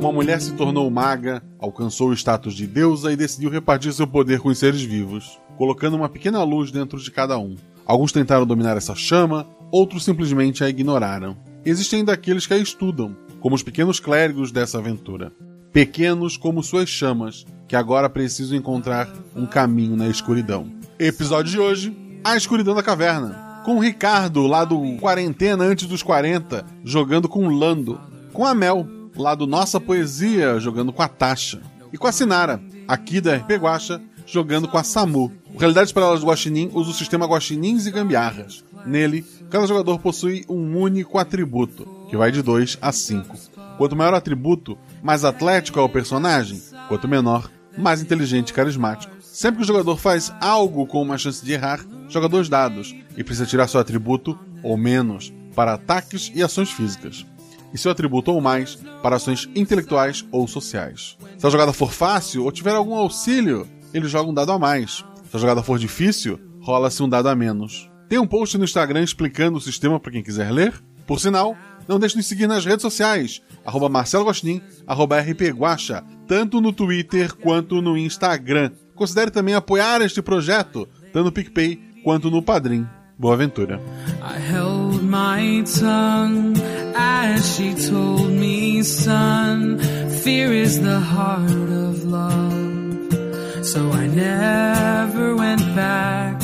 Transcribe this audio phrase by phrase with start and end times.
[0.00, 4.40] Uma mulher se tornou maga, alcançou o status de deusa e decidiu repartir seu poder
[4.40, 7.54] com os seres vivos, colocando uma pequena luz dentro de cada um.
[7.86, 11.36] Alguns tentaram dominar essa chama, outros simplesmente a ignoraram.
[11.64, 15.32] Existem ainda aqueles que a estudam, como os pequenos clérigos dessa aventura.
[15.72, 20.66] Pequenos como suas chamas, que agora precisam encontrar um caminho na escuridão.
[20.98, 23.62] Episódio de hoje: A Escuridão da Caverna.
[23.64, 28.00] Com o Ricardo, lá do Quarentena Antes dos 40, jogando com o Lando.
[28.32, 28.86] Com a Mel,
[29.16, 31.60] lá do Nossa Poesia, jogando com a Tasha.
[31.92, 35.32] E com a Sinara, aqui da RP Guacha, jogando com a Samu.
[35.52, 38.64] O Realidades Paralelas do Guaxinim usa o sistema Guaxinins e Gambiarras.
[38.86, 43.36] Nele, cada jogador possui um único atributo, que vai de 2 a 5.
[43.76, 46.62] Quanto maior o atributo, mais atlético é o personagem.
[46.86, 49.21] Quanto menor, mais inteligente e carismático.
[49.32, 53.24] Sempre que o jogador faz algo com uma chance de errar, joga dois dados e
[53.24, 57.24] precisa tirar seu atributo ou menos para ataques e ações físicas.
[57.72, 61.16] E seu atributo ou mais para ações intelectuais ou sociais.
[61.38, 65.02] Se a jogada for fácil ou tiver algum auxílio, ele joga um dado a mais.
[65.30, 67.90] Se a jogada for difícil, rola-se um dado a menos.
[68.10, 70.74] Tem um post no Instagram explicando o sistema para quem quiser ler.
[71.06, 71.56] Por sinal,
[71.88, 77.34] não deixe de seguir nas redes sociais, arroba Marcelo Gostin, arroba rpguacha, tanto no Twitter
[77.34, 78.72] quanto no Instagram.
[79.02, 82.86] Considere também apoiar este projeto, tanto no PicPay quanto no Padrim.
[83.18, 83.80] Boa aventura.
[84.22, 86.54] I held my tongue
[86.94, 89.80] as she told me, son,
[90.22, 93.64] fear is the heart of love.
[93.64, 96.40] So I never went back.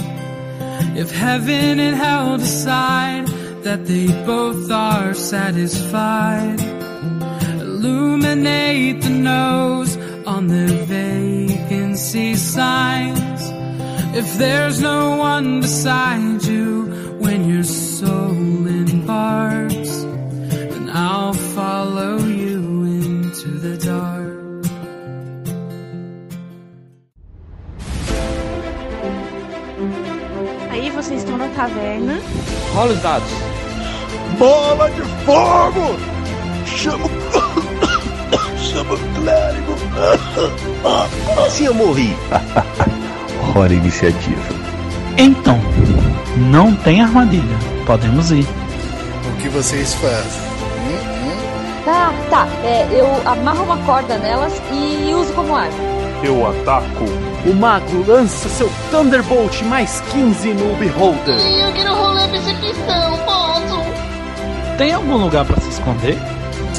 [0.97, 3.29] If heaven and hell decide
[3.63, 6.61] that they both are satisfied,
[7.61, 9.97] illuminate the nose
[10.29, 13.43] on the vacancy signs.
[14.15, 16.85] If there's no one beside you
[17.19, 19.93] when your soul embarks,
[20.71, 22.61] then I'll follow you
[23.01, 24.37] into the dark.
[30.71, 32.21] Aí vocês estão na taverna.
[32.75, 33.31] Rola os dados.
[34.39, 35.87] Bola de fogo!
[36.67, 37.09] Chama
[41.51, 42.17] Se eu morri.
[43.55, 44.55] Hora iniciativa.
[45.17, 45.59] Então,
[46.51, 47.57] não tem armadilha.
[47.87, 48.47] Podemos ir.
[49.27, 50.43] O que vocês fazem?
[50.87, 51.37] Hum, hum?
[51.85, 52.47] Tá, tá.
[52.65, 55.75] É, eu amarro uma corda nelas e uso como arma.
[56.23, 57.05] Eu ataco.
[57.47, 61.39] O mago lança seu Thunderbolt mais 15 no Beholder.
[61.39, 63.81] Eu quero rolar percepção, posso?
[64.77, 66.19] Tem algum lugar para se esconder?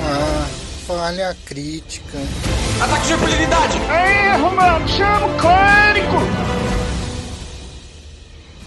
[0.02, 0.39] Ah,
[0.90, 2.18] falha crítica.
[2.82, 3.78] Ataque de impunidade!
[3.78, 4.88] Erro, mano!
[4.88, 6.18] Chama o clérigo!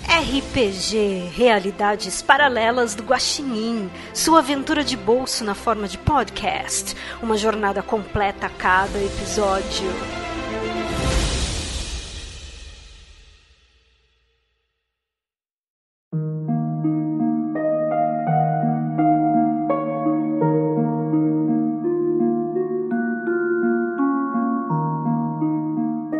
[0.06, 7.82] RPG Realidades Paralelas do Guaxinim, sua aventura de bolso na forma de podcast, uma jornada
[7.82, 9.90] completa a cada episódio.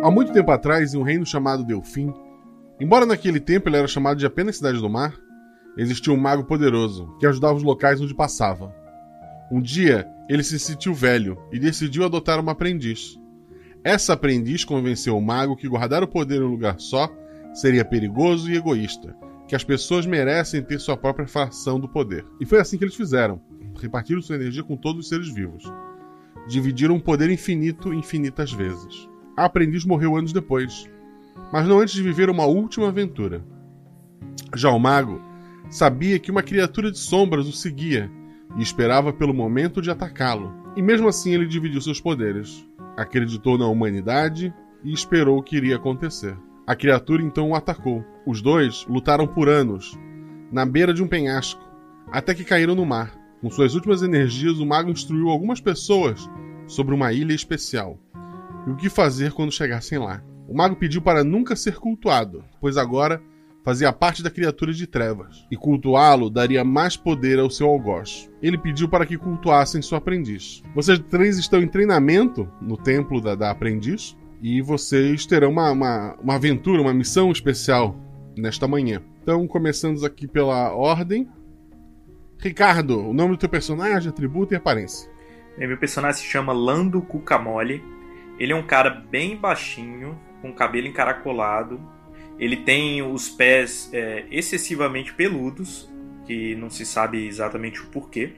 [0.03, 2.13] Há muito tempo atrás, em um reino chamado Delfim,
[2.77, 5.17] embora naquele tempo ele era chamado de apenas Cidade do Mar,
[5.77, 8.75] existia um mago poderoso que ajudava os locais onde passava.
[9.49, 13.17] Um dia, ele se sentiu velho e decidiu adotar uma aprendiz.
[13.81, 17.09] Essa aprendiz convenceu o mago que guardar o poder em um lugar só
[17.53, 19.15] seria perigoso e egoísta,
[19.47, 22.25] que as pessoas merecem ter sua própria fração do poder.
[22.41, 23.39] E foi assim que eles fizeram:
[23.79, 25.63] repartiram sua energia com todos os seres vivos.
[26.49, 29.12] Dividiram um poder infinito infinitas vezes.
[29.35, 30.87] A aprendiz morreu anos depois,
[31.51, 33.43] mas não antes de viver uma última aventura.
[34.55, 35.19] Já o mago
[35.71, 38.11] sabia que uma criatura de sombras o seguia
[38.55, 40.53] e esperava pelo momento de atacá-lo.
[40.75, 42.63] E mesmo assim ele dividiu seus poderes.
[42.95, 46.37] Acreditou na humanidade e esperou o que iria acontecer.
[46.67, 48.05] A criatura então o atacou.
[48.27, 49.97] Os dois lutaram por anos,
[50.51, 51.63] na beira de um penhasco,
[52.11, 53.11] até que caíram no mar.
[53.41, 56.29] Com suas últimas energias, o mago instruiu algumas pessoas
[56.67, 57.99] sobre uma ilha especial
[58.65, 60.23] e o que fazer quando chegassem lá.
[60.47, 63.21] O mago pediu para nunca ser cultuado, pois agora
[63.63, 68.29] fazia parte da criatura de trevas, e cultuá-lo daria mais poder ao seu algoz.
[68.41, 70.61] Ele pediu para que cultuassem seu aprendiz.
[70.75, 76.15] Vocês três estão em treinamento no templo da, da aprendiz, e vocês terão uma, uma,
[76.21, 77.95] uma aventura, uma missão especial
[78.35, 79.01] nesta manhã.
[79.21, 81.29] Então, começando aqui pela ordem.
[82.37, 85.09] Ricardo, o nome do teu personagem, atributo e aparência.
[85.57, 87.81] Meu personagem se chama Lando Cucamole.
[88.39, 91.79] Ele é um cara bem baixinho, com cabelo encaracolado
[92.37, 95.89] Ele tem os pés é, excessivamente peludos,
[96.25, 98.33] que não se sabe exatamente o porquê.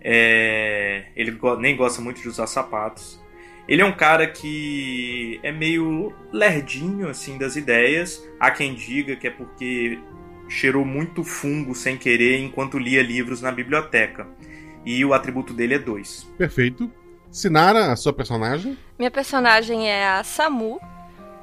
[0.00, 3.22] É, ele nem gosta muito de usar sapatos.
[3.68, 8.22] Ele é um cara que é meio lerdinho assim das ideias.
[8.40, 9.98] Há quem diga que é porque
[10.48, 14.26] cheirou muito fungo sem querer enquanto lia livros na biblioteca.
[14.84, 16.34] E o atributo dele é 2.
[16.36, 16.90] Perfeito.
[17.32, 18.76] Sinara, a sua personagem?
[18.98, 20.78] Minha personagem é a Samu.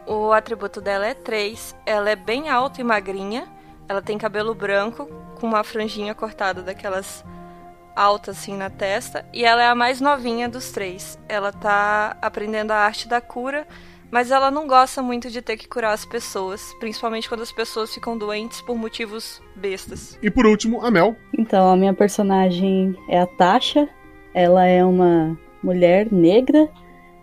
[0.06, 1.76] O atributo dela é 3.
[1.84, 3.48] Ela é bem alta e magrinha.
[3.88, 5.08] Ela tem cabelo branco,
[5.40, 7.26] com uma franjinha cortada daquelas
[7.96, 9.26] altas assim na testa.
[9.34, 11.18] E ela é a mais novinha dos três.
[11.28, 13.66] Ela tá aprendendo a arte da cura
[14.12, 17.94] mas ela não gosta muito de ter que curar as pessoas, principalmente quando as pessoas
[17.94, 20.18] ficam doentes por motivos bestas.
[20.22, 21.16] E por último, a Mel.
[21.38, 23.88] Então, a minha personagem é a Tasha.
[24.34, 26.70] Ela é uma mulher negra.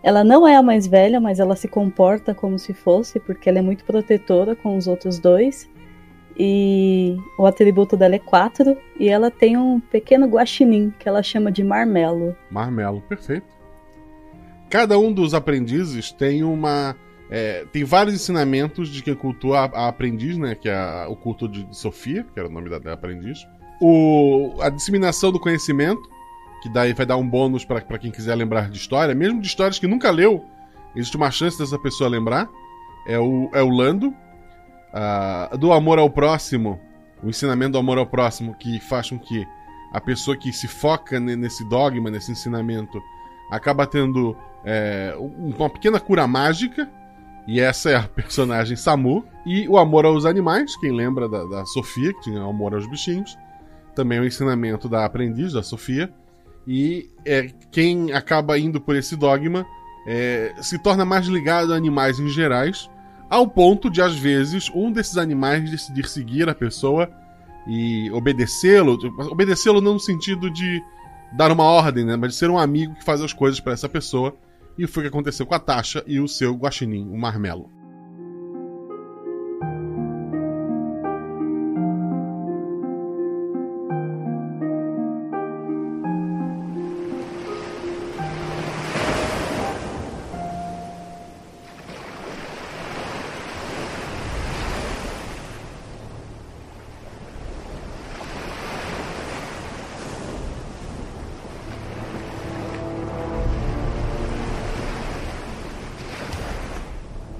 [0.03, 3.59] Ela não é a mais velha, mas ela se comporta como se fosse, porque ela
[3.59, 5.69] é muito protetora com os outros dois.
[6.39, 8.77] E o atributo dela é 4.
[8.99, 12.35] E ela tem um pequeno guaxinim que ela chama de marmelo.
[12.51, 13.47] Marmelo, perfeito.
[14.69, 16.95] Cada um dos aprendizes tem uma.
[17.29, 20.55] É, tem vários ensinamentos de quem cultua a, a aprendiz, né?
[20.55, 23.39] Que é a, o culto de Sofia, que era o nome da, da aprendiz.
[23.81, 26.01] O, a disseminação do conhecimento,
[26.61, 29.79] que daí vai dar um bônus para quem quiser lembrar de história, mesmo de histórias
[29.79, 30.45] que nunca leu,
[30.95, 32.49] existe uma chance dessa pessoa lembrar.
[33.07, 34.13] É o, é o Lando.
[34.93, 36.79] Uh, do amor ao próximo,
[37.21, 39.45] o ensinamento do amor ao próximo, que faz com que
[39.93, 43.01] a pessoa que se foca nesse dogma, nesse ensinamento,
[43.51, 46.89] acaba tendo é, uma pequena cura mágica.
[47.47, 49.23] E essa é a personagem Samu.
[49.45, 53.37] E o amor aos animais, quem lembra da, da Sofia, que tinha amor aos bichinhos.
[53.95, 56.13] Também é o ensinamento da aprendiz, da Sofia.
[56.67, 59.65] E é, quem acaba indo por esse dogma
[60.05, 62.89] é, se torna mais ligado a animais em gerais,
[63.29, 67.09] ao ponto de, às vezes, um desses animais decidir seguir a pessoa
[67.67, 68.97] e obedecê-lo.
[69.29, 70.81] Obedecê-lo não no sentido de
[71.33, 72.15] dar uma ordem, né?
[72.15, 74.35] Mas de ser um amigo que faz as coisas para essa pessoa.
[74.77, 77.76] E foi o que aconteceu com a Tasha e o seu guaxinim, o Marmelo.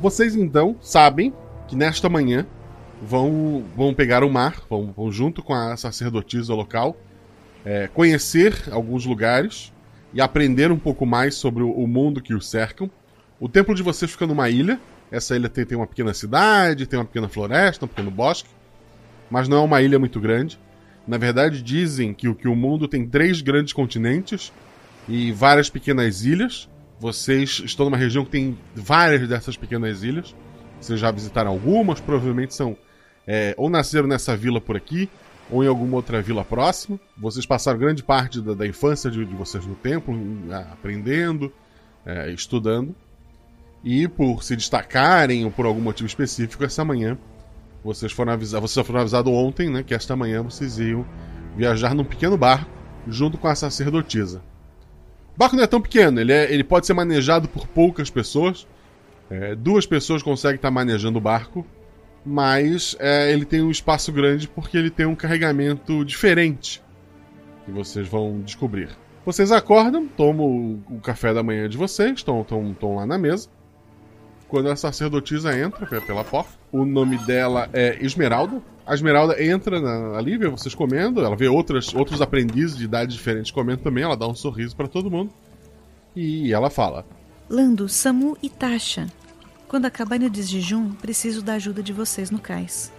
[0.07, 1.33] Vocês então sabem
[1.68, 2.48] que nesta manhã
[3.01, 6.95] vão, vão pegar o mar, vão, vão junto com a sacerdotisa local,
[7.65, 9.74] é, conhecer alguns lugares
[10.13, 12.89] e aprender um pouco mais sobre o, o, mundo que os cercam.
[13.38, 14.80] O templo de vocês fica numa ilha.
[15.12, 18.48] Essa ilha tem, tem uma pequena cidade, tem uma pequena floresta, um pequeno bosque,
[19.30, 20.57] mas não é uma ilha muito grande.
[21.06, 24.54] Na verdade, dizem que, que o mundo tem três grandes continentes
[25.09, 26.69] e várias pequenas ilhas.
[26.99, 30.35] Vocês estão numa região que tem várias dessas pequenas ilhas.
[30.79, 32.75] Vocês já visitaram algumas, provavelmente são.
[33.25, 35.09] É, ou nasceram nessa vila por aqui,
[35.51, 36.99] ou em alguma outra vila próxima.
[37.17, 40.17] Vocês passaram grande parte da, da infância de, de, vocês no templo,
[40.71, 41.51] aprendendo,
[42.05, 42.95] é, estudando.
[43.83, 47.17] E por se destacarem ou por algum motivo específico, essa manhã
[47.83, 48.71] vocês foram avisados.
[48.71, 49.83] Vocês foram avisados ontem, né?
[49.83, 51.05] Que esta manhã vocês iam
[51.56, 52.69] viajar num pequeno barco
[53.07, 54.42] junto com a sacerdotisa.
[55.37, 58.67] O barco não é tão pequeno, ele, é, ele pode ser manejado por poucas pessoas.
[59.29, 61.63] É, duas pessoas conseguem estar manejando o barco,
[62.25, 66.81] mas é, ele tem um espaço grande porque ele tem um carregamento diferente
[67.63, 68.89] que vocês vão descobrir.
[69.23, 72.44] Vocês acordam, tomam o, o café da manhã de vocês, estão
[72.95, 73.47] lá na mesa.
[74.47, 78.59] Quando a sacerdotisa entra pela porta, o nome dela é Esmeralda.
[78.87, 83.13] A Esmeralda entra na, ali, vê vocês comendo, ela vê outras, outros aprendizes de idades
[83.13, 85.29] diferentes comendo também, ela dá um sorriso para todo mundo.
[86.15, 87.06] E ela fala:
[87.49, 89.07] Lando, Samu e Tasha.
[89.67, 92.89] Quando acabarem o desjejum, preciso da ajuda de vocês no cais.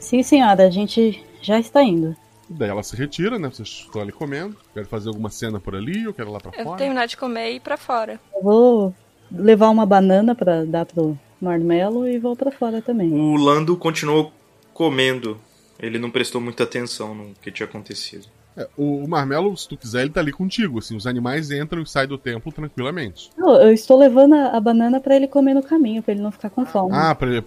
[0.00, 2.16] Sim, senhora, a gente já está indo.
[2.50, 3.48] Daí ela se retira, né?
[3.48, 4.56] Vocês estão ali comendo.
[4.74, 6.74] Quer fazer alguma cena por ali ou quer ir lá pra eu fora?
[6.74, 8.18] Eu terminar de comer e ir pra fora.
[8.34, 8.94] Eu vou
[9.30, 13.12] levar uma banana para dar pro Marmelo e vou para fora também.
[13.12, 14.32] O Lando continuou
[14.78, 15.40] comendo.
[15.76, 18.26] Ele não prestou muita atenção no que tinha acontecido.
[18.56, 20.78] É, o, Marmelo, se tu quiser, ele tá ali contigo.
[20.78, 23.30] Assim, os animais entram e saem do templo tranquilamente.
[23.36, 26.30] Não, eu estou levando a, a banana para ele comer no caminho, para ele não
[26.30, 26.90] ficar com fome.
[26.94, 27.42] Ah, pra ele,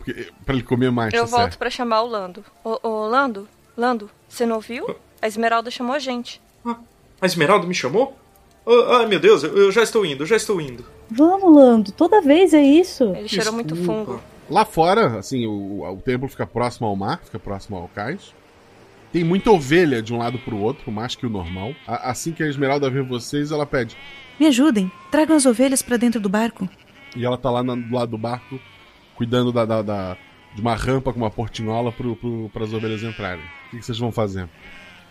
[0.45, 1.13] pra ele comer mais.
[1.13, 2.43] Eu tá volto para chamar o Lando.
[2.63, 3.47] Ô, ô, Lando,
[3.77, 4.93] Lando, você não ouviu?
[5.21, 6.41] A Esmeralda chamou a gente.
[6.65, 6.77] Ah,
[7.21, 8.15] a Esmeralda me chamou?
[8.65, 10.85] Oh, ai meu Deus, eu já estou indo, eu já estou indo.
[11.09, 13.15] Vamos, Lando, toda vez é isso.
[13.15, 14.21] Ele cheirou muito fungo.
[14.51, 18.35] Lá fora, assim, o, o templo fica próximo ao mar, fica próximo ao cais.
[19.09, 21.73] Tem muita ovelha de um lado pro outro, mais que o normal.
[21.87, 23.95] A, assim que a Esmeralda vê vocês, ela pede:
[24.37, 26.67] Me ajudem, tragam as ovelhas para dentro do barco.
[27.15, 28.59] E ela tá lá na, do lado do barco,
[29.15, 30.17] cuidando da, da, da,
[30.53, 33.45] de uma rampa com uma portinhola pro, pro, para as ovelhas entrarem.
[33.67, 34.49] O que, que vocês vão fazer?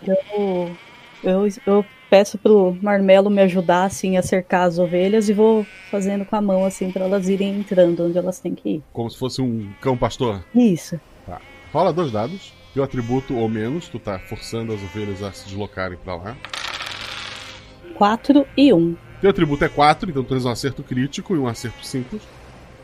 [0.06, 0.76] Eu,
[1.25, 6.25] eu, eu peço pro Marmelo me ajudar assim a cercar as ovelhas e vou fazendo
[6.25, 8.83] com a mão assim para elas irem entrando onde elas têm que ir.
[8.93, 10.45] Como se fosse um cão pastor?
[10.52, 11.00] Isso.
[11.25, 11.40] Tá.
[11.73, 12.52] Rola dois dados.
[12.75, 16.37] Teu atributo ou menos, tu tá forçando as ovelhas a se deslocarem para lá.
[17.95, 18.76] 4 e 1.
[18.76, 18.97] Um.
[19.21, 22.23] Teu atributo é 4, então tu tens um acerto crítico e um acerto simples.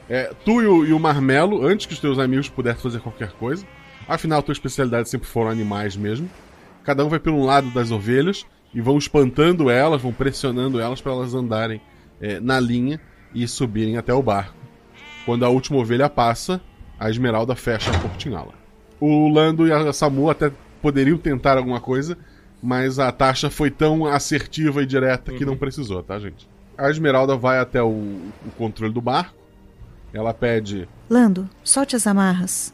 [0.08, 3.30] É, tu e o, e o, Marmelo, antes que os teus amigos pudessem fazer qualquer
[3.32, 3.64] coisa.
[4.08, 6.28] Afinal, tua especialidade sempre foram animais mesmo.
[6.82, 11.12] Cada um vai pelo lado das ovelhas e vão espantando elas, vão pressionando elas para
[11.12, 11.80] elas andarem
[12.20, 13.00] é, na linha
[13.34, 14.54] e subirem até o barco.
[15.24, 16.60] Quando a última ovelha passa,
[16.98, 18.54] a Esmeralda fecha a portinhola.
[19.00, 22.16] O Lando e a Samu até poderiam tentar alguma coisa,
[22.62, 25.50] mas a taxa foi tão assertiva e direta que uhum.
[25.50, 26.48] não precisou, tá, gente?
[26.78, 29.34] A Esmeralda vai até o, o controle do barco.
[30.12, 32.72] Ela pede: Lando, solte as amarras.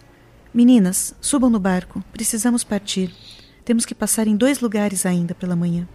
[0.53, 2.05] Meninas, subam no barco.
[2.13, 3.13] Precisamos partir.
[3.65, 5.87] Temos que passar em dois lugares ainda pela manhã.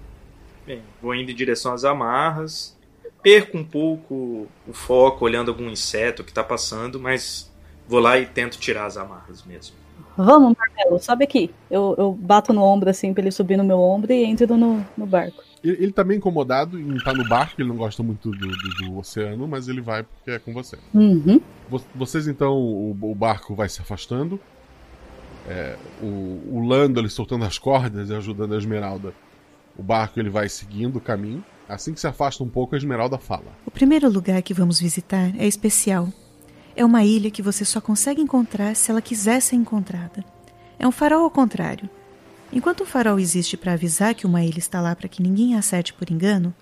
[0.66, 2.76] Bem, vou indo em direção às amarras.
[3.22, 7.52] Perco um pouco o foco olhando algum inseto que está passando, mas
[7.88, 9.76] vou lá e tento tirar as amarras mesmo.
[10.18, 11.52] Vamos, Marcelo, sobe aqui.
[11.70, 14.84] Eu, eu bato no ombro assim pra ele subir no meu ombro e entro no,
[14.98, 15.44] no barco.
[15.64, 18.70] Ele, ele tá meio incomodado em estar no barco, ele não gosta muito do, do,
[18.88, 20.78] do oceano, mas ele vai porque é com você.
[20.94, 21.40] Uhum.
[21.94, 24.40] Vocês então, o, o, barco vai se afastando.
[25.48, 29.14] É, o, o Lando ele soltando as cordas e ajudando a Esmeralda.
[29.78, 31.44] O barco ele vai seguindo o caminho.
[31.70, 33.56] Assim que se afasta um pouco, a Esmeralda fala.
[33.66, 36.10] O primeiro lugar que vamos visitar é especial.
[36.76, 40.24] É uma ilha que você só consegue encontrar se ela quiser ser encontrada.
[40.80, 41.90] É um farol ao contrário.
[42.52, 45.60] Enquanto o farol existe para avisar que uma ilha está lá para que ninguém a
[45.60, 46.54] acerte por engano,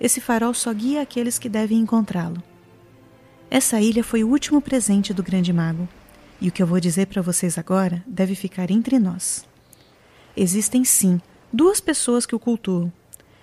[0.00, 2.42] esse farol só guia aqueles que devem encontrá-lo.
[3.50, 5.88] Essa ilha foi o último presente do Grande Mago,
[6.40, 9.46] e o que eu vou dizer para vocês agora deve ficar entre nós.
[10.36, 11.20] Existem sim
[11.52, 12.92] duas pessoas que o cultuam.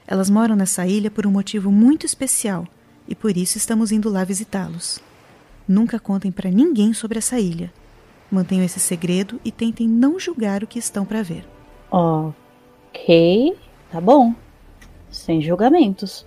[0.07, 2.67] Elas moram nessa ilha por um motivo muito especial,
[3.07, 4.99] e por isso estamos indo lá visitá-los.
[5.67, 7.73] Nunca contem para ninguém sobre essa ilha.
[8.31, 11.47] Mantenham esse segredo e tentem não julgar o que estão para ver.
[11.91, 13.57] Ok,
[13.91, 14.33] tá bom.
[15.09, 16.25] Sem julgamentos.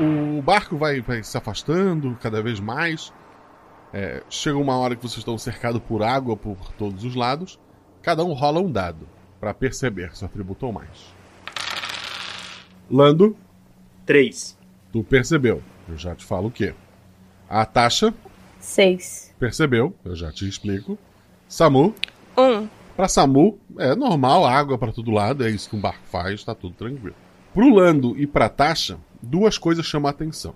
[0.00, 3.12] O barco vai, vai se afastando cada vez mais.
[3.92, 7.58] É, chega uma hora que vocês estão cercados por água por todos os lados.
[8.02, 9.06] Cada um rola um dado
[9.38, 11.14] para perceber se atributou mais.
[12.90, 13.36] Lando.
[14.06, 14.58] 3.
[14.92, 15.62] Tu percebeu.
[15.88, 16.74] Eu já te falo o quê.
[17.48, 18.12] A Tasha.
[18.58, 19.34] 6.
[19.38, 19.94] Percebeu.
[20.04, 20.98] Eu já te explico.
[21.48, 21.94] Samu.
[22.36, 22.42] 1.
[22.42, 22.68] Um.
[22.96, 26.54] Pra Samu, é normal, água para todo lado, é isso que um barco faz, tá
[26.54, 27.14] tudo tranquilo.
[27.54, 30.54] Pro Lando e pra Tasha, duas coisas chamam a atenção.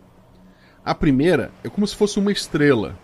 [0.85, 2.99] A primeira é como se fosse uma estrela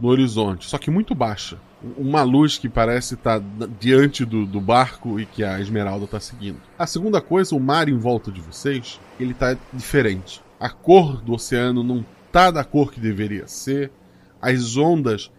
[0.00, 1.58] no horizonte, só que muito baixa.
[1.96, 3.40] Uma luz que parece estar
[3.80, 6.60] diante do, do barco e que a Esmeralda está seguindo.
[6.78, 10.42] A segunda coisa, o mar em volta de vocês, ele está diferente.
[10.58, 13.90] A cor do oceano não está da cor que deveria ser.
[14.40, 15.30] As ondas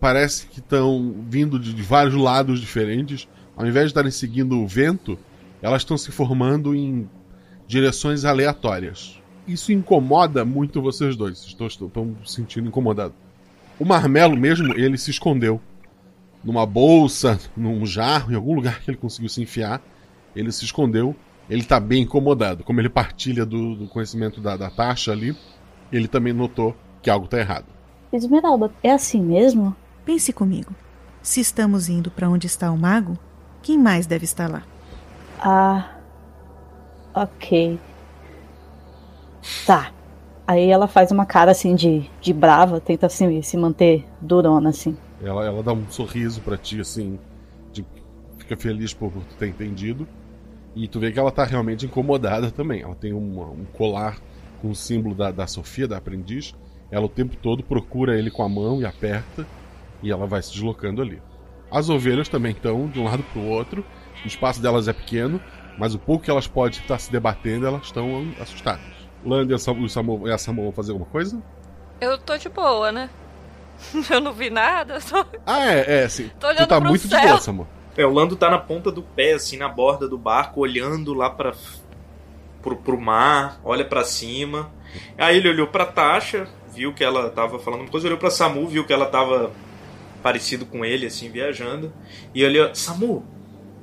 [0.00, 3.28] parece que estão vindo de, de vários lados diferentes.
[3.56, 5.18] Ao invés de estarem seguindo o vento,
[5.62, 7.08] elas estão se formando em
[7.66, 9.20] direções aleatórias.
[9.46, 11.44] Isso incomoda muito vocês dois.
[11.44, 13.14] Estou, estou, estão sentindo incomodado.
[13.78, 15.60] O Marmelo mesmo, ele se escondeu
[16.42, 19.82] numa bolsa, num jarro, em algum lugar que ele conseguiu se enfiar.
[20.34, 21.14] Ele se escondeu.
[21.48, 22.64] Ele está bem incomodado.
[22.64, 25.36] Como ele partilha do, do conhecimento da, da taxa ali,
[25.92, 27.66] ele também notou que algo está errado.
[28.12, 29.74] Esmeralda, é assim mesmo?
[30.04, 30.74] Pense comigo.
[31.20, 33.18] Se estamos indo para onde está o mago,
[33.62, 34.62] quem mais deve estar lá?
[35.40, 35.93] Ah,
[37.14, 37.78] Ok.
[39.66, 39.92] Tá.
[40.46, 44.96] Aí ela faz uma cara assim de, de brava, tenta assim, se manter durona assim.
[45.22, 47.18] Ela, ela dá um sorriso para ti assim,
[47.72, 47.84] de,
[48.36, 50.06] fica feliz por, tu ter entendido.
[50.76, 52.82] E tu vê que ela tá realmente incomodada também.
[52.82, 54.18] Ela tem um, um colar
[54.60, 56.52] com o símbolo da, da Sofia, da aprendiz.
[56.90, 59.46] Ela o tempo todo procura ele com a mão e aperta.
[60.02, 61.22] E ela vai se deslocando ali.
[61.70, 63.84] As ovelhas também estão de um lado pro outro.
[64.24, 65.40] O espaço delas é pequeno,
[65.78, 68.84] mas o pouco que elas podem estar se debatendo, elas estão assustadas.
[69.24, 71.42] Land e a Samu, e a Samu vão fazer alguma coisa?
[72.00, 73.08] Eu tô de boa, né?
[74.10, 75.26] Eu não vi nada, só.
[75.46, 76.30] Ah, é, é, sim.
[76.38, 77.20] Tô olhando tu tá pro muito céu.
[77.20, 77.68] de boa, Samu.
[77.96, 81.30] É, o Lando tá na ponta do pé, assim, na borda do barco, olhando lá
[81.30, 81.54] para
[82.60, 84.70] pro, pro mar, olha para cima.
[85.16, 88.66] Aí ele olhou pra Tasha, viu que ela tava falando uma coisa, olhou pra Samu,
[88.66, 89.52] viu que ela tava
[90.22, 91.92] parecido com ele, assim, viajando.
[92.34, 93.24] E olhou, Samu,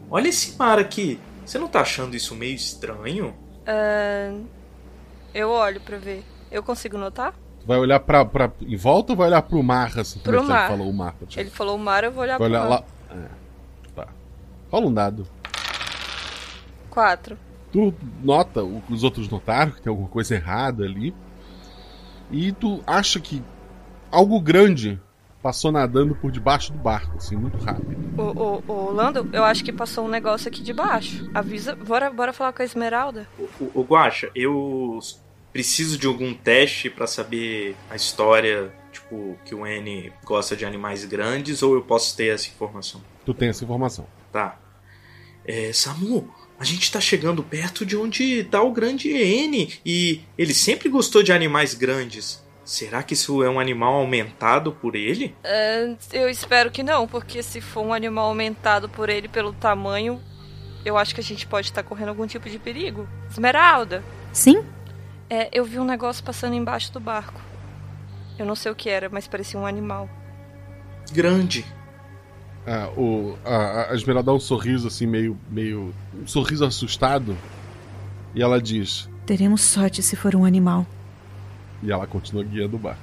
[0.10, 1.20] olha esse mar aqui.
[1.46, 3.36] Você não tá achando isso meio estranho?
[3.66, 4.34] Ah,
[5.34, 6.24] eu olho pra ver.
[6.52, 7.34] Eu consigo notar?
[7.60, 10.52] Tu vai olhar pra, pra, em volta ou vai olhar pro mar, assim, Pro como
[10.52, 10.60] é que mar.
[10.62, 11.16] ele falou o mar?
[11.38, 12.70] Ele falou o mar, eu vou olhar Vai pro olhar mar.
[12.70, 12.84] lá.
[13.16, 13.28] É.
[13.96, 14.08] Tá.
[14.72, 15.28] Rola um dado.
[16.90, 17.38] Quatro.
[17.72, 21.16] Tu nota, o que os outros notaram, que tem alguma coisa errada ali.
[22.30, 23.42] E tu acha que
[24.12, 25.00] algo grande
[25.42, 27.98] passou nadando por debaixo do barco, assim, muito rápido.
[28.18, 31.30] O, o, o Lando, eu acho que passou um negócio aqui de baixo.
[31.34, 31.76] Avisa.
[31.76, 33.28] Bora, bora falar com a Esmeralda.
[33.38, 35.00] O, o Guaxa, eu
[35.52, 41.04] preciso de algum teste pra saber a história, tipo, que o N gosta de animais
[41.06, 43.02] grandes, ou eu posso ter essa informação?
[43.26, 44.08] Tu tem essa informação.
[44.32, 44.58] Tá.
[45.46, 50.54] É, Samu, a gente tá chegando perto de onde tá o grande N e ele
[50.54, 52.41] sempre gostou de animais grandes.
[52.64, 55.36] Será que isso é um animal aumentado por ele?
[55.44, 60.22] Ah, eu espero que não, porque se for um animal aumentado por ele pelo tamanho,
[60.86, 63.08] eu acho que a gente pode estar correndo algum tipo de perigo.
[63.30, 64.04] Esmeralda!
[64.32, 64.64] Sim?
[65.30, 67.42] É, eu vi um negócio passando embaixo do barco.
[68.38, 70.10] Eu não sei o que era, mas parecia um animal.
[71.12, 71.66] Grande.
[72.66, 75.94] Ah, o, a, a Esmeralda dá um sorriso assim, meio, meio.
[76.14, 77.36] Um sorriso assustado.
[78.36, 79.10] E ela diz.
[79.26, 80.86] Teremos sorte se for um animal.
[81.82, 83.02] E ela continua guiando o barco.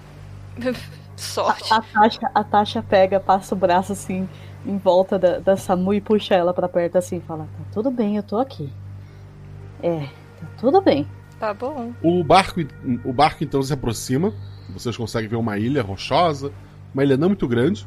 [1.17, 1.73] Sorte.
[1.73, 4.29] A, a, Tasha, a Tasha pega, passa o braço assim
[4.65, 7.91] em volta da, da Samu e puxa ela pra perto assim e fala: Tá tudo
[7.91, 8.73] bem, eu tô aqui.
[9.83, 10.01] É,
[10.41, 11.07] tá tudo bem.
[11.39, 11.93] Tá bom.
[12.03, 12.61] O barco,
[13.05, 14.33] o barco então se aproxima.
[14.71, 16.53] Vocês conseguem ver uma ilha rochosa,
[16.93, 17.87] uma ilha não muito grande.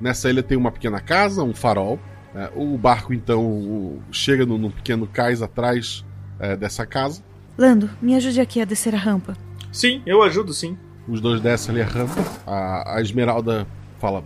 [0.00, 1.98] Nessa ilha tem uma pequena casa, um farol.
[2.34, 6.04] É, o barco então chega no, num pequeno cais atrás
[6.38, 7.22] é, dessa casa.
[7.56, 9.36] Lando, me ajude aqui a descer a rampa.
[9.72, 10.76] Sim, eu ajudo sim.
[11.08, 12.22] Os dois descem ali a rampa.
[12.46, 13.66] A, a Esmeralda
[13.98, 14.22] fala: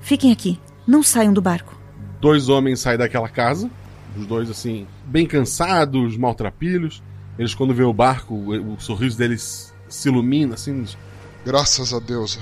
[0.00, 0.60] Fiquem aqui.
[0.86, 1.76] Não saiam do barco.
[2.20, 3.68] Dois homens saem daquela casa.
[4.16, 7.02] Os dois, assim, bem cansados, maltrapilhos.
[7.38, 10.84] Eles, quando vê o barco, o, o sorriso deles se ilumina, assim.
[11.44, 12.38] Graças a Deus.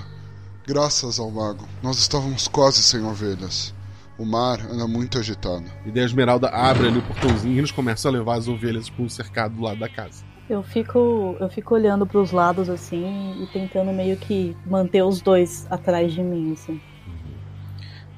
[0.66, 1.66] Graças ao mago.
[1.82, 3.74] Nós estávamos quase sem ovelhas.
[4.16, 5.64] O mar anda muito agitado.
[5.84, 8.88] E daí a Esmeralda abre ali o portãozinho e eles começam a levar as ovelhas
[8.88, 10.24] para um cercado do lado da casa.
[10.48, 15.66] Eu fico, eu fico olhando pros lados assim e tentando meio que manter os dois
[15.70, 16.80] atrás de mim, assim.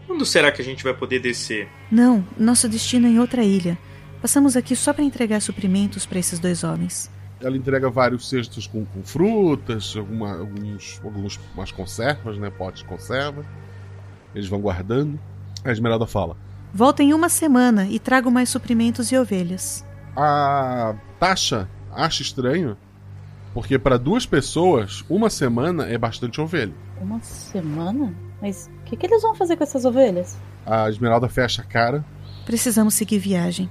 [0.07, 1.69] Quando será que a gente vai poder descer?
[1.91, 3.79] Não, nosso destino é em outra ilha.
[4.21, 7.11] Passamos aqui só para entregar suprimentos para esses dois homens.
[7.41, 12.51] Ela entrega vários cestos com, com frutas, alguma, alguns, alguns umas conservas, né?
[12.51, 13.45] Potes de conserva.
[14.35, 15.19] Eles vão guardando.
[15.65, 16.37] A Esmeralda fala:
[16.73, 19.85] Voltem em uma semana e trago mais suprimentos e ovelhas.
[20.17, 22.77] A Tasha acha estranho,
[23.55, 26.75] porque para duas pessoas, uma semana é bastante ovelha.
[27.01, 28.15] Uma semana?
[28.41, 30.37] Mas o que, que eles vão fazer com essas ovelhas?
[30.65, 32.05] A Esmeralda fecha a cara.
[32.45, 33.71] Precisamos seguir viagem.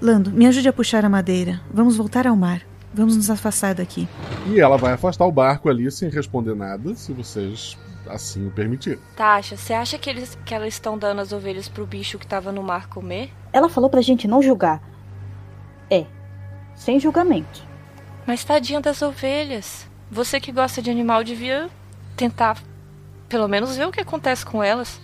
[0.00, 1.60] Lando, me ajude a puxar a madeira.
[1.72, 2.62] Vamos voltar ao mar.
[2.94, 4.08] Vamos nos afastar daqui.
[4.46, 8.98] E ela vai afastar o barco ali sem responder nada, se vocês assim o permitirem.
[9.16, 12.50] Tasha, você acha que, eles, que elas estão dando as ovelhas pro bicho que tava
[12.50, 13.30] no mar comer?
[13.52, 14.82] Ela falou pra gente não julgar.
[15.90, 16.06] É,
[16.74, 17.62] sem julgamento.
[18.26, 19.88] Mas tadinha das ovelhas.
[20.10, 21.68] Você que gosta de animal devia
[22.16, 22.58] tentar
[23.28, 25.00] pelo menos ver o que acontece com elas.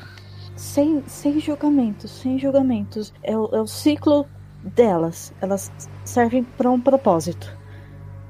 [0.54, 3.12] Sem, sem julgamentos, sem julgamentos.
[3.22, 4.26] É o, é o ciclo
[4.62, 5.32] delas.
[5.40, 5.70] Elas
[6.04, 7.56] servem pra um propósito.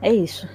[0.00, 0.48] É isso.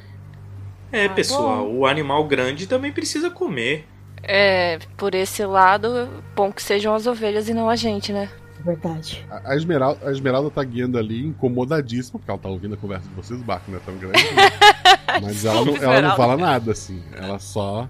[0.91, 1.79] É, Ah, pessoal, bom.
[1.79, 3.85] o animal grande também precisa comer.
[4.21, 8.29] É, por esse lado, bom que sejam as ovelhas e não a gente, né?
[8.63, 9.25] Verdade.
[9.29, 13.07] A a Esmeralda, a Esmeralda tá guiando ali, incomodadíssima, porque ela tá ouvindo a conversa
[13.09, 14.23] de vocês, o barco não é tão grande.
[14.33, 14.49] né?
[15.21, 17.03] Mas ela não, ela não fala nada, assim.
[17.13, 17.87] Ela só.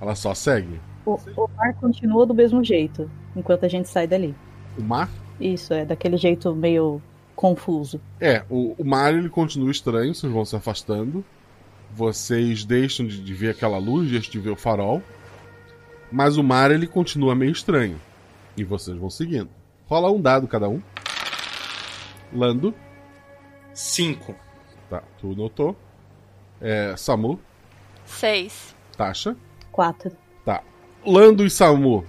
[0.00, 0.80] Ela só segue.
[1.04, 4.34] O, o mar continua do mesmo jeito, enquanto a gente sai dali.
[4.78, 5.08] O mar?
[5.38, 7.00] Isso, é daquele jeito meio
[7.36, 8.00] confuso.
[8.20, 11.24] É, o, o mar ele continua estranho, vocês vão se afastando.
[11.94, 15.02] Vocês deixam de, de ver aquela luz, deixam de ver o farol.
[16.10, 18.00] Mas o mar ele continua meio estranho.
[18.56, 19.48] E vocês vão seguindo.
[19.94, 20.82] Rola um dado cada um.
[22.32, 22.74] Lando.
[23.72, 24.34] Cinco.
[24.90, 25.76] Tá, tu notou.
[26.60, 27.38] É, Samu.
[28.04, 28.74] Seis.
[28.96, 29.36] Tasha.
[29.70, 30.10] Quatro.
[30.44, 30.64] Tá.
[31.06, 32.04] Lando e Samu.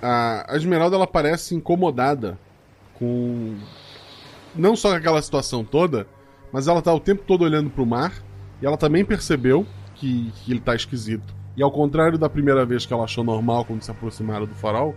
[0.00, 2.38] A, a Esmeralda ela parece incomodada
[2.94, 3.56] com
[4.54, 6.06] não só aquela situação toda,
[6.52, 8.12] mas ela tá o tempo todo olhando pro mar
[8.62, 11.34] e ela também percebeu que, que ele tá esquisito.
[11.56, 14.94] E ao contrário da primeira vez que ela achou normal quando se aproximaram do farol,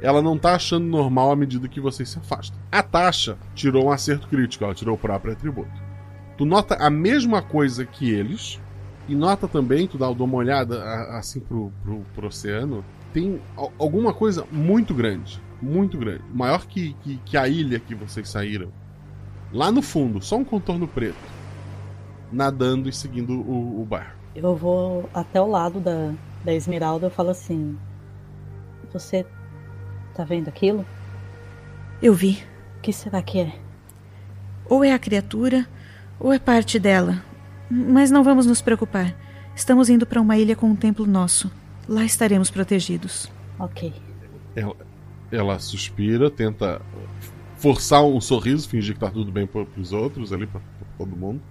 [0.00, 2.58] ela não tá achando normal à medida que vocês se afastam.
[2.70, 5.70] A Tasha tirou um acerto crítico, ela tirou o próprio atributo.
[6.38, 8.58] Tu nota a mesma coisa que eles,
[9.06, 10.82] e nota também, tu dá uma olhada
[11.16, 13.40] assim pro, pro, pro oceano, tem
[13.78, 15.40] alguma coisa muito grande.
[15.60, 16.22] Muito grande.
[16.32, 18.72] Maior que, que, que, a ilha que vocês saíram.
[19.52, 21.18] Lá no fundo, só um contorno preto.
[22.32, 24.16] Nadando e seguindo o, o bar.
[24.34, 27.76] Eu vou até o lado da, da Esmeralda e falo assim:
[28.92, 29.26] Você
[30.14, 30.84] tá vendo aquilo?
[32.02, 32.42] Eu vi.
[32.78, 33.52] O que será que é?
[34.66, 35.66] Ou é a criatura,
[36.18, 37.22] ou é parte dela.
[37.70, 39.14] Mas não vamos nos preocupar.
[39.54, 41.50] Estamos indo para uma ilha com um templo nosso.
[41.88, 43.30] Lá estaremos protegidos.
[43.58, 43.92] Ok.
[44.56, 44.76] Ela,
[45.30, 46.80] ela suspira, tenta
[47.56, 50.60] forçar um sorriso, fingir que tá tudo bem para os outros ali, para
[50.96, 51.42] todo mundo.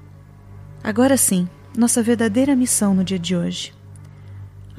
[0.84, 3.74] Agora sim, nossa verdadeira missão no dia de hoje.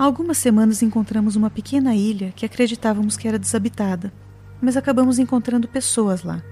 [0.01, 4.11] Há algumas semanas encontramos uma pequena ilha que acreditávamos que era desabitada,
[4.59, 6.43] mas acabamos encontrando pessoas lá,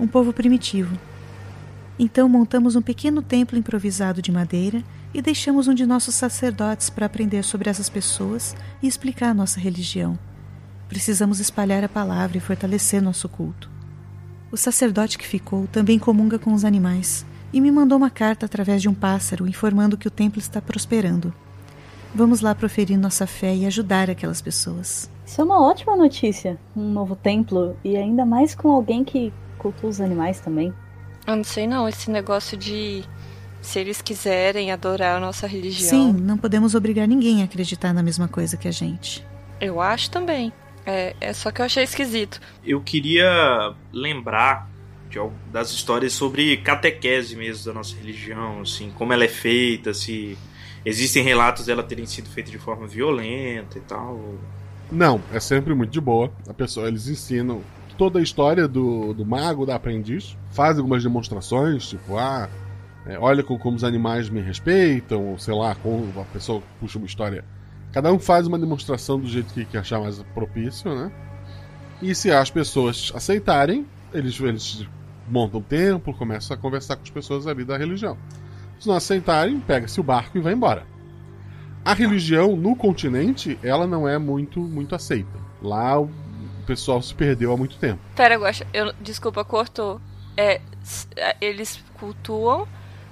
[0.00, 0.98] um povo primitivo.
[1.98, 7.04] Então montamos um pequeno templo improvisado de madeira e deixamos um de nossos sacerdotes para
[7.04, 10.18] aprender sobre essas pessoas e explicar a nossa religião.
[10.88, 13.70] Precisamos espalhar a palavra e fortalecer nosso culto.
[14.50, 18.80] O sacerdote que ficou também comunga com os animais e me mandou uma carta através
[18.80, 21.34] de um pássaro informando que o templo está prosperando.
[22.14, 25.10] Vamos lá proferir nossa fé e ajudar aquelas pessoas.
[25.26, 26.56] Isso é uma ótima notícia.
[26.76, 30.72] Um novo templo e ainda mais com alguém que cultua os animais também.
[31.26, 33.02] Eu não sei não, esse negócio de
[33.60, 35.88] se eles quiserem adorar a nossa religião.
[35.88, 39.26] Sim, não podemos obrigar ninguém a acreditar na mesma coisa que a gente.
[39.60, 40.52] Eu acho também.
[40.86, 42.40] É, é só que eu achei esquisito.
[42.64, 44.70] Eu queria lembrar
[45.08, 45.18] de,
[45.50, 50.36] das histórias sobre catequese mesmo da nossa religião, assim, como ela é feita, se
[50.84, 54.20] existem relatos dela terem sido feita de forma violenta e tal.
[54.90, 56.30] Não, é sempre muito de boa.
[56.48, 57.62] A pessoa, eles ensinam
[57.96, 62.48] toda a história do, do mago, da aprendiz, faz algumas demonstrações, tipo, ah,
[63.06, 66.98] é, olha como, como, os animais me respeitam, ou sei lá, como a pessoa puxa
[66.98, 67.44] uma história.
[67.92, 71.12] Cada um faz uma demonstração do jeito que, que achar mais propício, né?
[72.02, 74.86] E se as pessoas aceitarem, eles, eles
[75.28, 78.18] montam o templo, começam a conversar com as pessoas ali da religião.
[78.78, 80.86] Se não aceitarem, pega-se o barco e vai embora.
[81.84, 85.38] A religião no continente, ela não é muito muito aceita.
[85.62, 86.10] Lá o
[86.66, 88.00] pessoal se perdeu há muito tempo.
[88.16, 90.00] Pera, Guaxa, eu, desculpa, cortou.
[90.36, 90.60] É,
[91.16, 92.66] é, eles cultuam,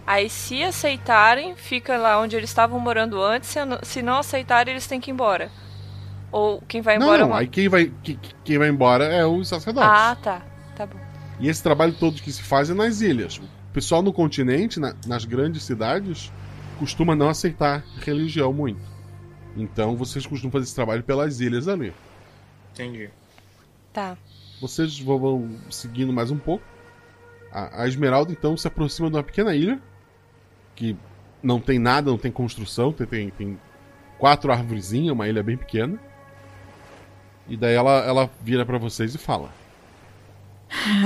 [0.06, 4.86] aí se aceitarem, fica lá onde eles estavam morando antes, se, se não aceitarem, eles
[4.86, 5.50] têm que ir embora.
[6.32, 7.22] Ou quem vai embora...
[7.22, 7.36] Não, não.
[7.36, 9.90] aí quem vai, quem, quem vai embora é os sacerdotes.
[9.90, 10.42] Ah, tá.
[10.74, 10.98] Tá bom.
[11.38, 13.40] E esse trabalho todo que se faz é nas ilhas.
[13.72, 16.30] O pessoal no continente, na, nas grandes cidades,
[16.78, 18.82] costuma não aceitar religião muito.
[19.56, 21.90] Então vocês costumam fazer esse trabalho pelas ilhas ali.
[22.70, 23.08] Entendi.
[23.90, 24.18] Tá.
[24.60, 26.62] Vocês vão seguindo mais um pouco.
[27.50, 29.80] A, a Esmeralda então se aproxima de uma pequena ilha
[30.76, 30.94] que
[31.42, 33.60] não tem nada, não tem construção, tem, tem, tem
[34.18, 35.98] quatro árvorezinhas, uma ilha bem pequena.
[37.48, 39.50] E daí ela, ela vira para vocês e fala: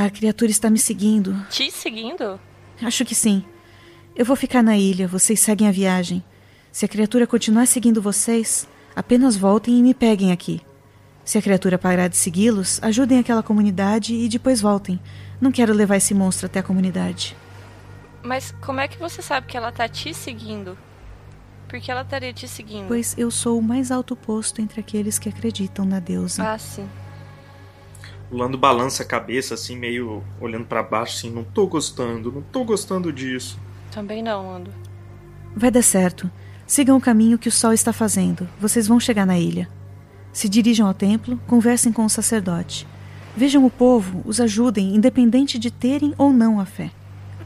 [0.05, 1.33] A criatura está me seguindo.
[1.49, 2.41] Te seguindo?
[2.83, 3.45] Acho que sim.
[4.15, 6.23] Eu vou ficar na ilha, vocês seguem a viagem.
[6.73, 10.61] Se a criatura continuar seguindo vocês, apenas voltem e me peguem aqui.
[11.25, 15.01] Se a criatura parar de segui-los, ajudem aquela comunidade e depois voltem.
[15.41, 17.37] Não quero levar esse monstro até a comunidade.
[18.23, 20.79] Mas como é que você sabe que ela tá te seguindo?
[21.69, 22.89] Por que ela estaria te seguindo?
[22.89, 26.53] Pois eu sou o mais alto posto entre aqueles que acreditam na deusa.
[26.53, 26.89] Ah, sim.
[28.31, 32.43] O Lando balança a cabeça, assim, meio olhando para baixo, assim, não tô gostando, não
[32.43, 33.59] tô gostando disso.
[33.91, 34.71] Também não, Lando.
[35.55, 36.31] Vai dar certo.
[36.67, 38.49] Sigam o caminho que o sol está fazendo.
[38.61, 39.69] Vocês vão chegar na ilha.
[40.33, 42.87] Se dirijam ao templo, conversem com o sacerdote.
[43.37, 46.91] Vejam o povo, os ajudem, independente de terem ou não a fé.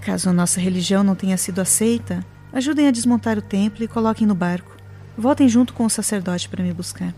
[0.00, 4.26] Caso a nossa religião não tenha sido aceita, ajudem a desmontar o templo e coloquem
[4.26, 4.74] no barco.
[5.16, 7.14] Voltem junto com o sacerdote para me buscar.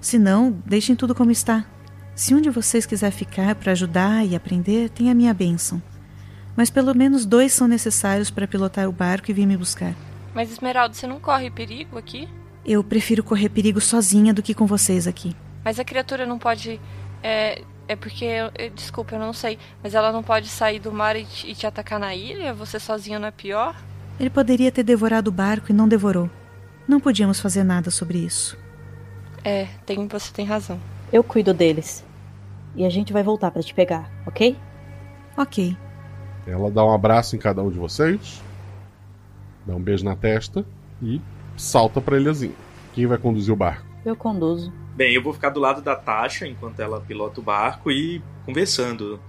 [0.00, 1.66] Se não, deixem tudo como está.
[2.20, 5.82] Se um de vocês quiser ficar para ajudar e aprender, tem a minha bênção.
[6.54, 9.94] Mas pelo menos dois são necessários para pilotar o barco e vir me buscar.
[10.34, 12.28] Mas Esmeralda, você não corre perigo aqui?
[12.62, 15.34] Eu prefiro correr perigo sozinha do que com vocês aqui.
[15.64, 16.78] Mas a criatura não pode.
[17.22, 18.26] É, é porque.
[18.26, 19.58] Eu, desculpa, eu não sei.
[19.82, 22.52] Mas ela não pode sair do mar e te, e te atacar na ilha?
[22.52, 23.74] Você sozinha não é pior?
[24.20, 26.28] Ele poderia ter devorado o barco e não devorou.
[26.86, 28.58] Não podíamos fazer nada sobre isso.
[29.42, 30.78] É, tem, você tem razão.
[31.10, 32.04] Eu cuido deles.
[32.74, 34.56] E a gente vai voltar para te pegar, ok?
[35.36, 35.76] Ok.
[36.46, 38.42] Ela dá um abraço em cada um de vocês,
[39.66, 40.64] dá um beijo na testa
[41.02, 41.20] e
[41.56, 42.54] salta pra ilhazinha.
[42.92, 43.86] Quem vai conduzir o barco?
[44.04, 44.72] Eu conduzo.
[44.94, 49.20] Bem, eu vou ficar do lado da Tasha enquanto ela pilota o barco e conversando,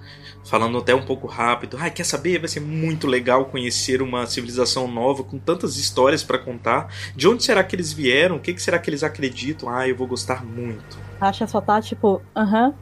[0.44, 1.78] falando até um pouco rápido.
[1.80, 2.40] Ai, quer saber?
[2.40, 6.92] Vai ser muito legal conhecer uma civilização nova com tantas histórias para contar.
[7.16, 8.38] De onde será que eles vieram?
[8.38, 9.70] O que, que será que eles acreditam?
[9.70, 10.98] Ah, eu vou gostar muito.
[11.20, 12.74] Tasha só tá tipo, aham,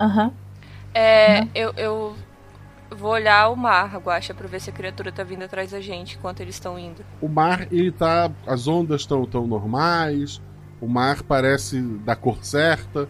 [0.00, 0.32] aham.
[0.94, 2.16] É, eu, eu
[2.90, 6.16] vou olhar o mar, Guaxa, pra ver se a criatura tá vindo atrás da gente
[6.16, 7.04] enquanto eles estão indo.
[7.20, 8.30] O mar, ele tá.
[8.46, 10.40] As ondas estão tão normais,
[10.80, 13.08] o mar parece da cor certa.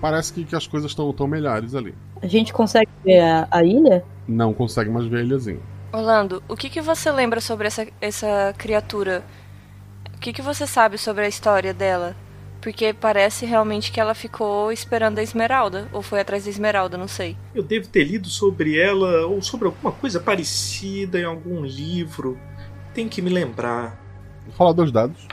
[0.00, 1.94] Parece que, que as coisas estão tão melhores ali.
[2.22, 4.04] A gente consegue ver a, a ilha?
[4.28, 5.60] Não consegue mais ver a ilhazinha.
[5.92, 9.24] Orlando, o que, que você lembra sobre essa, essa criatura?
[10.14, 12.14] O que, que você sabe sobre a história dela?
[12.66, 17.06] Porque parece realmente que ela ficou esperando a Esmeralda, ou foi atrás da Esmeralda, não
[17.06, 17.36] sei.
[17.54, 22.36] Eu devo ter lido sobre ela ou sobre alguma coisa parecida em algum livro.
[22.92, 24.02] Tem que me lembrar.
[24.46, 25.28] Vou falar dois dados.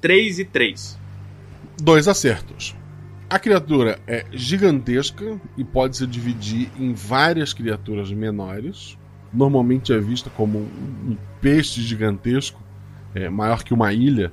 [0.00, 0.98] 3 e 3.
[1.82, 2.74] Dois acertos.
[3.28, 8.96] A criatura é gigantesca e pode se dividir em várias criaturas menores.
[9.30, 12.58] Normalmente é vista como um peixe gigantesco,
[13.14, 14.32] é, maior que uma ilha,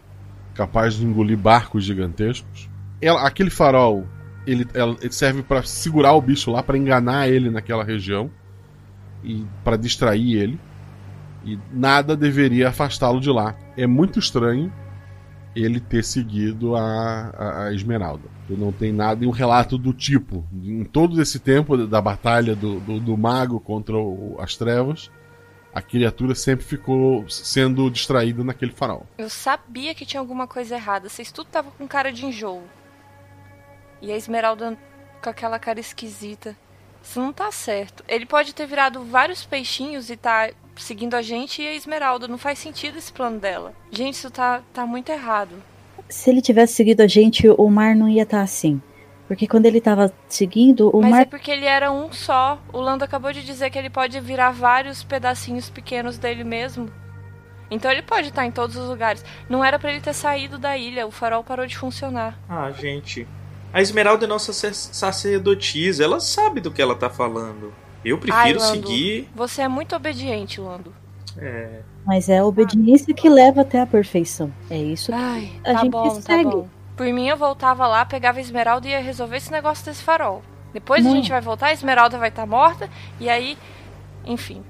[0.58, 2.68] capaz de engolir barcos gigantescos.
[3.00, 4.06] Ela, aquele farol,
[4.46, 8.32] ele, ela, ele serve para segurar o bicho lá, para enganar ele naquela região
[9.24, 10.60] e para distrair ele.
[11.46, 13.56] E nada deveria afastá-lo de lá.
[13.78, 14.74] É muito estranho
[15.56, 18.24] ele ter seguido a, a, a Esmeralda.
[18.50, 20.44] Não tem nada em um relato do tipo.
[20.64, 25.12] Em todo esse tempo da batalha do, do, do mago contra o, as trevas,
[25.74, 29.06] a criatura sempre ficou sendo distraída naquele farol.
[29.18, 31.10] Eu sabia que tinha alguma coisa errada.
[31.10, 32.64] Vocês tudo tava com cara de enjoo.
[34.02, 34.78] E a Esmeralda
[35.22, 36.56] com aquela cara esquisita.
[37.02, 38.04] Isso não tá certo.
[38.08, 42.28] Ele pode ter virado vários peixinhos e tá seguindo a gente e a Esmeralda.
[42.28, 43.74] Não faz sentido esse plano dela.
[43.92, 45.52] Gente, isso tá, tá muito errado.
[46.10, 48.82] Se ele tivesse seguido a gente, o mar não ia estar assim.
[49.28, 51.22] Porque quando ele tava seguindo, o Mas mar.
[51.24, 52.62] é porque ele era um só.
[52.72, 56.90] O Lando acabou de dizer que ele pode virar vários pedacinhos pequenos dele mesmo.
[57.70, 59.26] Então ele pode estar em todos os lugares.
[59.50, 62.40] Não era para ele ter saído da ilha, o farol parou de funcionar.
[62.48, 63.28] Ah, gente.
[63.74, 67.74] A Esmeralda é nossa sacerdotisa, ela sabe do que ela tá falando.
[68.04, 69.30] Eu prefiro Ai, Lando, seguir.
[69.36, 70.94] Você é muito obediente, Lando.
[71.38, 71.82] É.
[72.06, 74.52] Mas é a obediência que leva até a perfeição.
[74.70, 76.44] É isso que Ai, a tá gente bom, segue.
[76.46, 76.70] tá bom.
[76.98, 80.42] Por mim, eu voltava lá, pegava a Esmeralda e ia resolver esse negócio desse farol.
[80.74, 81.12] Depois Não.
[81.12, 83.58] a gente vai voltar, a Esmeralda vai estar morta, e aí.
[84.26, 84.64] Enfim.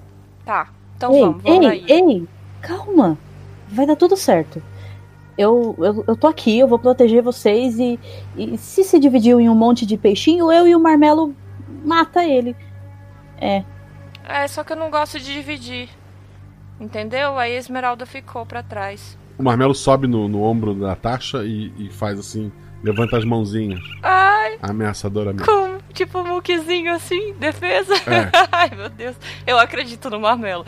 [0.45, 0.69] Tá.
[0.95, 1.93] Então ei, vamos, vamos ei, ilha.
[1.93, 2.27] ei,
[2.61, 3.17] calma.
[3.69, 4.61] Vai dar tudo certo.
[5.37, 7.99] Eu, eu, eu tô aqui, eu vou proteger vocês e,
[8.35, 11.35] e se se dividiu em um monte de peixinho, eu e o Marmelo
[11.85, 12.55] mata ele.
[13.39, 13.63] É,
[14.23, 15.89] É, só que eu não gosto de dividir.
[16.79, 17.37] Entendeu?
[17.37, 19.17] Aí a Esmeralda ficou pra trás.
[19.37, 22.51] O Marmelo sobe no, no ombro da Tasha e, e faz assim,
[22.83, 25.45] levanta as mãozinhas, Ai, ameaçadoramente.
[25.45, 25.77] como?
[25.93, 27.93] Tipo um muquezinho assim, defesa?
[27.95, 28.29] É.
[28.51, 29.15] Ai, meu Deus.
[29.45, 30.65] Eu acredito no Marmelo.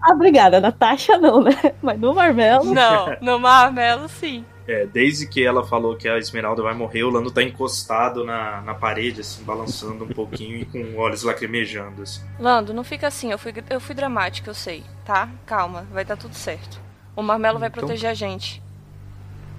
[0.00, 0.60] Ah, obrigada.
[0.60, 1.52] Natasha não, né?
[1.82, 2.72] Mas no Marmelo.
[2.72, 4.44] Não, no Marmelo sim.
[4.66, 8.60] É, desde que ela falou que a Esmeralda vai morrer, o Lando tá encostado na,
[8.60, 12.22] na parede, assim, balançando um pouquinho e com olhos lacrimejando, assim.
[12.38, 13.32] Lando, não fica assim.
[13.32, 14.84] Eu fui, eu fui dramática, eu sei.
[15.04, 15.28] Tá?
[15.44, 16.80] Calma, vai dar tudo certo.
[17.16, 18.62] O Marmelo vai Então- proteger a gente.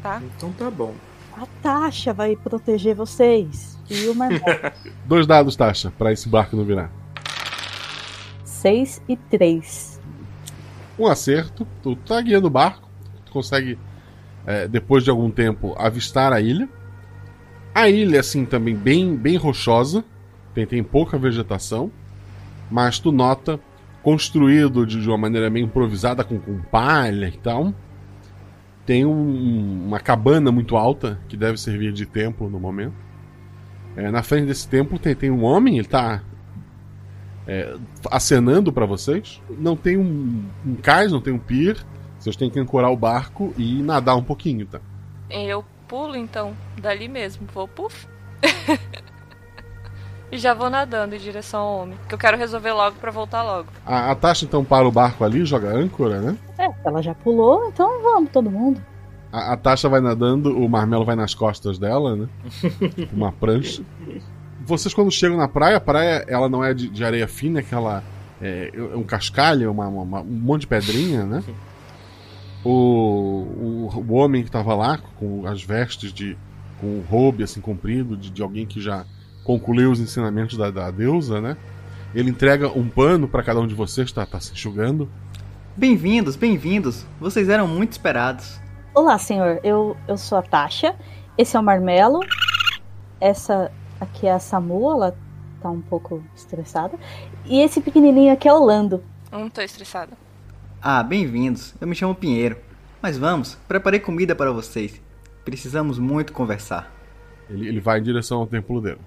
[0.02, 0.22] Tá?
[0.38, 0.96] Então tá bom.
[1.36, 3.78] A Tasha vai proteger vocês.
[3.89, 4.44] E o Marmelo.
[5.06, 6.89] Dois dados, Tasha, pra esse barco não virar.
[8.46, 10.00] 6 e 3.
[10.98, 12.88] Um acerto, tu tá guiando o barco,
[13.26, 13.78] tu consegue,
[14.46, 16.68] é, depois de algum tempo, avistar a ilha.
[17.74, 20.04] A ilha, assim, também bem, bem rochosa,
[20.54, 21.92] tem, tem pouca vegetação,
[22.70, 23.60] mas tu nota,
[24.04, 27.74] construído de, de uma maneira meio improvisada, com, com palha e tal,
[28.86, 32.94] tem um- uma cabana muito alta, que deve servir de templo no momento.
[33.96, 36.22] É, na frente desse templo tem, tem um homem, ele tá
[37.48, 37.76] é,
[38.12, 39.42] acenando pra vocês.
[39.58, 41.78] Não tem um, um cais, não tem um pier.
[42.24, 44.80] Vocês têm que ancorar o barco e nadar um pouquinho, tá?
[45.30, 47.46] Eu pulo então, dali mesmo.
[47.54, 48.08] Vou puf.
[50.32, 51.98] e já vou nadando em direção ao homem.
[52.08, 53.68] Que eu quero resolver logo pra voltar logo.
[53.86, 56.38] A, a Tasha então para o barco ali, joga âncora, né?
[56.58, 58.82] É, ela já pulou, então vamos, todo mundo.
[59.30, 62.30] A, a Tasha vai nadando, o Marmelo vai nas costas dela, né?
[63.12, 63.84] Uma prancha.
[64.62, 67.62] Vocês quando chegam na praia, a praia ela não é de, de areia fina, é
[67.64, 68.02] aquela.
[68.42, 71.44] É, é um cascalho, uma, uma- um monte de pedrinha, né?
[72.63, 76.38] O, o, o homem que tava lá, com as vestes de.
[76.80, 79.06] com um robe assim comprido, de, de alguém que já
[79.43, 81.58] concluiu os ensinamentos da, da deusa, né?
[82.15, 85.10] Ele entrega um pano para cada um de vocês, tá, tá se enxugando.
[85.76, 87.06] Bem-vindos, bem-vindos.
[87.19, 88.62] Vocês eram muito esperados.
[88.93, 89.60] Olá, senhor.
[89.63, 90.95] Eu, eu sou a Tasha.
[91.36, 92.19] Esse é o Marmelo.
[93.19, 95.17] Essa aqui é a Samu, ela
[95.62, 96.97] tá um pouco estressada.
[97.45, 99.04] E esse pequenininho aqui é o Lando.
[99.32, 100.12] Não tô estressada.
[100.86, 101.74] Ah, bem-vindos.
[101.80, 102.58] Eu me chamo Pinheiro.
[103.02, 105.02] Mas vamos, preparei comida para vocês.
[105.46, 106.91] Precisamos muito conversar.
[107.50, 109.00] Ele, ele vai em direção ao templo dele.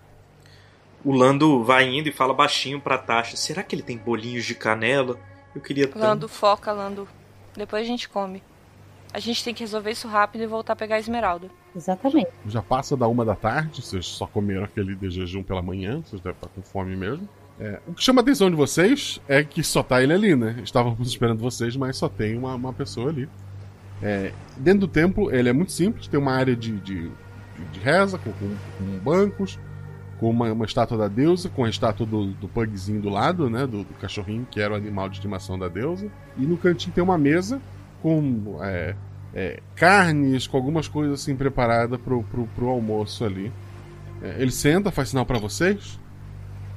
[1.05, 4.55] O Lando vai indo e fala baixinho pra Tasha: Será que ele tem bolinhos de
[4.55, 5.19] canela?
[5.55, 5.99] Eu queria tanto.
[5.99, 7.07] Lando, foca, Lando.
[7.55, 8.43] Depois a gente come.
[9.13, 11.51] A gente tem que resolver isso rápido e voltar a pegar a esmeralda.
[11.77, 12.31] Exatamente.
[12.47, 16.23] Já passa da uma da tarde, vocês só comeram aquele de jejum pela manhã, vocês
[16.23, 17.29] devem estar com fome mesmo.
[17.59, 20.61] É, o que chama a atenção de vocês é que só tá ele ali, né?
[20.63, 23.29] Estávamos esperando vocês, mas só tem uma, uma pessoa ali.
[24.03, 27.11] É, dentro do templo, ele é muito simples, tem uma área de, de,
[27.73, 29.59] de reza, com, com, com bancos,
[30.21, 33.67] com uma, uma, estátua da deusa, com a estátua do, do pugzinho do lado, né?
[33.67, 36.11] Do, do, cachorrinho, que era o animal de estimação da deusa.
[36.37, 37.61] E no cantinho tem uma mesa
[38.03, 38.95] com é,
[39.35, 43.51] é, carnes, com algumas coisas assim preparadas pro, pro, pro almoço ali.
[44.23, 45.99] É, ele senta, faz sinal para vocês.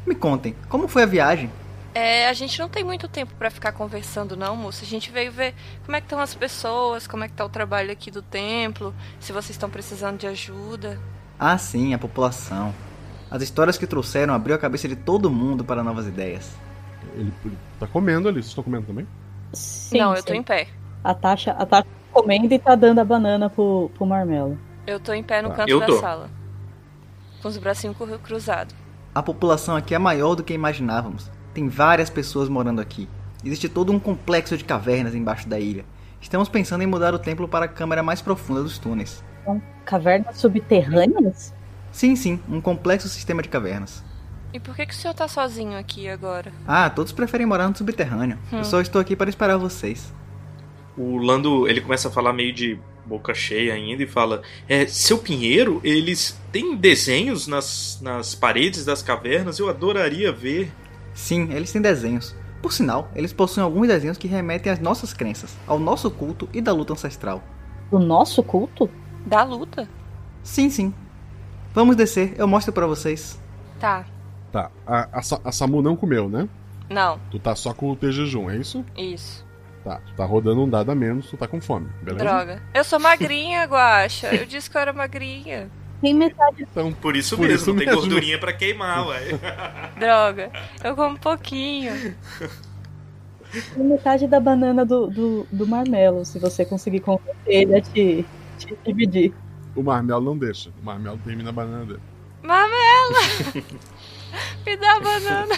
[0.10, 1.52] Me contem, como foi a viagem?
[1.93, 4.84] É, a gente não tem muito tempo para ficar conversando, não, moça.
[4.84, 5.54] A gente veio ver
[5.86, 8.91] como é que estão as pessoas, como é que tá o trabalho aqui do templo,
[9.19, 11.00] se vocês estão precisando de ajuda.
[11.38, 12.74] Ah, sim, a população.
[13.30, 16.52] As histórias que trouxeram abriu a cabeça de todo mundo para novas ideias.
[17.13, 19.08] Ele, ele tá comendo ali, vocês estão comendo também?
[19.54, 20.69] Sim, não, eu tô em pé.
[21.04, 24.58] A Tasha, a Tasha tá comendo e tá dando a banana pro, pro Marmelo.
[24.88, 25.56] Eu tô em pé no Tá.
[25.58, 26.00] canto Eu da tô.
[26.00, 26.32] sala.
[27.43, 28.74] Com os bracinhos cru- cruzados.
[29.13, 31.32] A população aqui é maior do que imaginávamos.
[31.54, 33.10] Tem várias pessoas morando aqui.
[33.43, 35.84] Existe todo um complexo de cavernas embaixo da ilha.
[36.22, 39.24] Estamos pensando em mudar o templo para a câmara mais profunda dos túneis.
[39.43, 41.54] São cavernas subterrâneas?
[41.91, 44.04] Sim, sim, um complexo sistema de cavernas.
[44.54, 46.52] E por que, que o senhor tá sozinho aqui agora?
[46.67, 48.38] Ah, todos preferem morar no subterrâneo.
[48.54, 48.58] Hum.
[48.58, 50.13] Eu só estou aqui para esperar vocês.
[50.99, 55.17] O Lando, ele começa a falar meio de boca cheia ainda e fala: é, Seu
[55.17, 59.57] Pinheiro, eles têm desenhos nas, nas paredes das cavernas?
[59.59, 60.69] Eu adoraria ver.
[61.13, 62.35] Sim, eles têm desenhos.
[62.62, 66.59] Por sinal, eles possuem alguns desenhos que remetem às nossas crenças, ao nosso culto e
[66.59, 67.41] da luta ancestral.
[67.89, 68.89] Do nosso culto?
[69.25, 69.88] Da luta?
[70.43, 70.93] Sim, sim.
[71.73, 73.39] Vamos descer, eu mostro para vocês.
[73.79, 74.05] Tá.
[74.51, 76.49] Tá, a, a, a Samu não comeu, né?
[76.89, 78.83] Não, Tu tá só com o T jejum, é isso?
[78.97, 79.45] isso.
[79.83, 82.23] Tá, tu tá rodando um dado a menos, tu tá com fome, beleza?
[82.25, 82.61] Droga.
[82.73, 84.27] Eu sou magrinha, Guaxa.
[84.35, 85.69] Eu disse que eu era magrinha.
[86.01, 86.63] Tem metade.
[86.69, 88.01] Então, Por isso Por mesmo, isso não tem mesmo.
[88.01, 89.19] gordurinha pra queimar, ué.
[89.99, 90.51] Droga.
[90.83, 92.15] Eu como um pouquinho.
[93.51, 98.25] Tem metade da banana do, do, do Marmelo, se você conseguir convencer ele a te,
[98.57, 99.33] te dividir.
[99.75, 100.69] O Marmelo não deixa.
[100.81, 101.99] O Marmelo termina a banana dele.
[102.43, 103.19] Mamela!
[104.65, 105.55] Me dá a banana.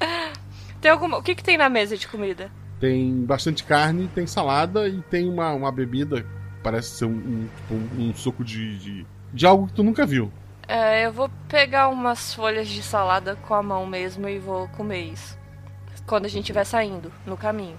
[0.80, 1.18] Tem alguma...
[1.18, 2.50] O que, que tem na mesa de comida?
[2.78, 6.24] Tem bastante carne, tem salada e tem uma, uma bebida,
[6.62, 10.32] parece ser um, um, tipo, um- suco de, de, de algo que tu nunca viu.
[10.66, 15.02] É, eu vou pegar umas folhas de salada com a mão mesmo e vou comer
[15.12, 15.38] isso.
[16.06, 17.76] Quando a gente estiver saindo, no caminho.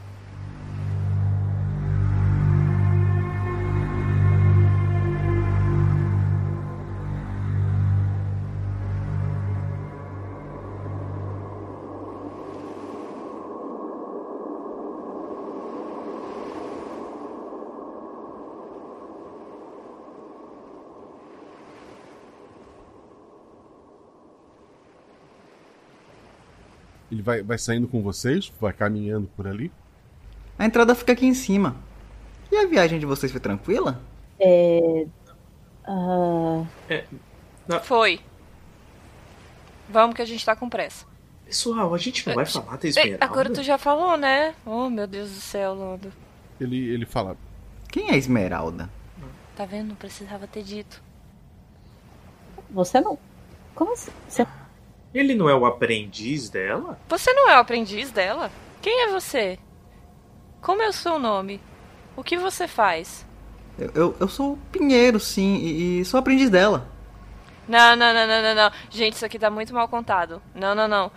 [27.11, 29.71] Ele vai, vai saindo com vocês, vai caminhando por ali.
[30.57, 31.75] A entrada fica aqui em cima.
[32.51, 34.01] E a viagem de vocês foi tranquila?
[34.39, 35.05] É.
[35.85, 36.63] ah,
[37.83, 38.19] Foi.
[39.89, 41.05] Vamos que a gente tá com pressa.
[41.45, 43.25] Pessoal, a gente não vai falar da Ei, Esmeralda?
[43.25, 44.55] agora tu já falou, né?
[44.65, 46.11] Oh, meu Deus do céu, Lando.
[46.59, 47.35] Ele, ele fala:
[47.89, 48.89] Quem é Esmeralda?
[49.55, 49.89] Tá vendo?
[49.89, 51.03] Não precisava ter dito.
[52.69, 53.19] você não.
[53.75, 54.11] Como assim?
[54.29, 54.47] Você...
[55.13, 56.97] Ele não é o aprendiz dela?
[57.09, 58.49] Você não é o aprendiz dela?
[58.81, 59.59] Quem é você?
[60.61, 61.59] Como é o seu nome?
[62.15, 63.25] O que você faz?
[63.77, 66.87] Eu, eu, eu sou o Pinheiro, sim, e, e sou aprendiz dela.
[67.67, 68.71] Não, não, não, não, não, não.
[68.89, 70.41] Gente, isso aqui tá muito mal contado.
[70.55, 71.11] Não, não, não.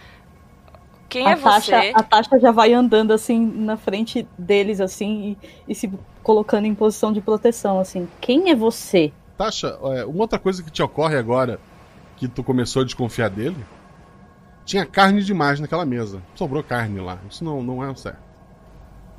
[1.08, 1.92] Quem é a, Tasha, você?
[1.94, 5.36] a Tasha já vai andando assim na frente deles, assim,
[5.66, 5.92] e, e se
[6.22, 8.08] colocando em posição de proteção, assim.
[8.20, 9.12] Quem é você?
[9.38, 11.60] Tasha, é, uma outra coisa que te ocorre agora
[12.16, 13.56] que tu começou a desconfiar dele
[14.64, 16.22] tinha carne demais naquela mesa.
[16.34, 17.18] Sobrou carne lá.
[17.30, 18.22] Isso não, não é o certo.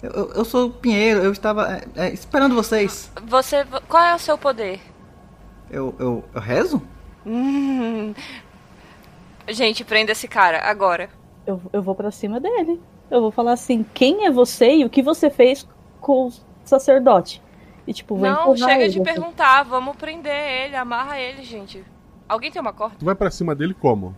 [0.01, 3.11] Eu, eu, eu sou o Pinheiro, eu estava é, é, esperando vocês.
[3.23, 3.65] Você.
[3.87, 4.79] Qual é o seu poder?
[5.69, 6.81] Eu, eu, eu rezo?
[7.25, 8.13] Hum.
[9.47, 11.09] Gente, prenda esse cara, agora.
[11.45, 12.81] Eu, eu vou pra cima dele.
[13.09, 15.67] Eu vou falar assim: quem é você e o que você fez
[16.01, 16.33] com o
[16.63, 17.41] sacerdote?
[17.87, 19.03] E tipo, vou Não, chega ele, de assim.
[19.03, 21.83] perguntar, vamos prender ele, amarra ele, gente.
[22.27, 22.95] Alguém tem uma corda?
[22.97, 24.15] Tu vai pra cima dele como?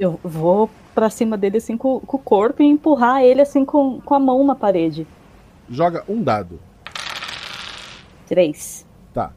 [0.00, 4.00] Eu vou pra cima dele assim com, com o corpo e empurrar ele assim com,
[4.00, 5.06] com a mão na parede.
[5.68, 6.58] Joga um dado.
[8.26, 8.86] Três.
[9.12, 9.32] Tá.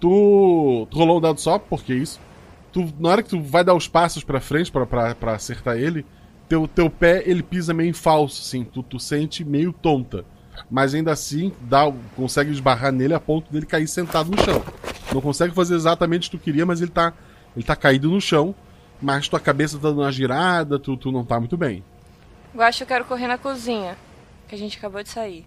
[0.00, 2.18] Tu, tu rolou um dado só, porque isso.
[2.72, 5.76] Tu, na hora que tu vai dar os passos pra frente pra, pra, pra acertar
[5.76, 6.06] ele,
[6.48, 8.64] teu, teu pé ele pisa meio em falso, assim.
[8.64, 10.24] Tu, tu sente meio tonta.
[10.70, 14.62] Mas ainda assim, dá, consegue esbarrar nele a ponto dele cair sentado no chão.
[15.12, 17.12] Não consegue fazer exatamente o que tu queria, mas ele tá,
[17.54, 18.54] ele tá caído no chão.
[19.00, 21.84] Mas tua cabeça tá dando uma girada, tu, tu não tá muito bem.
[22.54, 23.96] Eu acho que eu quero correr na cozinha,
[24.48, 25.46] que a gente acabou de sair.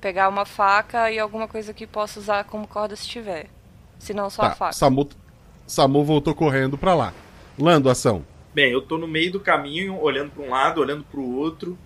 [0.00, 3.48] Pegar uma faca e alguma coisa que possa usar como corda se tiver.
[3.98, 4.72] Se não, só a Tá, faca.
[4.72, 5.08] Samu,
[5.66, 7.12] Samu voltou correndo pra lá.
[7.58, 8.24] Lando, ação.
[8.54, 11.76] Bem, eu tô no meio do caminho, olhando para um lado, olhando para o outro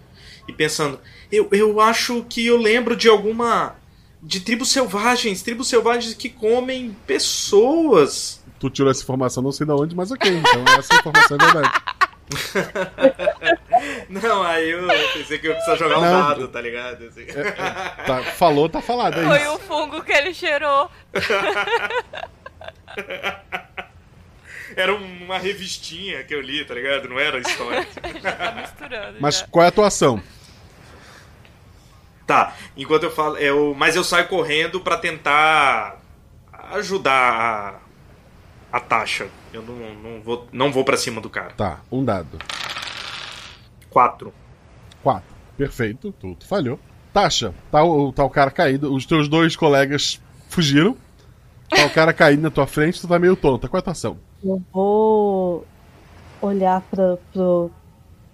[0.47, 1.01] e pensando,
[1.32, 3.76] eu, eu acho que eu lembro de alguma
[4.22, 8.43] de tribos selvagens, tribos selvagens que comem pessoas.
[8.64, 10.38] Tu tirou essa informação, não sei de onde, mas ok.
[10.38, 11.70] Então essa informação é verdade.
[14.08, 16.28] Não, aí eu pensei que eu precisava jogar um Não.
[16.28, 17.04] dado, tá ligado?
[17.04, 17.26] Assim.
[18.06, 19.52] Tá, falou, tá falado, é Foi isso.
[19.52, 20.90] o fungo que ele cheirou.
[24.74, 27.06] Era uma revistinha que eu li, tá ligado?
[27.06, 27.86] Não era história.
[28.22, 29.18] Já tá misturando.
[29.20, 30.22] Mas qual é a tua ação?
[32.26, 36.00] Tá, enquanto eu falo, eu, mas eu saio correndo pra tentar
[36.72, 37.84] ajudar
[38.76, 39.28] a, taxa.
[39.52, 41.52] Eu não, não vou não vou para cima do cara.
[41.56, 42.38] Tá, um dado.
[43.88, 44.32] Quatro.
[45.02, 45.34] Quatro.
[45.56, 46.78] Perfeito, tu, tu falhou.
[47.12, 48.92] Tasha, tá o, tá o cara caído.
[48.92, 50.96] Os teus dois colegas fugiram.
[51.68, 53.68] Tá o cara caído na tua frente, tu tá meio tonta.
[53.68, 54.18] Qual é a tua ação?
[54.42, 55.64] Eu vou
[56.42, 57.70] olhar pra, pro,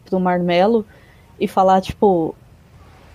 [0.07, 0.87] pro marmelo
[1.39, 2.35] e falar, tipo,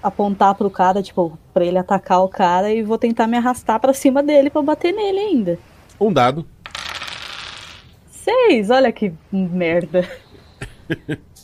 [0.02, 3.94] apontar pro cara, tipo, pra ele atacar o cara e vou tentar me arrastar pra
[3.94, 5.60] cima dele pra bater nele ainda.
[6.00, 6.46] Um dado.
[8.26, 10.02] Seis, olha que merda.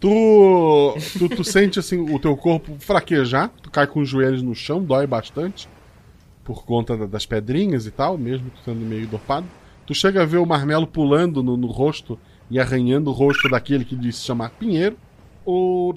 [0.00, 4.54] Tu, tu, tu sente assim o teu corpo fraquejar, tu cai com os joelhos no
[4.54, 5.68] chão, dói bastante
[6.42, 9.46] por conta da- das pedrinhas e tal, mesmo tu sendo meio dopado.
[9.86, 12.18] Tu chega a ver o marmelo pulando no, no rosto
[12.50, 14.96] e arranhando o rosto daquele que disse chamar Pinheiro.
[15.44, 15.92] O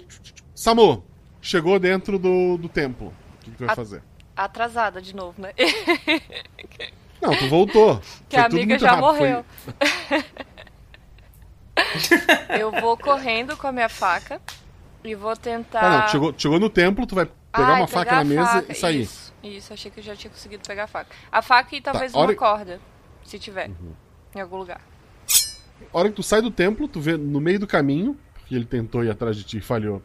[0.54, 1.02] Samu
[1.42, 3.08] chegou dentro do, do templo.
[3.08, 4.02] O que, que tu vai A- fazer?
[4.36, 5.54] Atrasada de novo, né?
[7.24, 8.00] Não, tu voltou.
[8.28, 9.46] que Foi a amiga já rápido, foi- morreu.
[12.60, 14.42] eu vou correndo com a minha faca
[15.04, 15.82] e vou tentar.
[15.84, 18.24] Ah, não, chegou, chegou no templo, tu vai pegar Ah, uma e faca pegar na
[18.26, 19.02] mesa faca, e sair.
[19.02, 21.10] Isso, isso, achei que eu já tinha conseguido pegar a faca.
[21.32, 22.80] A faca e talvez Tá, hora- uma corda,
[23.24, 23.94] se tiver, Uhum.
[24.36, 24.82] em algum lugar.
[25.94, 28.66] A hora que tu sai do templo, tu vê no meio do caminho, porque ele
[28.66, 30.02] tentou ir atrás de ti e falhou,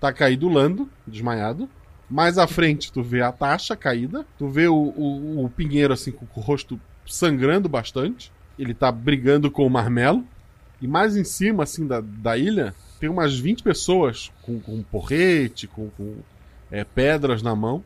[0.00, 1.68] tá caído o Lando, desmaiado.
[2.10, 4.24] Mais à frente, tu vê a Tasha caída.
[4.38, 8.32] Tu vê o, o, o Pinheiro, assim, com, com o rosto sangrando bastante.
[8.58, 10.24] Ele tá brigando com o Marmelo.
[10.80, 15.66] E mais em cima, assim, da, da ilha, tem umas 20 pessoas com, com porrete,
[15.66, 16.16] com, com,
[16.70, 17.82] é, pedras na mão,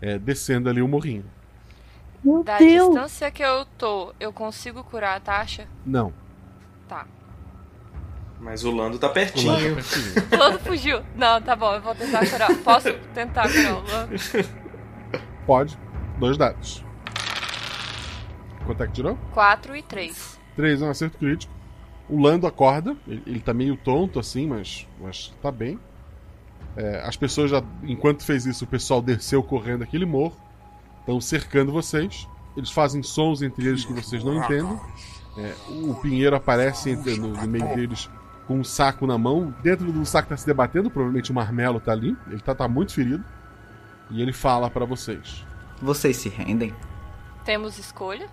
[0.00, 1.24] é, descendo ali o morrinho.
[2.24, 2.88] Meu Da Deus!
[2.88, 5.68] distância que eu tô, eu consigo curar a taxa?
[5.84, 6.12] Não.
[6.88, 7.06] Tá.
[8.44, 9.76] Mas o Lando tá O Lando tá pertinho.
[10.30, 11.02] O Lando fugiu.
[11.16, 12.54] Não, tá bom, eu vou tentar curar.
[12.58, 14.14] Posso tentar curar o Lando?
[15.46, 15.78] Pode.
[16.18, 16.84] Dois dados.
[18.66, 19.18] Quanto é que tirou?
[19.32, 20.38] 4 e 3.
[20.56, 21.52] 3 é um acerto crítico.
[22.08, 25.80] O Lando acorda, ele, ele tá meio tonto assim, mas, mas tá bem.
[26.76, 30.36] É, as pessoas já, enquanto fez isso, o pessoal desceu correndo aquele morro,
[31.00, 32.28] estão cercando vocês.
[32.54, 34.78] Eles fazem sons entre eles que vocês não entendem.
[35.38, 38.08] É, o Pinheiro aparece entre- no, no meio deles
[38.46, 39.54] com um saco na mão.
[39.62, 42.16] Dentro do saco tá se debatendo, provavelmente o Marmelo tá ali.
[42.28, 43.24] Ele tá, tá muito ferido.
[44.10, 45.44] E ele fala pra vocês.
[45.80, 46.74] Vocês se rendem?
[47.44, 48.28] Temos escolha?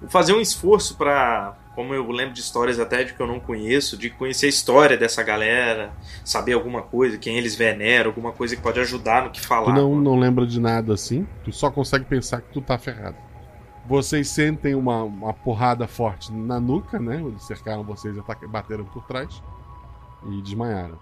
[0.00, 3.38] Vou fazer um esforço pra, como eu lembro de histórias até de que eu não
[3.38, 5.92] conheço, de conhecer a história dessa galera,
[6.24, 9.66] saber alguma coisa, quem eles veneram, alguma coisa que pode ajudar no que falar.
[9.66, 13.16] Tu não, não lembra de nada assim, tu só consegue pensar que tu tá ferrado.
[13.86, 17.20] Vocês sentem uma, uma porrada forte na nuca, né?
[17.20, 19.42] Eles cercaram vocês e bateram por trás
[20.28, 20.98] e desmaiaram.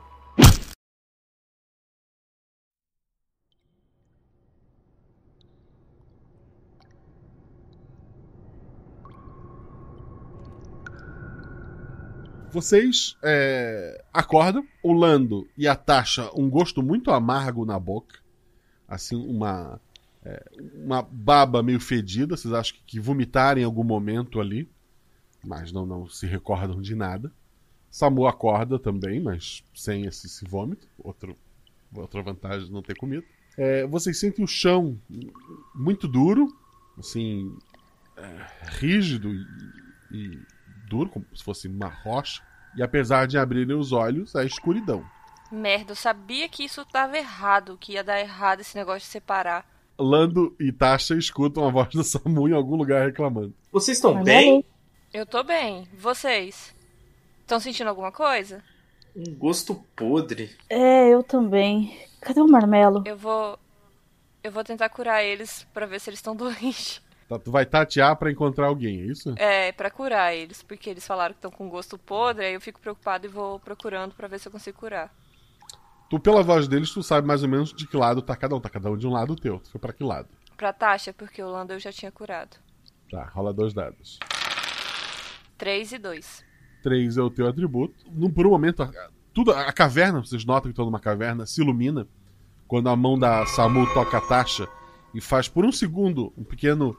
[12.50, 18.18] Vocês é, acordam, o Lando e a Tasha um gosto muito amargo na boca.
[18.88, 19.80] Assim, uma.
[20.74, 22.36] Uma baba meio fedida.
[22.36, 24.68] Vocês acham que, vomitaram em algum momento ali,
[25.44, 27.32] mas não, não se recordam de nada.
[27.90, 30.86] Samu acorda também, mas sem esse, esse vômito.
[30.98, 31.36] Outro,
[31.94, 33.24] outra vantagem de não ter comido.
[33.56, 34.98] É, vocês sentem o chão
[35.74, 36.56] muito duro,
[36.98, 37.56] assim,
[38.16, 38.46] é,
[38.78, 39.46] rígido e,
[40.12, 40.40] e
[40.88, 42.42] duro, como se fosse uma rocha.
[42.76, 45.04] E apesar de abrirem os olhos, é escuridão.
[45.50, 49.66] Merda, eu sabia que isso tava errado, que ia dar errado esse negócio de separar.
[50.00, 53.54] Lando e Tasha escutam a voz do Samu em algum lugar reclamando.
[53.70, 54.64] Vocês estão bem?
[55.12, 55.86] Eu tô bem.
[55.98, 56.74] Vocês?
[57.40, 58.62] Estão sentindo alguma coisa?
[59.14, 60.50] Um gosto podre.
[60.68, 61.98] É, eu também.
[62.20, 63.02] Cadê o marmelo?
[63.04, 63.58] Eu vou.
[64.42, 67.02] Eu vou tentar curar eles pra ver se eles estão doentes.
[67.28, 69.34] Tá, tu vai tatear pra encontrar alguém, é isso?
[69.36, 72.80] É, pra curar eles, porque eles falaram que estão com gosto podre, aí eu fico
[72.80, 75.14] preocupado e vou procurando pra ver se eu consigo curar.
[76.10, 78.60] Tu, pela voz deles, tu sabe mais ou menos de que lado tá cada um.
[78.60, 79.60] Tá cada um de um lado teu.
[79.60, 80.28] Tu foi pra que lado?
[80.56, 82.56] Pra Tasha, porque o Lando eu já tinha curado.
[83.08, 84.18] Tá, rola dois dados.
[85.56, 86.44] 3 e 2.
[86.82, 87.94] 3 é o teu atributo.
[88.10, 88.90] Num, por um momento, a,
[89.32, 92.08] tudo, a caverna, vocês notam que estão numa caverna, se ilumina
[92.66, 94.68] quando a mão da Samu toca a taxa
[95.14, 96.96] e faz por um segundo um pequeno.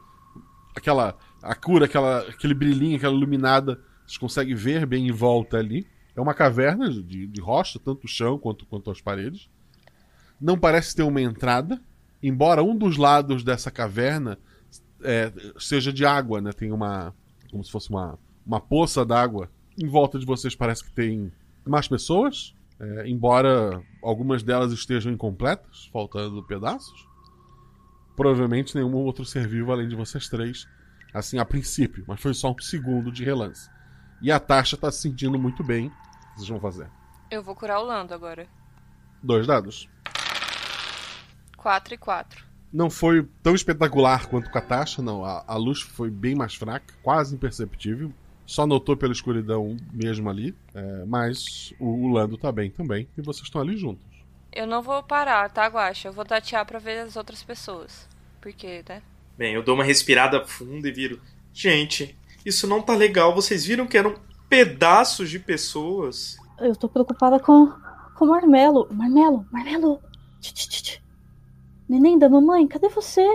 [0.74, 1.18] aquela.
[1.42, 3.82] a cura, aquela, aquele brilhinho, aquela iluminada.
[4.06, 5.86] Vocês conseguem ver bem em volta ali.
[6.16, 9.50] É uma caverna de, de rocha, tanto o chão quanto, quanto as paredes.
[10.40, 11.80] Não parece ter uma entrada,
[12.22, 14.38] embora um dos lados dessa caverna
[15.04, 16.52] é, seja de água, né?
[16.52, 17.14] Tem uma.
[17.50, 19.50] como se fosse uma, uma poça d'água.
[19.78, 21.32] Em volta de vocês parece que tem
[21.66, 27.08] mais pessoas, é, embora algumas delas estejam incompletas, faltando pedaços.
[28.16, 30.68] Provavelmente nenhum outro ser vivo além de vocês três,
[31.14, 33.70] assim a princípio, mas foi só um segundo de relance.
[34.22, 35.88] E a Tasha tá se sentindo muito bem.
[35.88, 36.88] O que vocês vão fazer?
[37.30, 38.48] Eu vou curar o Lando agora.
[39.22, 39.90] Dois dados.
[41.58, 42.46] 4 e 4.
[42.72, 45.26] Não foi tão espetacular quanto com a Tasha, não.
[45.26, 48.14] A, a luz foi bem mais fraca, quase imperceptível.
[48.46, 50.56] Só notou pela escuridão mesmo ali.
[50.74, 53.08] É, mas o, o Lando tá bem também.
[53.18, 54.06] E vocês estão ali juntos.
[54.52, 56.10] Eu não vou parar, tá, Guaxa?
[56.10, 58.08] Eu vou tatear pra ver as outras pessoas.
[58.42, 59.02] Porque, né?
[59.38, 61.22] Bem, eu dou uma respirada funda e viro.
[61.54, 63.34] Gente, isso não tá legal.
[63.34, 64.16] Vocês viram que eram
[64.50, 66.38] pedaços de pessoas?
[66.60, 67.68] Eu tô preocupada com,
[68.16, 68.88] com o Marmelo.
[68.92, 70.02] Marmelo, Marmelo.
[70.40, 71.02] Tch, tch, tch.
[71.88, 73.26] Neném da mamãe, cadê você?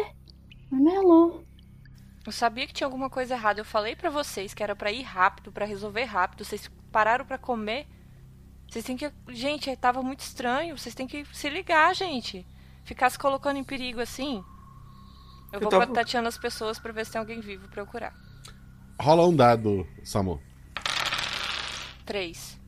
[0.70, 1.44] Marmelo.
[2.24, 3.60] Eu sabia que tinha alguma coisa errada.
[3.60, 6.44] Eu falei pra vocês que era pra ir rápido, pra resolver rápido.
[6.44, 7.86] Vocês pararam pra comer.
[8.68, 9.10] Vocês têm que.
[9.28, 10.76] Gente, tava muito estranho.
[10.76, 12.44] Vocês têm que se ligar, gente.
[12.84, 14.42] Ficar se colocando em perigo assim.
[15.52, 17.86] Eu, Eu vou tava- tateando as pessoas pra ver se tem alguém vivo pra eu
[17.86, 18.12] curar.
[18.98, 20.40] Rola um dado, Samu.
[22.04, 22.58] 3.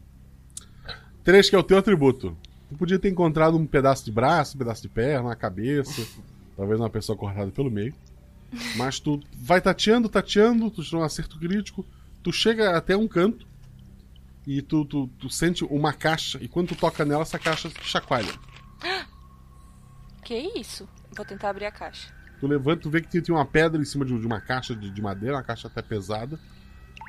[1.25, 2.37] 3 que é o teu atributo.
[2.69, 6.07] Tu podia ter encontrado um pedaço de braço, um pedaço de perna, uma cabeça,
[6.57, 7.95] talvez uma pessoa cortada pelo meio.
[8.77, 11.85] Mas tu vai tateando, tateando, tu tira um acerto crítico,
[12.23, 13.47] tu chega até um canto
[14.47, 18.33] e tu, tu, tu sente uma caixa, e quando tu toca nela, essa caixa chacoalha.
[20.25, 20.87] Que isso?
[21.17, 22.15] Vou tentar abrir a caixa.
[22.41, 25.03] Tu levanta, tu vê que tem uma pedra em cima de uma caixa de, de
[25.03, 26.39] madeira, uma caixa até pesada.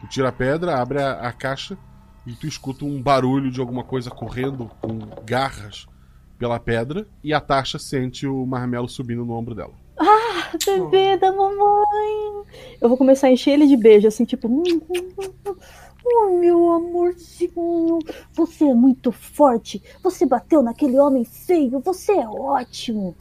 [0.01, 1.77] Tu tira a pedra, abre a, a caixa
[2.25, 5.87] e tu escuta um barulho de alguma coisa correndo com garras
[6.37, 7.05] pela pedra.
[7.23, 9.73] E a Tasha sente o marmelo subindo no ombro dela.
[9.99, 12.45] Ah, bebê da mamãe.
[12.81, 14.47] Eu vou começar a encher ele de beijo, assim, tipo.
[14.47, 15.55] "Hum, hum, hum, hum.
[16.11, 17.99] Oh, meu amorzinho,
[18.33, 19.83] você é muito forte.
[20.01, 21.79] Você bateu naquele homem feio.
[21.81, 23.15] Você é ótimo.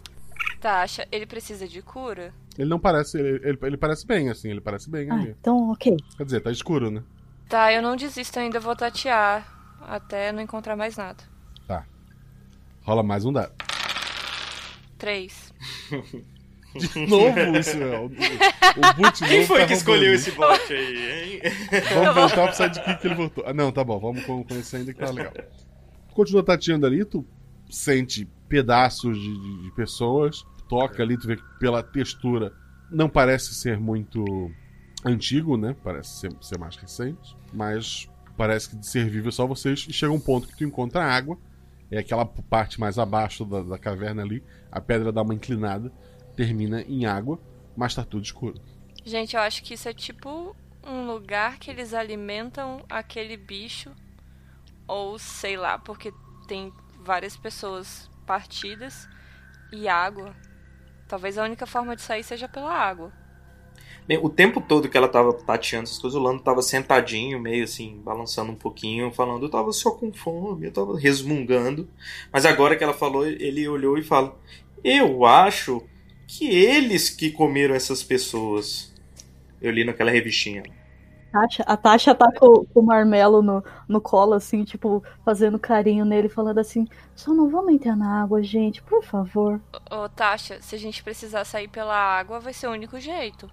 [0.61, 2.33] Tasha, ele precisa de cura?
[2.59, 3.19] Ele não parece.
[3.19, 5.37] Ele, ele, ele parece bem, assim, ele parece bem Ah, ali.
[5.41, 5.97] então, ok.
[6.17, 7.03] Quer dizer, tá escuro, né?
[7.49, 9.57] Tá, eu não desisto ainda, vou tatear.
[9.81, 11.23] Até não encontrar mais nada.
[11.67, 11.87] Tá.
[12.83, 13.53] Rola mais um dado.
[14.99, 15.55] 3.
[16.75, 17.99] De novo, isso é.
[17.99, 21.41] O, o boot Quem foi tá que escolheu esse bot aí, hein?
[21.95, 23.45] Vamos voltar pro sidekick que ele voltou.
[23.47, 25.33] Ah, não, tá bom, vamos com esse ainda que tá legal.
[26.13, 27.25] Continua tateando ali, tu
[27.71, 32.53] sente pedaços de, de- de pessoas, toca ali, tu vê que pela textura
[32.91, 34.25] não parece ser muito
[35.05, 35.77] antigo, né?
[35.83, 39.87] Parece ser, ser mais recente, mas parece que de ser vivo é só vocês.
[39.89, 41.39] E chega um ponto que tu encontra água,
[41.91, 45.93] é aquela parte mais abaixo da, da caverna ali, a pedra dá uma inclinada,
[46.37, 47.39] termina em água,
[47.77, 48.61] mas tá tudo escuro.
[49.05, 50.55] Gente, eu acho que isso é tipo
[50.87, 53.91] um lugar que eles alimentam aquele bicho.
[54.87, 56.13] Ou sei lá, porque
[56.47, 59.09] tem várias pessoas partidas
[59.73, 60.37] e água.
[61.09, 63.11] Talvez a única forma de sair seja pela água.
[64.07, 67.65] Bem, o tempo todo que ela tava tateando essas coisas, o Lando tava sentadinho, meio
[67.65, 71.89] assim, balançando um pouquinho, falando, eu tava só com fome, eu tava resmungando.
[72.31, 74.39] Mas agora que ela falou, ele olhou e fala,
[74.85, 75.83] eu acho
[76.27, 78.95] que eles que comeram essas pessoas.
[79.61, 80.63] Eu li naquela revistinha.
[81.33, 86.05] Tasha, a Tasha tá com, com o marmelo no, no colo, assim, tipo, fazendo carinho
[86.05, 89.61] nele, falando assim: só não vamos entrar na água, gente, por favor.
[89.91, 93.49] Ô, Tasha, se a gente precisar sair pela água, vai ser o único jeito.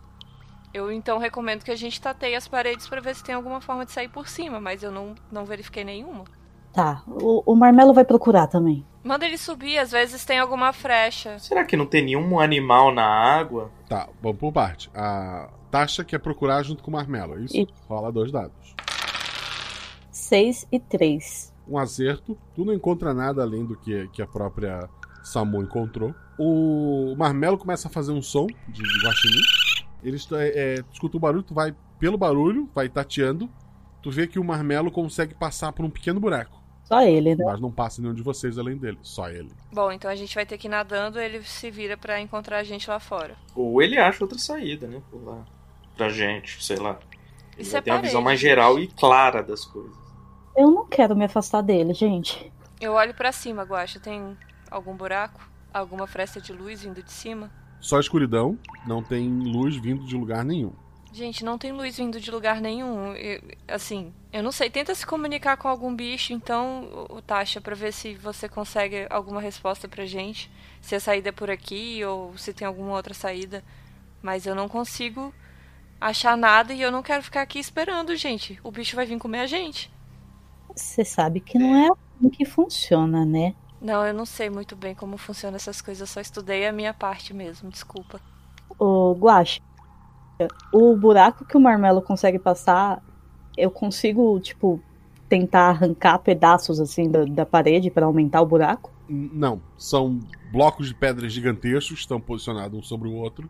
[0.73, 3.85] Eu então recomendo que a gente tateie as paredes para ver se tem alguma forma
[3.85, 6.25] de sair por cima, mas eu não, não verifiquei nenhuma.
[6.73, 8.85] Tá, o, o marmelo vai procurar também.
[9.01, 11.39] Manda ele subir, às vezes tem alguma frecha.
[11.39, 13.71] Será que não tem nenhum animal na água?
[13.87, 14.89] Tá, vamos por parte.
[14.93, 17.57] A Tasha quer procurar junto com o Marmelo, é isso?
[17.57, 18.55] E- Rola dois dados.
[20.09, 21.53] 6 e 3.
[21.67, 24.89] Um acerto, tu não encontra nada além do que, que a própria
[25.21, 26.15] Samu encontrou.
[26.39, 29.41] O Marmelo começa a fazer um som de, de guaxinim.
[30.01, 33.49] Ele é, é, tu escuta o barulho, tu vai pelo barulho, vai tateando.
[34.01, 36.63] Tu vê que o Marmelo consegue passar por um pequeno buraco.
[36.85, 37.43] Só ele, né?
[37.43, 39.51] Mas não passa nenhum de vocês além dele, só ele.
[39.73, 42.63] Bom, então a gente vai ter que ir nadando, ele se vira para encontrar a
[42.63, 43.35] gente lá fora.
[43.53, 45.01] Ou ele acha outra saída, né?
[45.11, 45.43] Por lá.
[45.95, 46.99] Pra gente, sei lá.
[47.57, 49.95] Ele vai é ter uma visão mais geral e clara das coisas.
[50.55, 52.51] Eu não quero me afastar dele, gente.
[52.79, 53.99] Eu olho para cima, Guaxa.
[53.99, 54.37] Tem
[54.69, 55.39] algum buraco?
[55.73, 57.51] Alguma fresta de luz vindo de cima?
[57.79, 60.71] Só escuridão, não tem luz vindo de lugar nenhum.
[61.13, 63.13] Gente, não tem luz vindo de lugar nenhum.
[63.13, 64.69] Eu- assim, eu não sei.
[64.69, 69.07] Tenta se comunicar com algum bicho, então, o o Tasha, pra ver se você consegue
[69.09, 70.51] alguma resposta pra gente.
[70.81, 73.63] Se a saída é por aqui ou se tem alguma outra saída.
[74.21, 75.33] Mas eu não consigo
[76.09, 78.59] achar nada e eu não quero ficar aqui esperando, gente.
[78.63, 79.91] O bicho vai vir comer a gente.
[80.75, 83.55] Você sabe que não é assim que funciona, né?
[83.81, 86.01] Não, eu não sei muito bem como funcionam essas coisas.
[86.01, 88.19] Eu só estudei a minha parte mesmo, desculpa.
[88.77, 89.61] Ô, Guache,
[90.71, 93.01] o buraco que o marmelo consegue passar,
[93.57, 94.79] eu consigo, tipo,
[95.27, 98.91] tentar arrancar pedaços assim da, da parede pra aumentar o buraco?
[99.09, 100.19] Não, são
[100.51, 103.49] blocos de pedras gigantescos que estão posicionados um sobre o outro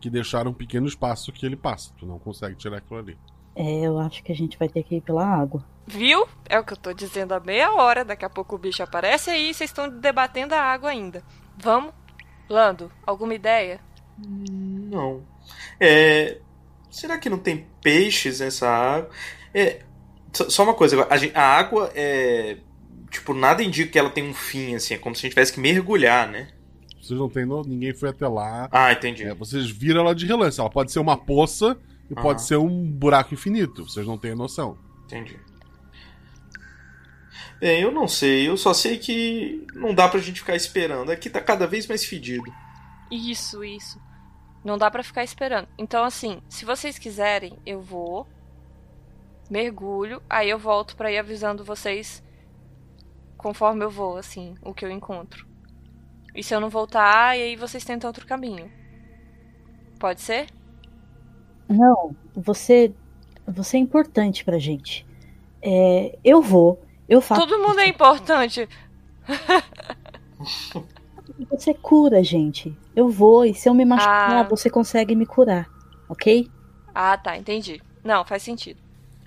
[0.00, 1.92] que deixaram um pequeno espaço que ele passa.
[1.98, 3.18] Tu não consegue tirar aquilo ali.
[3.54, 5.64] É, eu acho que a gente vai ter que ir pela água.
[5.86, 6.26] Viu?
[6.48, 8.04] É o que eu tô dizendo há meia hora.
[8.04, 11.22] Daqui a pouco o bicho aparece aí e vocês estão debatendo a água ainda.
[11.58, 11.92] Vamos?
[12.48, 13.80] Lando, alguma ideia?
[14.18, 15.22] Não.
[15.78, 16.38] É.
[16.90, 19.10] Será que não tem peixes nessa água?
[19.54, 19.82] É.
[20.32, 22.58] só- uma coisa, a água é.
[23.10, 24.94] Tipo, nada indica que ela tem um fim, assim.
[24.94, 26.48] É como se a gente tivesse que mergulhar, né?
[27.10, 28.68] Vocês não têm ninguém foi até lá.
[28.70, 29.24] Ah, entendi.
[29.24, 30.60] É, vocês viram ela de relance.
[30.60, 31.76] Ela pode ser uma poça
[32.08, 32.22] e Aham.
[32.22, 33.88] pode ser um buraco infinito.
[33.88, 34.78] Vocês não têm noção.
[35.06, 35.38] Entendi.
[37.58, 38.48] Bem, eu não sei.
[38.48, 41.10] Eu só sei que não dá pra gente ficar esperando.
[41.10, 42.44] Aqui tá cada vez mais fedido.
[43.10, 44.00] Isso, isso.
[44.64, 45.66] Não dá pra ficar esperando.
[45.76, 48.28] Então, assim, se vocês quiserem, eu vou.
[49.50, 52.22] Mergulho, aí eu volto pra ir avisando vocês
[53.36, 55.49] conforme eu vou, assim, o que eu encontro.
[56.34, 58.70] E se eu não voltar, e aí vocês tentam outro caminho.
[59.98, 60.46] Pode ser?
[61.68, 62.92] Não, você,
[63.46, 65.06] você é importante pra gente.
[65.62, 67.40] É, eu vou, eu faço.
[67.46, 68.68] Todo mundo é importante.
[71.50, 72.76] Você cura, gente.
[72.94, 74.48] Eu vou e se eu me machucar, Ah.
[74.48, 75.68] você consegue me curar,
[76.08, 76.48] ok?
[76.94, 77.80] Ah, tá, entendi.
[78.04, 78.80] Não, faz sentido.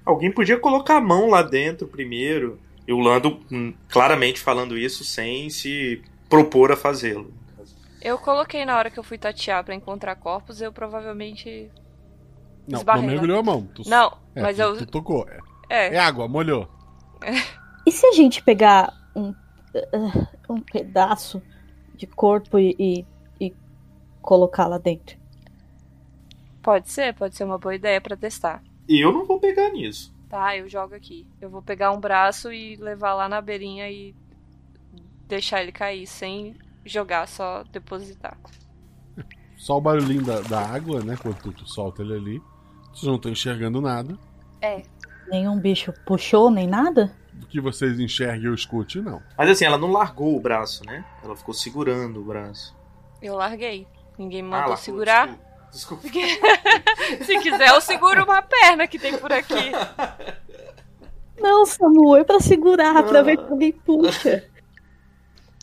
[0.05, 2.59] Alguém podia colocar a mão lá dentro primeiro.
[2.87, 6.01] E o Lando hum, claramente falando isso sem se
[6.37, 7.33] propor a fazê-lo.
[8.01, 11.71] Eu coloquei na hora que eu fui tatear pra encontrar corpos, eu provavelmente.
[12.67, 13.65] Não, Esbarrei não mergulhou a mão.
[13.73, 14.77] Tu- Não, é, mas tu, eu.
[14.77, 15.25] tu tocou.
[15.29, 15.39] É.
[15.69, 15.95] É.
[15.95, 16.67] É água, molhou.
[17.85, 19.33] E se a gente pegar um,
[19.75, 21.41] ah, um pedaço
[21.95, 23.05] de corpo e, e,
[23.39, 23.53] e
[24.21, 25.17] colocar lá dentro?
[26.61, 28.61] Pode ser, pode ser uma boa ideia pra testar.
[28.87, 30.13] E eu não vou pegar nisso.
[30.29, 31.27] Tá, eu jogo aqui.
[31.39, 34.15] Eu vou pegar um braço e levar lá na beirinha e
[35.27, 36.55] deixar ele cair sem
[36.85, 38.37] jogar, só depositar.
[39.57, 41.15] Só o barulhinho da, da água, né?
[41.21, 42.41] Quando tu, tu solta ele ali.
[42.91, 44.17] Vocês não estão enxergando nada.
[44.61, 44.83] É.
[45.29, 47.15] Nenhum bicho puxou, nem nada?
[47.31, 49.21] Do que vocês enxerguem ou escute, não.
[49.37, 51.03] Mas assim, ela não largou o braço, né?
[51.23, 52.75] Ela ficou segurando o braço.
[53.21, 53.87] Eu larguei.
[54.17, 55.37] Ninguém me Ah, mandou largou, segurar.
[55.71, 56.03] Desculpa.
[57.25, 59.71] Se quiser, eu seguro uma perna que tem por aqui.
[61.39, 64.43] Não, Samu, é pra segurar, pra ver se alguém puxa.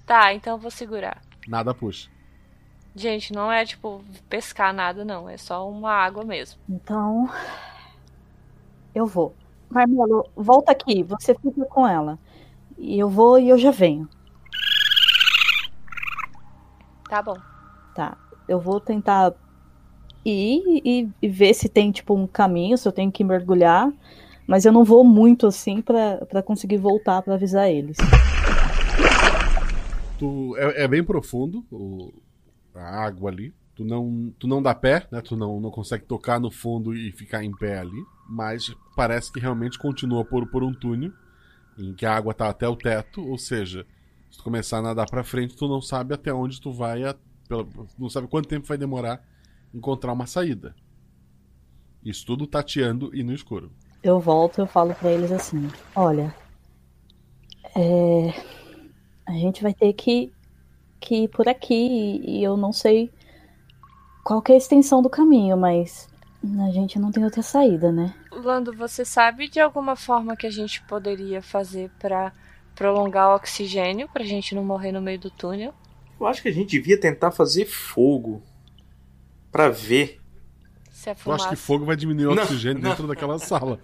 [0.07, 1.21] Tá, então eu vou segurar.
[1.47, 2.11] Nada puxa.
[2.95, 5.29] Gente, não é tipo pescar nada, não.
[5.29, 6.61] É só uma água mesmo.
[6.69, 7.29] Então,
[8.95, 9.35] eu vou.
[9.69, 12.19] Marmelo, volta aqui, você fica com ela.
[12.77, 14.09] E eu vou e eu já venho.
[17.09, 17.37] Tá bom.
[17.95, 18.17] Tá,
[18.49, 19.33] eu vou tentar
[20.25, 23.93] ir e, e ver se tem, tipo, um caminho, se eu tenho que mergulhar.
[24.47, 27.97] Mas eu não vou muito assim pra, pra conseguir voltar pra avisar eles.
[30.21, 32.13] Tu, é, é bem profundo o,
[32.75, 33.55] a água ali.
[33.75, 35.23] Tu não, tu não dá pé, né?
[35.23, 38.05] Tu não, não consegue tocar no fundo e ficar em pé ali.
[38.29, 41.11] Mas parece que realmente continua por, por um túnel
[41.79, 43.27] em que a água tá até o teto.
[43.27, 43.87] Ou seja,
[44.31, 47.03] se tu começar a nadar pra frente, tu não sabe até onde tu vai.
[47.05, 47.17] A,
[47.99, 49.27] não sabe quanto tempo vai demorar
[49.73, 50.75] encontrar uma saída.
[52.05, 53.73] Isso tudo tateando e no escuro.
[54.03, 56.35] Eu volto e falo pra eles assim: olha,
[57.75, 58.60] é,
[59.27, 60.33] a gente vai ter que,
[61.01, 63.11] que ir por aqui e, e eu não sei
[64.25, 66.09] qual que é a extensão do caminho, mas
[66.67, 68.15] a gente não tem outra saída, né?
[68.33, 72.33] Lando, você sabe de alguma forma que a gente poderia fazer pra
[72.75, 75.75] prolongar o oxigênio pra gente não morrer no meio do túnel?
[76.19, 78.43] Eu acho que a gente devia tentar fazer fogo
[79.51, 80.21] pra ver.
[80.91, 82.91] Se é Eu acho que fogo vai diminuir o Não, oxigênio não.
[82.91, 83.81] dentro daquela sala.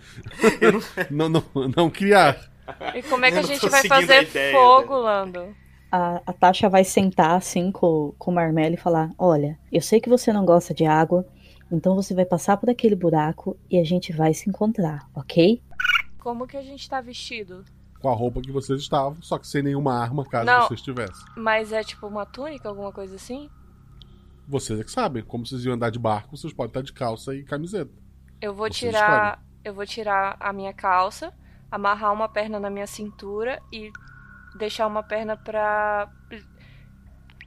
[1.11, 1.43] não, não,
[1.75, 2.51] não criar.
[2.95, 5.55] E como é que a gente vai fazer ideia, fogo, Lando?
[5.91, 10.01] A, a Tasha vai sentar assim com, com o Marmelo e falar: Olha, eu sei
[10.01, 11.27] que você não gosta de água,
[11.71, 15.63] então você vai passar por aquele buraco e a gente vai se encontrar, ok?
[16.19, 17.65] Como que a gente tá vestido?
[18.01, 20.63] Com a roupa que vocês estavam, só que sem nenhuma arma, caso Não.
[20.67, 21.25] vocês tivessem.
[21.37, 23.49] Mas é tipo uma túnica, alguma coisa assim?
[24.49, 25.25] Vocês é que sabem.
[25.25, 27.91] Como vocês iam andar de barco, vocês podem estar de calça e camiseta.
[28.41, 29.43] Eu vou Vocês tirar.
[29.65, 31.33] Eu vou tirar a minha calça,
[31.71, 33.91] amarrar uma perna na minha cintura e
[34.59, 36.09] deixar uma perna pra.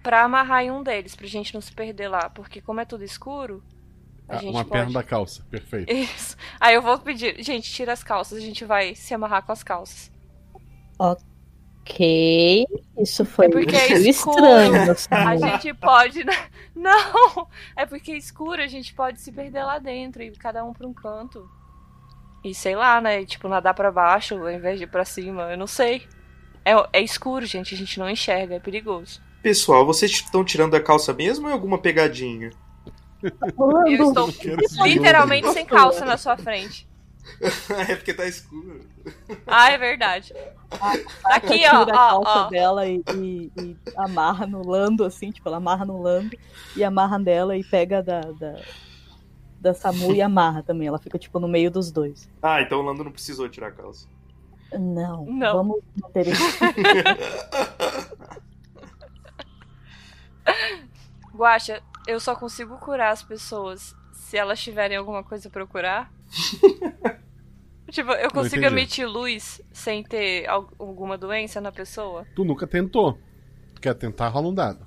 [0.03, 2.30] pra amarrar em um deles, pra gente não se perder lá.
[2.30, 3.63] Porque como é tudo escuro,
[4.28, 4.72] a Ah, gente uma pode.
[4.72, 5.43] perna da calça.
[5.49, 5.91] Perfeito.
[5.91, 6.36] Isso.
[6.59, 9.63] Aí eu vou pedir, gente, tira as calças, a gente vai se amarrar com as
[9.63, 10.11] calças.
[10.99, 12.65] Ok.
[12.99, 14.91] Isso foi É porque é estranho.
[14.91, 15.39] A Samu.
[15.47, 16.24] gente pode.
[16.76, 17.47] Não!
[17.76, 20.86] É porque é escuro, a gente pode se perder lá dentro e cada um pra
[20.88, 21.49] um canto.
[22.44, 23.26] E sei lá, né?
[23.26, 25.52] Tipo, nadar pra baixo ao invés de ir pra cima.
[25.52, 26.08] Eu não sei.
[26.66, 27.74] É, é escuro, gente.
[27.74, 29.22] A gente não enxerga, é perigoso.
[29.42, 32.52] Pessoal, vocês estão tirando a calça mesmo ou é alguma pegadinha?
[33.22, 34.30] Eu estou
[34.86, 36.88] literalmente sem calça na sua frente.
[37.90, 38.82] é porque tá escuro.
[39.46, 40.34] Ah, é verdade.
[41.26, 42.50] Aqui, ó, tira a ó, calça ó.
[42.50, 46.36] dela e, e- e amarra no lando, assim, tipo, ela amarra no lando
[46.76, 48.60] e amarra dela e pega da, da,
[49.60, 50.88] da Samu e amarra também.
[50.88, 52.30] Ela fica, tipo, no meio dos dois.
[52.41, 54.07] Ah, então o Lando não precisou tirar a calça.
[54.72, 55.53] Não, Não.
[55.57, 56.43] vamos manter isso.
[61.34, 66.12] Guaxa, eu só consigo curar as pessoas se elas tiverem alguma coisa pra eu curar.
[67.89, 72.26] tipo, eu consigo emitir luz sem ter al- alguma doença na pessoa?
[72.36, 73.18] Tu nunca tentou.
[73.76, 74.84] Tu quer tentar, rola um dado.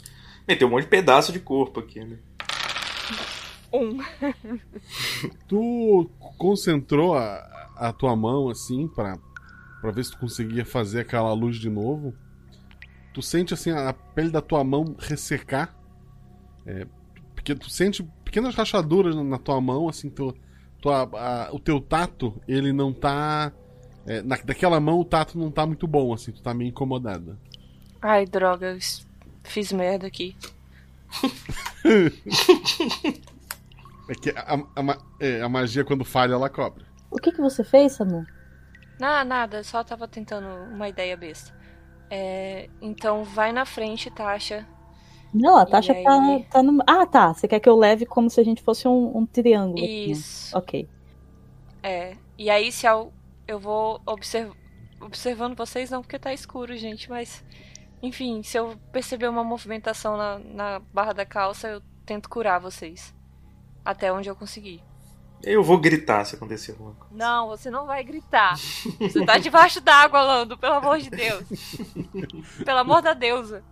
[0.47, 2.19] Bem, tem um monte de pedaço de corpo aqui, né?
[3.73, 3.99] Um.
[5.49, 7.37] Tu concentrou a,
[7.77, 9.17] a tua mão assim pra,
[9.81, 12.15] pra ver se tu conseguia fazer aquela luz de novo.
[13.15, 15.75] Tu sente assim a pele da tua mão ressecar.
[16.67, 16.87] É,
[17.35, 20.35] porque tu sente pequenas rachaduras na, tua mão, assim, tu,
[20.81, 23.53] tua, a- o teu tato, ele não tá.
[24.07, 27.37] é, na, daquela mão o tato não tá muito bom, assim, tu tá meio incomodada.
[28.01, 28.79] Ai, droga,
[29.45, 30.37] fiz merda aqui.
[34.13, 36.85] É que a, a é, a magia, quando falha, ela cobra.
[37.11, 38.27] O que, que você fez, Samu?
[38.99, 41.53] Nada, eu só tava tentando uma ideia besta.
[42.11, 44.67] É, então vai na frente, Tasha.
[45.33, 46.05] Não, a Tasha aí?
[46.05, 46.83] tá, tá no.
[46.87, 47.33] Ah, tá.
[47.33, 49.89] Você quer que eu leve como se a gente fosse um, um triângulo.
[49.89, 50.13] aqui, né?
[50.13, 50.57] Isso.
[50.57, 50.89] Ok.
[51.83, 52.17] É.
[52.39, 53.13] E aí, se eu,
[53.47, 54.55] eu vou observ-
[55.01, 57.43] observando vocês, não porque tá escuro, gente, mas.
[58.03, 63.15] Enfim, se eu perceber uma movimentação na, na barra da calça, eu tento curar vocês.
[63.85, 64.83] Até onde eu conseguir.
[65.43, 67.15] Eu vou gritar se acontecer alguma coisa.
[67.15, 68.57] Não, você não vai gritar.
[68.57, 71.45] Você tá debaixo d'água, Lando, pelo amor de Deus.
[72.65, 73.65] Pelo amor da deusa.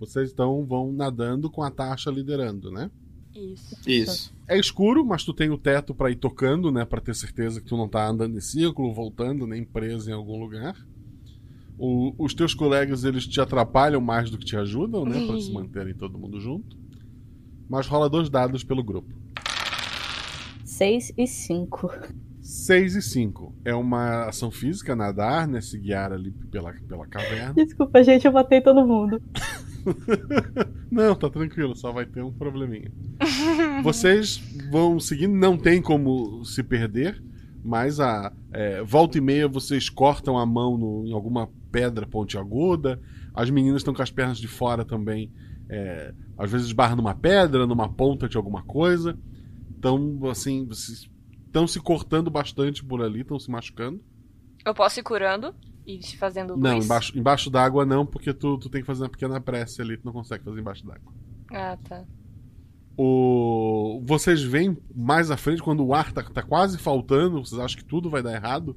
[0.00, 2.90] Vocês então vão nadando com a taxa liderando, né?
[3.32, 3.76] Isso.
[3.88, 4.34] Isso.
[4.48, 6.84] É escuro, mas tu tem o teto pra ir tocando, né?
[6.84, 10.40] Pra ter certeza que tu não tá andando em círculo, voltando, nem preso em algum
[10.40, 10.74] lugar.
[11.78, 15.26] O- os teus colegas, eles te atrapalham mais do que te ajudam, né?
[15.26, 16.76] Pra se manterem todo mundo junto.
[17.68, 19.12] Mas rola dois dados pelo grupo.
[20.64, 21.90] 6 e 5.
[22.40, 23.54] 6 e 5.
[23.64, 25.60] É uma ação física, nadar, né?
[25.60, 27.54] Se guiar ali pela, pela caverna.
[27.54, 29.20] Desculpa, gente, eu matei todo mundo.
[30.90, 32.90] Não, tá tranquilo, só vai ter um probleminha.
[33.82, 37.20] Vocês vão seguindo, não tem como se perder,
[37.64, 43.00] mas a é, volta e meia vocês cortam a mão no- em alguma pedra pontiaguda.
[43.34, 45.32] As meninas estão com as pernas de fora também.
[45.68, 49.18] é, às vezes barram numa pedra, numa ponta de alguma coisa.
[49.76, 54.00] Então, assim, estão se cortando bastante por ali, estão se machucando.
[54.64, 55.54] Eu posso ir curando?
[55.86, 56.62] ir fazendo luz?
[56.62, 59.96] Não, embaixo, embaixo d'água não, porque tu, tu tem que fazer uma pequena prece ali,
[59.96, 61.12] tu não consegue fazer embaixo d'água.
[61.50, 62.04] Ah, tá.
[62.96, 64.02] O...
[64.04, 67.84] Vocês veem mais à frente, quando o ar tá, tá quase faltando, vocês acham que
[67.84, 68.76] tudo vai dar errado.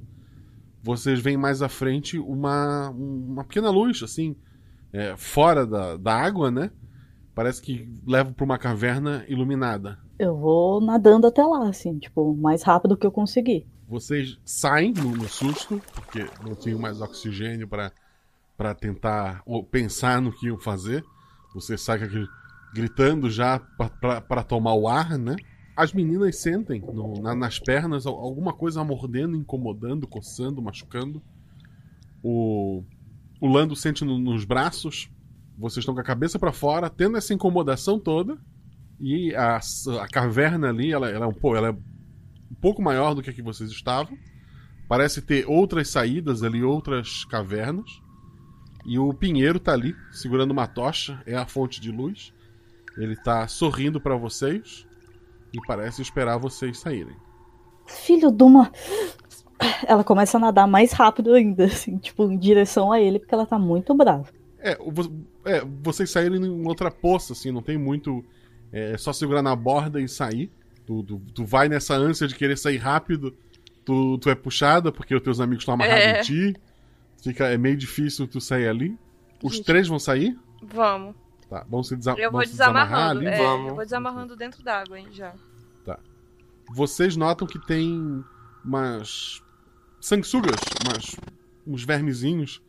[0.86, 4.36] Vocês veem mais à frente uma, uma pequena luz, assim,
[4.94, 6.70] é, fora da, da água, né?
[7.34, 9.98] Parece que leva para uma caverna iluminada.
[10.20, 13.68] Eu vou nadando até lá, assim, tipo, o mais rápido que eu conseguir.
[13.90, 20.32] Vocês saem no, no susto, porque não tinham mais oxigênio para tentar ou pensar no
[20.32, 21.04] que iam fazer.
[21.56, 22.00] Você sai
[22.76, 25.36] gritando já para tomar o ar, né?
[25.76, 31.22] As meninas sentem no, na, nas pernas alguma coisa mordendo, incomodando, coçando, machucando.
[32.24, 32.82] O,
[33.42, 35.10] o Lando sente no, nos braços.
[35.58, 38.38] Vocês estão com a cabeça para fora, tendo essa incomodação toda.
[39.02, 39.60] E a,
[40.02, 43.34] a caverna ali, ela, ela, é um, ela é um pouco maior do que a
[43.34, 44.18] que vocês estavam.
[44.88, 48.02] Parece ter outras saídas ali, outras cavernas.
[48.86, 52.34] E o Pinheiro tá ali, segurando uma tocha, é a fonte de luz.
[52.98, 54.85] Ele tá sorrindo para vocês
[55.56, 57.16] e parece esperar vocês saírem.
[57.86, 58.72] Filho de uma.
[59.88, 63.46] Ela começa a nadar mais rápido ainda, assim, tipo, em direção a ele, porque ela
[63.46, 64.28] tá muito brava.
[64.60, 64.78] É,
[65.46, 68.24] é vocês saírem em outra poça, assim, não tem muito.
[68.72, 70.52] É só segurar na borda e sair.
[70.86, 73.36] Tu, tu, tu vai nessa ânsia de querer sair rápido,
[73.84, 76.20] tu, tu é puxada porque os teus amigos estão amarrados é.
[76.20, 76.56] em ti.
[77.24, 78.98] Fica, é meio difícil tu sair ali.
[79.42, 80.38] Os Gente, três vão sair?
[80.62, 81.16] Vamos.
[81.50, 83.28] Tá, vamos se, desa eu vou desamarrando, ali?
[83.28, 83.70] É, vamos.
[83.70, 85.34] Eu vou desamarrando dentro d'água, hein, já.
[86.74, 88.24] Vocês notam que tem
[88.64, 89.42] umas
[90.02, 91.16] sanguessugas, umas,
[91.66, 92.62] uns vermezinhos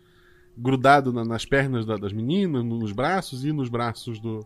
[0.57, 4.44] grudados na, nas pernas da, das meninas, nos braços e nos braços do,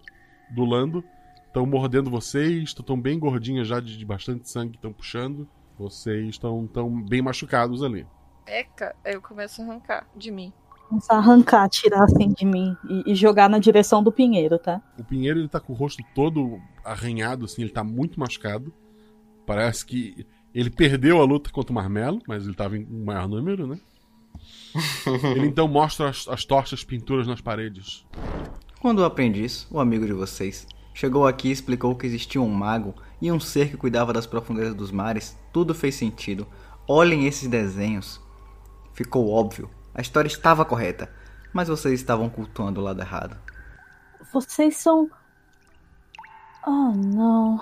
[0.51, 1.05] do Lando.
[1.47, 5.49] Estão mordendo vocês, estão bem gordinhas já de, de bastante sangue, estão puxando.
[5.79, 8.07] Vocês estão tão bem machucados ali.
[8.47, 10.53] Eca, eu começo a arrancar de mim.
[10.89, 14.83] Começar a arrancar, tirar assim de mim e, e, jogar na direção do Pinheiro, tá?
[14.99, 18.75] O Pinheiro ele tá com o rosto todo arranhado, assim, ele tá muito machucado.
[19.47, 23.29] Parece que ele perdeu a luta contra o Marmelo, mas ele tava em um maior
[23.29, 23.79] número, né?
[25.37, 28.07] ele então mostra as, as tochas pinturas nas paredes.
[28.81, 32.95] Quando o aprendiz, o amigo de vocês, chegou aqui e explicou que existia um mago
[33.21, 36.47] e um ser que cuidava das profundezas dos mares, tudo fez sentido.
[36.89, 38.21] Olhem esses desenhos.
[38.95, 39.71] Ficou óbvio.
[39.95, 41.13] A história estava correta,
[41.53, 43.37] mas vocês estavam cultuando o lado errado.
[44.33, 45.11] Vocês são.
[46.67, 47.61] Oh, não.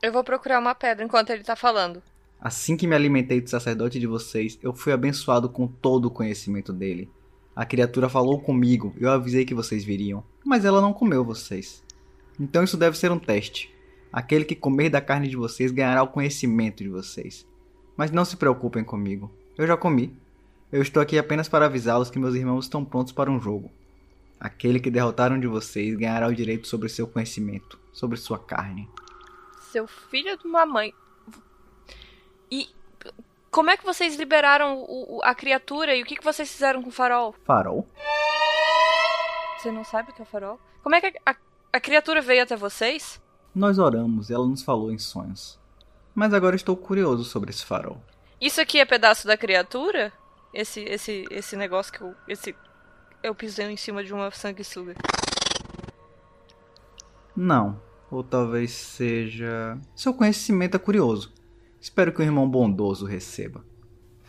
[0.00, 2.00] Eu vou procurar uma pedra enquanto ele tá falando.
[2.40, 6.72] Assim que me alimentei do sacerdote de vocês, eu fui abençoado com todo o conhecimento
[6.72, 7.10] dele.
[7.54, 11.82] A criatura falou comigo, eu avisei que vocês viriam, mas ela não comeu vocês.
[12.38, 13.74] Então isso deve ser um teste.
[14.12, 17.44] Aquele que comer da carne de vocês ganhará o conhecimento de vocês.
[17.96, 19.28] Mas não se preocupem comigo.
[19.56, 20.16] Eu já comi.
[20.70, 23.68] Eu estou aqui apenas para avisá-los que meus irmãos estão prontos para um jogo.
[24.38, 28.88] Aquele que derrotaram de vocês ganhará o direito sobre seu conhecimento, sobre sua carne.
[29.70, 30.94] Seu filho de uma mãe.
[32.50, 32.74] E
[33.50, 36.82] como é que vocês liberaram o, o, a criatura e o que, que vocês fizeram
[36.82, 37.34] com o farol?
[37.44, 37.86] Farol?
[39.58, 40.58] Você não sabe o que é o farol?
[40.82, 41.36] Como é que a, a,
[41.74, 43.20] a criatura veio até vocês?
[43.54, 45.58] Nós oramos e ela nos falou em sonhos.
[46.14, 48.00] Mas agora estou curioso sobre esse farol.
[48.40, 50.12] Isso aqui é pedaço da criatura?
[50.54, 52.56] Esse esse esse negócio que eu esse
[53.22, 54.94] eu pisei em cima de uma sanguessuga.
[57.36, 61.32] Não, ou talvez seja seu conhecimento é curioso.
[61.80, 63.64] Espero que o irmão bondoso receba.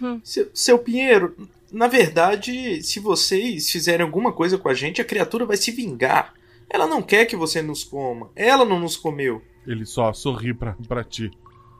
[0.02, 0.20] Hum.
[0.24, 1.36] Seu, seu Pinheiro,
[1.72, 6.34] na verdade, se vocês fizerem alguma coisa com a gente, a criatura vai se vingar.
[6.70, 8.30] Ela não quer que você nos coma.
[8.36, 9.42] Ela não nos comeu.
[9.66, 11.32] Ele só sorri pra, pra ti.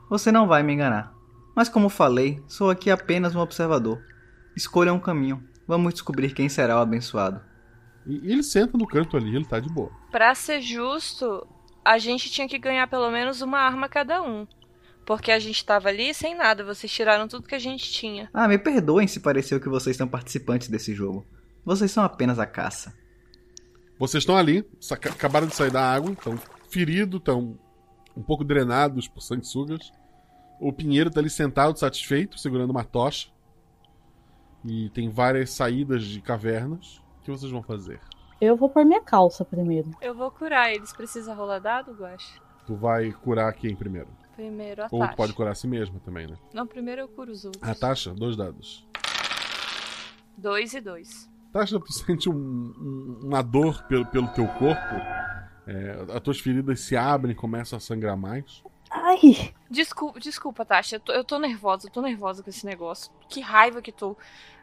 [0.08, 1.14] Você não vai me enganar.
[1.54, 4.02] Mas como falei, sou aqui apenas um observador.
[4.56, 5.42] Escolha um caminho.
[5.66, 7.40] Vamos descobrir quem será o abençoado.
[8.06, 9.90] E ele senta no canto ali, ele tá de boa.
[10.10, 11.46] Pra ser justo,
[11.90, 14.46] a gente tinha que ganhar pelo menos uma arma cada um.
[15.04, 18.30] Porque a gente tava ali sem nada, vocês tiraram tudo que a gente tinha.
[18.32, 21.26] Ah, me perdoem se pareceu que vocês são participantes desse jogo.
[21.64, 22.94] Vocês são apenas a caça.
[23.98, 26.38] Vocês estão ali, acabaram de sair da água, estão
[26.70, 27.58] feridos, estão
[28.16, 29.90] um pouco drenados por sanguessugas.
[30.60, 33.30] O Pinheiro tá ali sentado, satisfeito, segurando uma tocha.
[34.64, 37.02] E tem várias saídas de cavernas.
[37.18, 37.98] O que vocês vão fazer?
[38.40, 39.90] Eu vou pôr minha calça primeiro.
[40.00, 40.92] Eu vou curar eles.
[40.92, 42.40] Precisa rolar dado, Guache?
[42.66, 44.08] Tu vai curar quem primeiro?
[44.34, 46.36] Primeiro a Ou tu pode curar a si mesma também, né?
[46.54, 47.62] Não, primeiro eu curo os outros.
[47.62, 48.14] A taxa?
[48.14, 48.88] Dois dados.
[50.38, 51.28] Dois e dois.
[51.52, 54.94] Tasha, tu sente um, um, uma dor pelo, pelo teu corpo.
[55.66, 58.62] É, as tuas feridas se abrem, começam a sangrar mais.
[58.90, 59.52] Ai!
[59.68, 60.96] Desculpa, desculpa, Tasha.
[60.96, 63.12] Eu tô, eu tô nervosa, eu tô nervosa com esse negócio.
[63.28, 64.16] Que raiva que tô.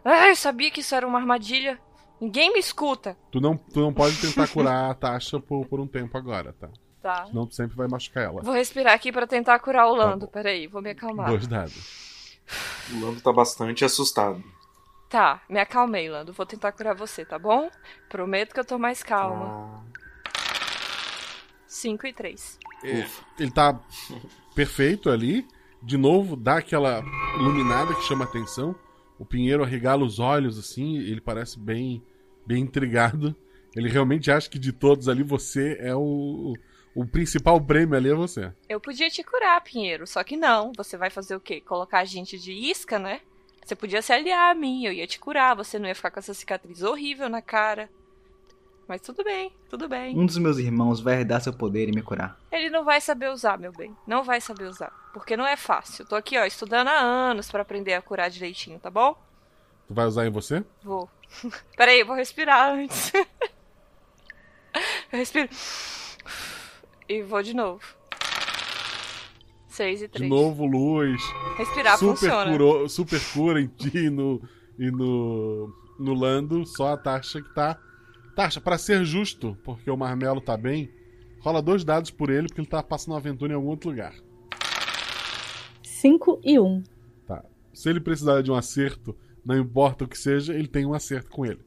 [0.04, 1.80] Ai, eu sabia que isso era uma armadilha.
[2.20, 3.18] Ninguém me escuta.
[3.32, 6.70] Tu não, tu não pode tentar curar a taxa por, por um tempo agora, tá?
[7.02, 7.26] Tá.
[7.28, 8.42] Senão tu sempre vai machucar ela.
[8.42, 10.28] Vou respirar aqui pra tentar curar o Lando.
[10.28, 11.30] Peraí, vou me acalmar.
[11.30, 12.38] Dois dados.
[12.92, 14.44] O Lando tá bastante assustado.
[15.10, 16.34] Tá, me acalmei, Lando.
[16.34, 17.70] Vou tentar curar você, tá bom?
[18.10, 19.86] Prometo que eu tô mais calma.
[21.66, 22.60] 5 e 3.
[22.84, 23.08] É,
[23.40, 23.80] ele tá
[24.56, 25.48] perfeito ali.
[25.82, 27.04] De novo, dá aquela
[27.36, 28.76] iluminada que chama atenção.
[29.20, 32.04] O Pinheiro arregala os olhos assim, ele parece bem,
[32.46, 33.36] bem intrigado.
[33.76, 36.56] Ele realmente acha que de todos ali você é o,
[36.96, 38.52] o principal prêmio ali é você.
[38.68, 40.72] Eu podia te curar, Pinheiro, só que não.
[40.76, 41.62] Você vai fazer o quê?
[41.62, 43.22] Colocar a gente de isca, né?
[43.64, 46.20] Você podia se aliar a mim, eu ia te curar, você não ia ficar com
[46.20, 47.90] essa cicatriz horrível na cara.
[48.88, 50.18] Mas tudo bem, tudo bem.
[50.18, 52.40] Um dos meus irmãos vai herdar seu poder e me curar.
[52.50, 53.94] Ele não vai saber usar, meu bem.
[54.08, 54.92] Não vai saber usar.
[55.14, 56.06] Porque não é fácil.
[56.06, 59.14] Tô aqui, ó, estudando há anos para aprender a curar direitinho, tá bom?
[59.88, 60.64] Tu vai usar em você?
[60.82, 61.10] Vou.
[61.76, 63.12] Peraí, eu vou respirar antes.
[65.12, 65.50] eu respiro.
[67.10, 67.82] E vou de novo.
[69.68, 70.24] 6 e 3.
[70.24, 71.22] De novo, luz.
[71.58, 72.52] Respirar super funciona.
[72.52, 74.42] Curou, super cura em ti e no,
[74.80, 76.66] e no, no Lando.
[76.66, 77.78] Só a Tasha que tá.
[78.38, 80.92] Tasha, pra ser justo, porque o Marmelo tá bem,
[81.40, 84.14] rola dois dados por ele, porque ele tá passando uma aventura em algum outro lugar.
[85.82, 86.64] 5 e 1.
[86.64, 86.84] Um.
[87.26, 87.44] Tá.
[87.74, 91.32] Se ele precisar de um acerto, não importa o que seja, ele tem um acerto
[91.32, 91.66] com ele.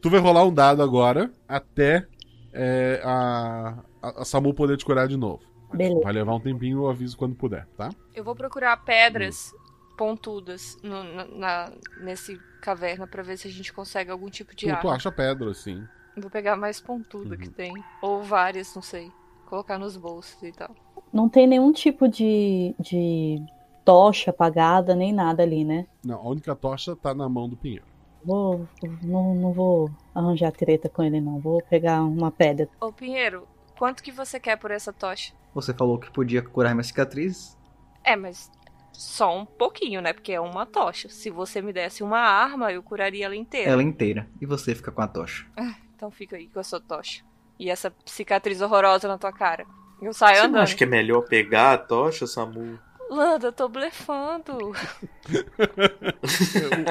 [0.00, 2.06] Tu vai rolar um dado agora até
[2.52, 5.42] é, a, a, a Samu poder te curar de novo.
[5.74, 6.00] Beleza.
[6.04, 7.90] Vai levar um tempinho, eu aviso quando puder, tá?
[8.14, 9.52] Eu vou procurar pedras
[9.98, 14.66] pontudas no- na, na- nesse caverna pra ver se a gente consegue algum tipo de
[14.66, 14.80] Tu, arma.
[14.82, 15.86] tu acha pedra, sim.
[16.16, 17.72] Vou pegar mais pontuda que tem.
[18.02, 19.12] Ou várias, não sei.
[19.46, 20.74] Colocar nos bolsos e tal.
[21.12, 23.40] Não tem nenhum tipo de, de
[23.84, 25.86] tocha apagada, nem nada ali, né?
[26.04, 27.84] Não, a única tocha tá na mão do Pinheiro.
[28.24, 28.66] Vou,
[29.02, 31.38] não, não vou arranjar treta com ele, não.
[31.38, 32.68] Vou pegar uma pedra.
[32.80, 33.46] Ô, Pinheiro,
[33.78, 35.32] quanto que você quer por essa tocha?
[35.54, 37.56] Você falou que podia curar minhas cicatrizes.
[38.02, 38.50] É, mas
[38.96, 40.12] só um pouquinho, né?
[40.12, 41.08] Porque é uma tocha.
[41.08, 43.70] Se você me desse uma arma, eu curaria ela inteira.
[43.70, 44.26] Ela inteira.
[44.40, 45.46] E você fica com a tocha.
[45.56, 47.24] Ah, então fica aí com a sua tocha.
[47.58, 49.66] E essa cicatriz horrorosa na tua cara.
[50.00, 50.62] Eu saio Você não andando.
[50.62, 52.78] acha que é melhor pegar a tocha, Samu?
[53.08, 54.58] Landa, eu tô blefando.
[54.58, 54.72] o,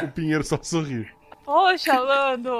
[0.05, 1.07] o Pinheiro só sorri.
[1.43, 2.57] Poxa, Lando!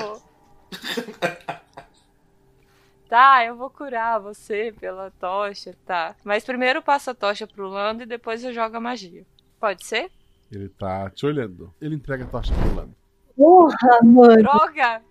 [3.08, 6.16] tá, eu vou curar você pela tocha, tá.
[6.24, 9.26] Mas primeiro eu passo a tocha pro Lando e depois eu jogo a magia.
[9.60, 10.12] Pode ser?
[10.52, 11.74] Ele tá te olhando.
[11.82, 12.96] Ele entrega a tocha pro Lando.
[13.36, 14.38] Porra, mano!
[14.38, 15.02] Droga!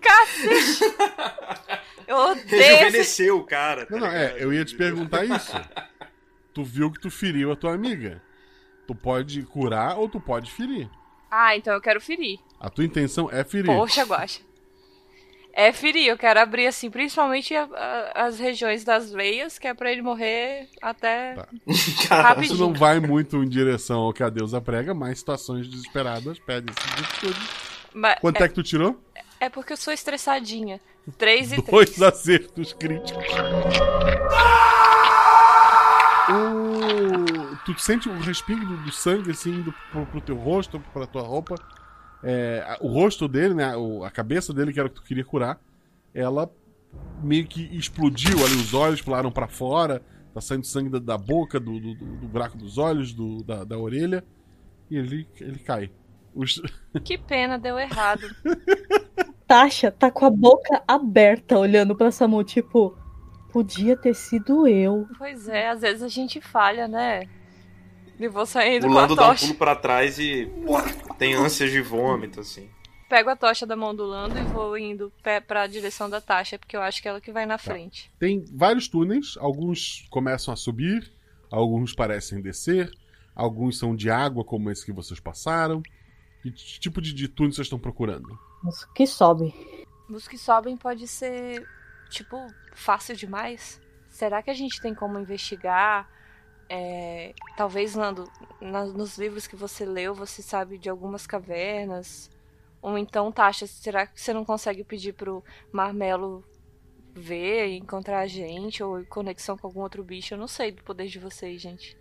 [0.00, 0.84] Cacete!
[2.06, 2.62] Eu odeio.
[2.62, 3.86] Rejuvenesceu o cara.
[3.86, 5.52] tá Não, não, é, eu ia te perguntar isso.
[6.52, 8.20] Tu viu que tu feriu a tua amiga.
[8.86, 10.90] Tu pode curar ou tu pode ferir.
[11.30, 12.38] Ah, então eu quero ferir.
[12.60, 13.74] A tua intenção é ferir.
[13.74, 14.40] Poxa, Guaxa.
[15.54, 17.68] É ferir, eu quero abrir assim, principalmente a-
[18.14, 21.34] a- as regiões das veias, que é pra ele morrer até
[21.68, 22.58] Isso rapidinho.
[22.58, 26.88] não vai muito em direção ao que a deusa prega, mas situações desesperadas pedem esse
[26.88, 27.48] tipo de atitude.
[27.94, 28.98] Mas Quanto é, que tu tirou?
[29.38, 30.80] É porque eu sou estressadinha.
[31.18, 31.66] 3 e 3.
[31.70, 33.22] Dois acertos críticos.
[36.30, 37.56] O...
[37.64, 41.22] Tu sente o respingo do, do sangue assim indo pro, pro teu rosto, pra tua
[41.22, 41.56] roupa.
[42.24, 43.72] É, o rosto dele, né?
[44.04, 45.60] a cabeça dele, que era o que tu queria curar,
[46.14, 46.50] ela
[47.22, 50.02] meio que explodiu ali, os olhos pularam pra fora,
[50.34, 53.64] tá saindo sangue da, da boca, do, do, do- do buraco dos olhos, do, da,
[53.64, 54.24] da orelha,
[54.90, 55.90] e ele, ele cai.
[56.34, 56.60] Os-
[57.04, 58.22] Que pena, deu errado.
[59.46, 62.96] Tasha tá com a boca aberta olhando pra Samu, tipo,
[63.52, 65.06] podia ter sido eu.
[65.18, 67.22] Pois é, às vezes a gente falha, né?
[68.18, 70.50] E vou saindo O com a Lando dá um pulo pra trás e
[71.18, 72.70] tem ânsias de vômito, assim.
[73.08, 76.58] Pego a tocha da mão do Lando e vou indo pé pra direção da Tasha,
[76.58, 78.10] porque eu acho que é ela que vai na frente.
[78.18, 81.12] Tem vários túneis, alguns começam a subir,
[81.50, 82.90] alguns parecem descer,
[83.34, 85.82] alguns são de água, como esse que vocês passaram.
[86.42, 88.38] Que tipo de, de túnel vocês estão procurando?
[88.62, 89.54] Mas que sobe.
[90.08, 91.66] Os que sobem pode ser,
[92.08, 92.36] tipo,
[92.74, 93.80] fácil demais.
[94.08, 96.08] Será que a gente tem como investigar?
[96.74, 98.26] É, talvez, Nando,
[98.58, 102.30] na- nos livros que você leu, você sabe de algumas cavernas.
[102.80, 106.42] Ou então, Tasha, será que você não consegue pedir pro Marmelo
[107.14, 110.32] ver, encontrar a gente, ou em conexão com algum outro bicho?
[110.32, 111.94] Eu não sei do poder de vocês, gente.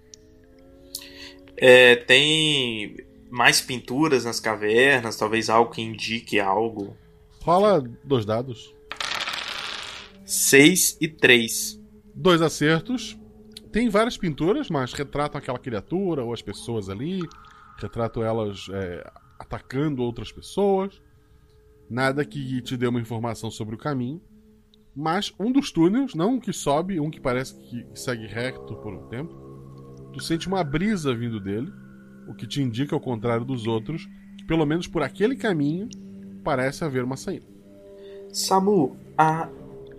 [1.58, 2.96] É, tem
[3.30, 6.96] mais pinturas nas cavernas, talvez algo que indique algo.
[7.42, 8.74] Rola dois dados.
[10.26, 11.78] 6 e 3.
[12.16, 13.18] Dois acertos.
[13.72, 17.22] Tem várias pinturas, mas retratam aquela criatura ou as pessoas ali.
[17.78, 21.02] Retratam elas é, atacando outras pessoas.
[21.90, 24.22] Nada que te dê uma informação sobre o caminho.
[24.96, 28.94] Mas um dos túneis, não um que sobe, um que parece que segue reto por
[28.94, 29.34] um tempo,
[30.14, 31.72] tu sente uma brisa vindo dele,
[32.28, 34.06] o que te indica, ao contrário dos outros,
[34.38, 35.88] que pelo menos por aquele caminho
[36.44, 37.46] parece haver uma saída.
[38.34, 39.48] Samu, a...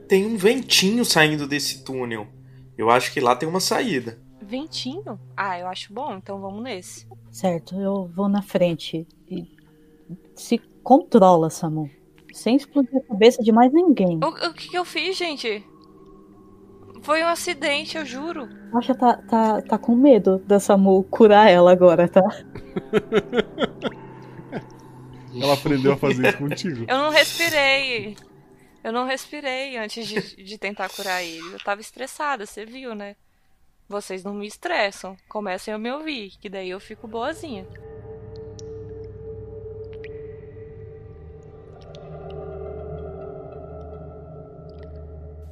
[0.07, 2.27] tem um ventinho saindo desse túnel.
[2.77, 4.19] Eu acho que lá tem uma saída.
[4.41, 5.19] Ventinho?
[5.37, 7.07] Ah, eu acho bom, então vamos nesse.
[7.31, 9.07] Certo, eu vou na frente.
[9.31, 9.47] E
[10.35, 11.91] se controla, Samu.
[12.33, 14.19] Sem explodir a cabeça de mais ninguém.
[14.23, 15.65] O, o que, que eu fiz, gente?
[17.03, 18.49] Foi um acidente, eu juro.
[18.75, 22.23] Acha tá, tá, tá com medo da Samu curar ela agora, tá?
[25.35, 26.85] Ela aprendeu a fazer isso contigo.
[26.89, 28.17] Eu não respirei.
[28.85, 31.55] Eu não respirei antes de, de tentar curar ele.
[31.55, 33.15] Eu tava estressada, você viu, né?
[33.89, 35.17] Vocês não me estressam.
[35.29, 37.67] Comecem a me ouvir, que daí eu fico boazinha.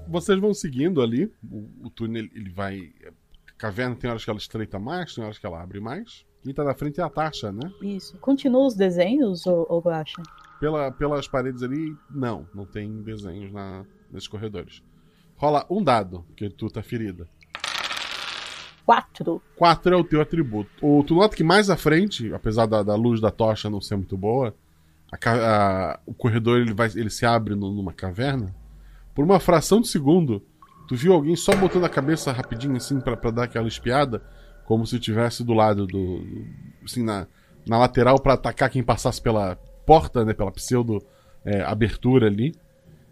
[0.09, 1.33] Vocês vão seguindo ali.
[1.49, 2.93] O, o túnel ele vai.
[3.49, 6.27] A caverna tem horas que ela estreita mais, tem horas que ela abre mais.
[6.43, 7.71] Quem tá na frente é a Tasha, né?
[7.81, 8.19] Isso.
[8.19, 10.23] Continua os desenhos, ou, ou Guaxa?
[10.61, 12.47] Pela, pelas paredes ali, não.
[12.55, 14.83] Não tem desenhos na, nesses corredores.
[15.37, 17.27] Rola um dado, porque tu tá ferida.
[18.85, 19.41] Quatro.
[19.57, 20.71] Quatro é o teu atributo.
[20.83, 23.97] O, tu nota que mais à frente, apesar da, da luz da tocha não ser
[23.97, 24.55] muito boa,
[25.13, 28.55] a a- o corredor ele, vai, ele se abre no- numa caverna.
[29.15, 30.43] Por uma fração de segundo,
[30.89, 34.23] tu viu alguém só botando a cabeça rapidinho assim pra, pra dar aquela espiada,
[34.65, 36.19] como se estivesse do lado do.
[36.19, 36.47] do-
[36.85, 37.27] assim, na,
[37.67, 39.57] na lateral pra atacar quem passasse pela
[39.91, 40.33] porta, né?
[40.33, 41.03] Pela pseudo
[41.45, 42.55] é, abertura ali.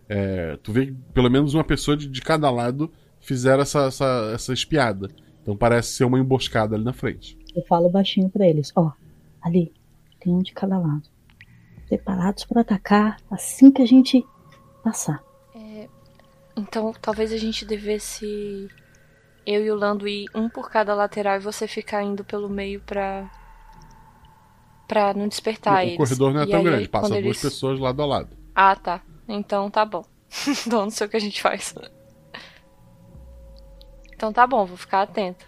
[0.09, 4.31] É, tu vê que pelo menos uma pessoa de, de cada lado fizeram essa, essa,
[4.33, 5.09] essa espiada.
[5.43, 7.37] Então parece ser uma emboscada ali na frente.
[7.57, 8.71] Eu falo baixinho pra eles.
[8.77, 8.93] Ó,
[9.43, 9.73] ali,
[10.21, 11.09] tem um de cada lado.
[11.89, 14.25] Preparados pra atacar assim que a gente
[14.85, 15.27] passar.
[16.59, 18.69] Então, talvez a gente devesse.
[19.47, 22.81] Eu e o Lando ir um por cada lateral e você ficar indo pelo meio
[22.81, 23.31] pra.
[24.89, 25.97] Pra não despertar o eles.
[25.97, 28.37] corredor não é E tão aí, grande, passa duas eles- pessoas lado a lado.
[28.55, 29.03] Ah, tá.
[29.29, 30.03] Então tá bom.
[30.67, 31.75] então não sei o que a gente faz.
[34.15, 35.47] Então tá bom, vou ficar atento.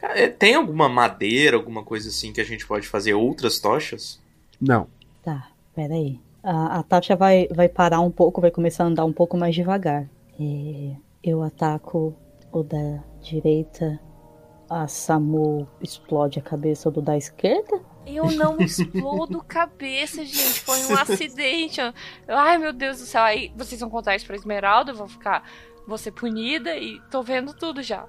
[0.00, 4.20] É, Tem alguma madeira, alguma coisa assim que a gente pode fazer outras tochas?
[4.60, 4.88] Não.
[5.22, 6.20] Tá, peraí.
[6.42, 9.54] A, a Tasha vai, vai parar um pouco, vai começar a andar um pouco mais
[9.54, 10.08] devagar.
[10.40, 10.92] É,
[11.22, 12.14] eu ataco
[12.52, 14.00] o da direita.
[14.70, 17.80] A Samu explode a cabeça do da esquerda.
[18.08, 20.60] Eu não explodo cabeça, gente.
[20.60, 21.80] Foi um acidente.
[22.26, 23.22] Ai, meu Deus do céu.
[23.22, 25.42] Aí vocês vão contar isso pra Esmeralda, eu vou ficar.
[25.86, 28.06] Vou ser punida e tô vendo tudo já.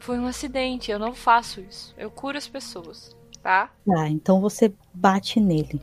[0.00, 1.94] Foi um acidente, eu não faço isso.
[1.98, 3.70] Eu curo as pessoas, tá?
[3.86, 5.80] Tá, então você bate nele.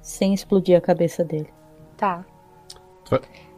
[0.00, 1.52] Sem explodir a cabeça dele.
[1.96, 2.24] Tá.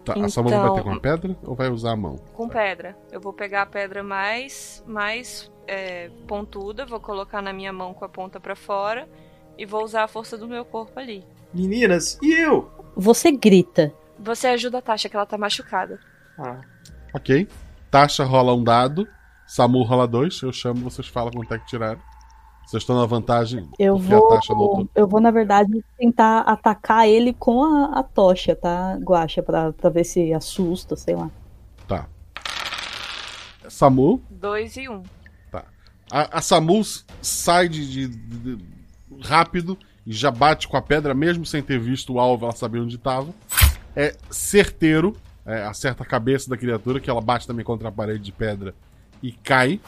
[0.05, 2.17] Tá, A sua mão vai Então- bater com a pedra ou vai usar a mão?
[2.35, 2.97] Com pedra.
[3.13, 8.05] Eu vou pegar a pedra mais, mais é, pontuda, vou colocar na minha mão com
[8.05, 9.09] a ponta pra fora
[9.59, 11.24] e vou usar a força do meu corpo ali.
[11.53, 12.70] Meninas, e eu?
[12.96, 13.92] Você grita.
[14.18, 15.98] Você ajuda a Tasha, que ela tá machucada.
[16.38, 16.61] Ah.
[17.14, 17.48] Ok.
[17.90, 19.07] Tasha rola um dado.
[19.46, 20.40] Samu rola dois.
[20.42, 22.01] Eu chamo, vocês falam quanto é que tiraram.
[22.66, 23.68] Vocês estão na vantagem.
[23.78, 24.39] Eu vou,
[24.94, 29.43] eu vou, na verdade, tentar atacar ele com a, a tocha, tá, Guaxa?
[29.43, 31.28] Pra, pra ver se assusta, sei lá.
[31.89, 32.06] Tá.
[33.68, 34.22] Samu.
[34.31, 35.02] Dois e um.
[35.51, 35.64] Tá.
[36.10, 36.81] A, a Samu
[37.20, 38.09] sai de- de-
[38.56, 38.64] de-
[39.22, 42.82] rápido e já bate com a pedra, mesmo sem ter visto o alvo, ela sabia
[42.82, 43.32] onde estava.
[43.94, 48.22] É certeiro, é, acerta a cabeça da criatura, que ela bate também contra a parede
[48.22, 48.74] de pedra
[49.22, 49.80] e cai.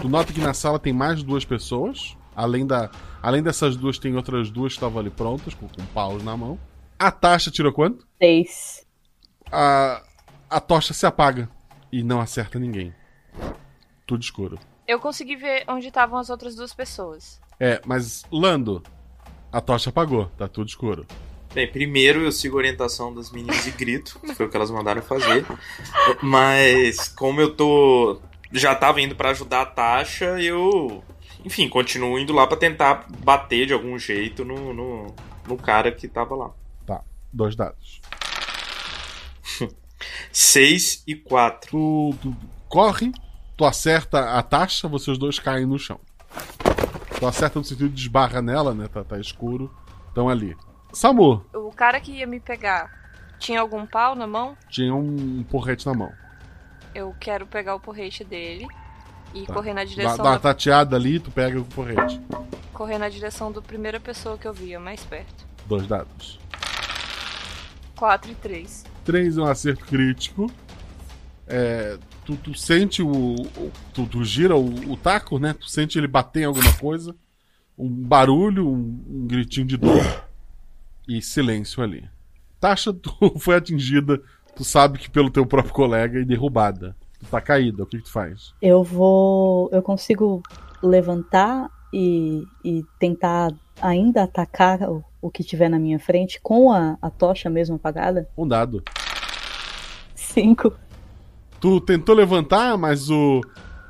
[0.00, 2.16] Tu nota que na sala tem mais duas pessoas.
[2.34, 2.90] Além, da,
[3.22, 6.58] além dessas duas, tem outras duas que estavam ali prontas, com, com paus na mão.
[6.98, 8.06] A taxa tirou quanto?
[8.18, 8.86] Seis.
[9.50, 10.02] A,
[10.48, 11.48] a tocha se apaga
[11.90, 12.94] e não acerta ninguém.
[14.06, 14.58] Tudo escuro.
[14.86, 17.41] Eu consegui ver onde estavam as outras duas pessoas.
[17.58, 18.82] É, mas Lando,
[19.52, 21.06] a tocha apagou, tá tudo escuro.
[21.54, 24.70] Bem, primeiro eu sigo a orientação das meninas e grito, que foi o que elas
[24.70, 25.44] mandaram fazer.
[26.22, 28.20] Mas como eu tô.
[28.50, 31.04] Já tava indo pra ajudar a Tasha, eu.
[31.44, 35.14] Enfim, continuo indo lá pra tentar bater de algum jeito no, no,
[35.46, 36.50] no cara que tava lá.
[36.86, 37.02] Tá,
[37.32, 38.00] dois dados.
[40.32, 41.70] 6 e 4.
[41.70, 42.36] Tu, tu
[42.68, 43.12] corre,
[43.56, 46.00] tu acerta a taxa, vocês dois caem no chão.
[47.22, 48.88] Tu acerta no sentido de esbarra nela, né?
[48.88, 49.72] Tá, tá escuro.
[50.08, 50.56] Estão ali.
[50.92, 52.90] Samu, O cara que ia me pegar
[53.38, 54.56] tinha algum pau na mão?
[54.68, 56.12] tinha um porrete na mão.
[56.92, 58.66] Eu quero pegar o porrete dele
[59.32, 59.54] E Tá.
[59.54, 60.38] correr na Dá, direção dá uma da...
[60.40, 62.20] tateada ali, tu pega o porrete.
[62.74, 65.46] correr na direção da primeira pessoa que eu via, mais perto.
[65.66, 66.40] Dois dados.
[67.96, 68.84] 4 e 3.
[69.04, 70.50] 3 é um acerto crítico.
[71.46, 73.36] É, tu, tu sente o.
[73.92, 75.52] tu, tu gira o, o taco, né?
[75.52, 77.14] Tu sente ele bater em alguma coisa.
[77.78, 80.24] Um barulho, um, um gritinho de dor.
[81.08, 82.08] E silêncio ali.
[82.60, 84.20] Tasha, tu foi atingida.
[84.54, 86.96] Tu sabe que pelo teu próprio colega e derrubada.
[87.18, 87.82] Tu tá caída.
[87.82, 88.54] O que, que tu faz?
[88.60, 89.68] Eu vou.
[89.72, 90.42] Eu consigo
[90.82, 96.96] levantar e, e tentar ainda atacar o, o que tiver na minha frente com a,
[97.00, 98.28] a tocha mesmo apagada?
[98.36, 98.82] Um dado.
[100.14, 100.72] Cinco.
[101.62, 103.40] Tu tentou levantar, mas o,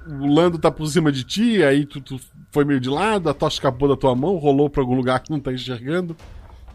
[0.07, 2.21] o Lando tá por cima de ti, aí tu, tu
[2.53, 5.31] foi meio de lado, a tocha escapou da tua mão, rolou pra algum lugar que
[5.31, 6.15] não tá enxergando.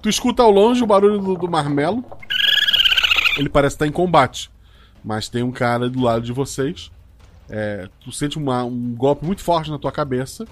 [0.01, 2.03] Tu escuta ao longe o barulho do, do marmelo.
[3.37, 4.49] Ele parece estar em combate,
[5.05, 6.91] mas tem um cara do lado de vocês.
[7.47, 10.45] É, tu sente uma- um golpe muito forte na tua cabeça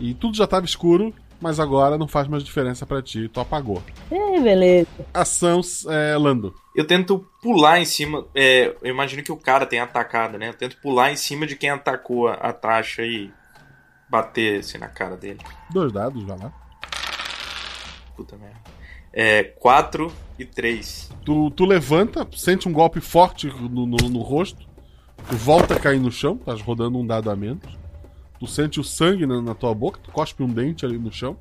[0.00, 3.82] e tudo já tava escuro, mas agora não faz mais diferença pra ti, tu apagou.
[4.10, 4.88] É, beleza.
[5.14, 6.54] Ação, é, Lando.
[6.74, 8.24] Eu tento pular em cima.
[8.34, 10.48] é, eu imagino que o cara tenha atacado, né?
[10.48, 13.30] Eu tento pular em cima de quem atacou a, a taxa e
[14.08, 15.40] bater assim na cara dele.
[15.70, 16.52] Dois dados, vai lá.
[18.16, 18.56] Puta merda.
[19.12, 21.10] É, 4 e 3.
[21.24, 24.66] Tu, tu levanta, sente um golpe forte no, no- no rosto.
[25.28, 27.77] Tu volta a cair no chão, estás rodando um dado a menos.
[28.38, 31.36] Tu sente o sangue na, na tua boca, tu cospe um dente ali no chão.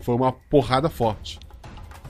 [0.00, 1.38] Foi uma porrada forte.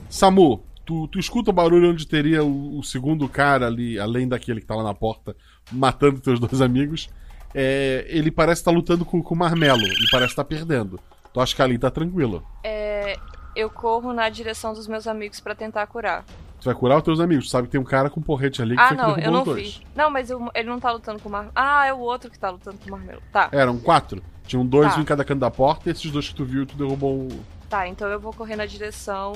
[0.09, 4.61] Samu, tu, tu escuta o barulho onde teria o, o segundo cara ali, além daquele
[4.61, 5.35] que tá lá na porta,
[5.71, 7.09] matando teus dois amigos.
[7.53, 10.99] É, ele parece estar lutando com, com o Marmelo e parece estar perdendo.
[11.33, 12.45] Tu acha que ali tá tranquilo.
[12.63, 13.15] É,
[13.55, 16.25] eu corro na direção dos meus amigos pra tentar curar.
[16.67, 17.45] Vai curar os teus amigos.
[17.45, 19.31] Tu sabe que tem um cara com porrete ali que Ah, foi não, derrubou eu
[19.31, 19.75] não os dois.
[19.77, 19.87] vi.
[19.95, 21.53] Não, mas eu- ele não tá lutando com o Marmelo.
[21.55, 23.21] Ah, é o outro que tá lutando com o Marmelo.
[23.31, 23.47] Tá.
[23.53, 24.21] Eram quatro.
[24.45, 24.99] Tinham dois Tá.
[24.99, 27.29] em cada canto da porta e esses dois que tu viu, tu derrubou o.
[27.69, 29.31] Tá, então eu vou correr na direção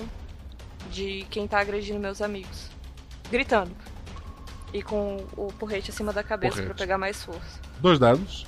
[0.91, 2.69] de quem tá agredindo meus amigos.
[3.31, 3.71] Gritando.
[4.73, 6.67] E com o porrete acima da cabeça Porrete.
[6.75, 7.61] pra pegar mais força.
[7.79, 8.45] Dois dados.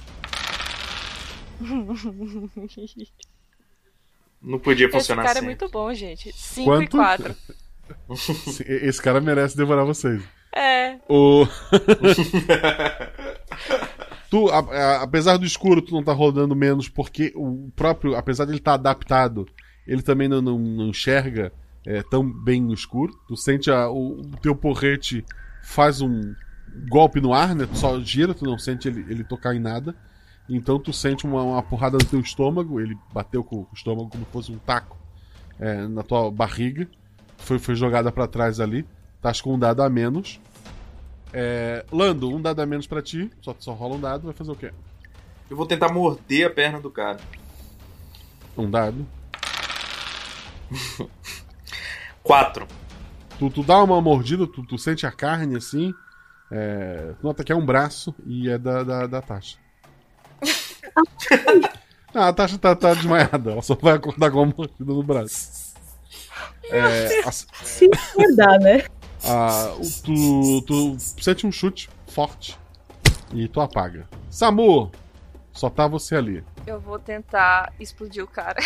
[4.42, 5.46] Não podia Esse funcionar cara é assim.
[5.46, 6.34] muito bom, gente.
[6.34, 6.98] 5 e Quanto?
[6.98, 7.34] 4.
[8.10, 10.22] Esse- cara merece devorar vocês.
[10.56, 10.98] É.
[11.10, 11.46] O.
[14.30, 18.46] tu, a- a- apesar do escuro, tu não tá rodando menos, porque o próprio, apesar
[18.46, 19.46] dele estar adaptado,
[19.88, 21.52] ele também não, não- não enxerga
[21.86, 23.14] é, tão bem no escuro.
[23.28, 25.26] Tu sente a- o, o teu porrete
[25.62, 26.34] faz um
[26.90, 27.66] golpe no ar, né?
[27.66, 29.96] Tu só gira, tu não sente ele, ele tocar em nada.
[30.50, 34.26] Então tu sente uma, uma porrada no teu estômago, ele bateu com o estômago como
[34.26, 34.98] se fosse um taco
[35.60, 36.88] é, na tua barriga.
[37.44, 38.86] Foi, foi jogada pra trás ali.
[39.22, 40.40] Tás com um dado a menos.
[41.32, 43.30] É, Lando, um dado a menos pra ti.
[43.42, 44.72] Só, só rola um dado, vai fazer o quê?
[45.50, 47.20] Eu vou tentar morder a perna do cara.
[48.58, 49.06] Um dado.
[52.24, 52.68] 4.
[53.38, 55.94] Tu, tu dá uma mordida, tu, tu sente a carne assim.
[56.50, 59.58] É, nota que é um braço e é da, da, da Tasha.
[62.14, 65.63] ah, a Tasha tá, tá desmaiada, ela só vai acordar com uma mordida no braço.
[66.70, 68.84] É, a- Se acordar, né?
[69.26, 69.74] Ah,
[70.04, 72.58] tu, tu sente um chute forte
[73.34, 74.08] e tu apaga.
[74.30, 74.92] Samu,
[75.52, 76.44] só tá você ali.
[76.68, 78.60] Eu vou tentar explodir o cara.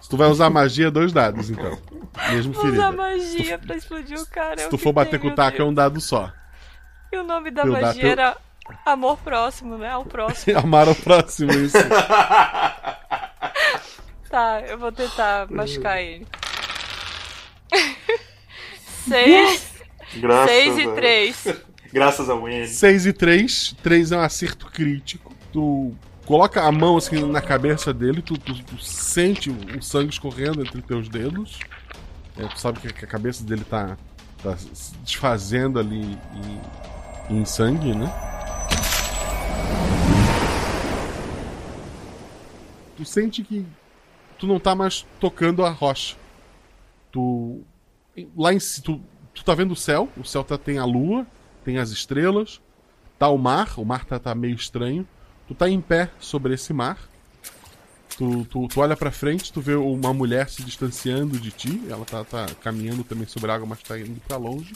[0.00, 1.78] Se tu vai usar magia, dois dados, então.
[2.30, 2.82] Mesmo Vou ferida.
[2.88, 4.58] usar magia pra explodir o cara.
[4.58, 6.32] Se tu for bater com o taco, é um dado só.
[7.12, 8.36] E o nome da magia teu- era
[8.84, 9.90] Amor Próximo, né?
[9.90, 10.56] Ao próximo.
[10.60, 11.76] Amar ao próximo, isso.
[14.28, 16.26] Tá, eu vou tentar machucar ele.
[19.08, 19.72] Seis.
[20.16, 21.46] Graças seis e a- três.
[21.92, 22.66] Graças ao N.
[22.66, 23.74] 6 e 3.
[23.82, 25.32] 3 é um acerto crítico.
[25.50, 25.94] Tu
[26.26, 30.82] coloca a mão assim na cabeça dele, tu, tu- tu sente o sangue escorrendo entre
[30.82, 31.58] teus dedos.
[32.38, 33.96] É, tu sabe que, que a cabeça dele tá,
[34.42, 36.18] tá se desfazendo ali
[37.30, 38.12] em, em sangue, né?
[42.98, 43.64] Tu sente que
[44.38, 46.16] tu não tá mais tocando a rocha.
[47.10, 47.60] Tu.
[48.36, 49.00] Lá em ci- tu,
[49.34, 51.26] tu tá vendo o céu, o céu tá, tem a lua,
[51.64, 52.60] tem as estrelas,
[53.18, 55.06] tá o mar, o mar tá, tá meio estranho.
[55.46, 56.98] Tu tá em pé sobre esse mar.
[58.16, 61.80] Tu, tu, tu olha pra frente, tu vê uma mulher se distanciando de ti.
[61.88, 64.74] Ela tá, tá caminhando também sobre a água, mas tá indo pra longe.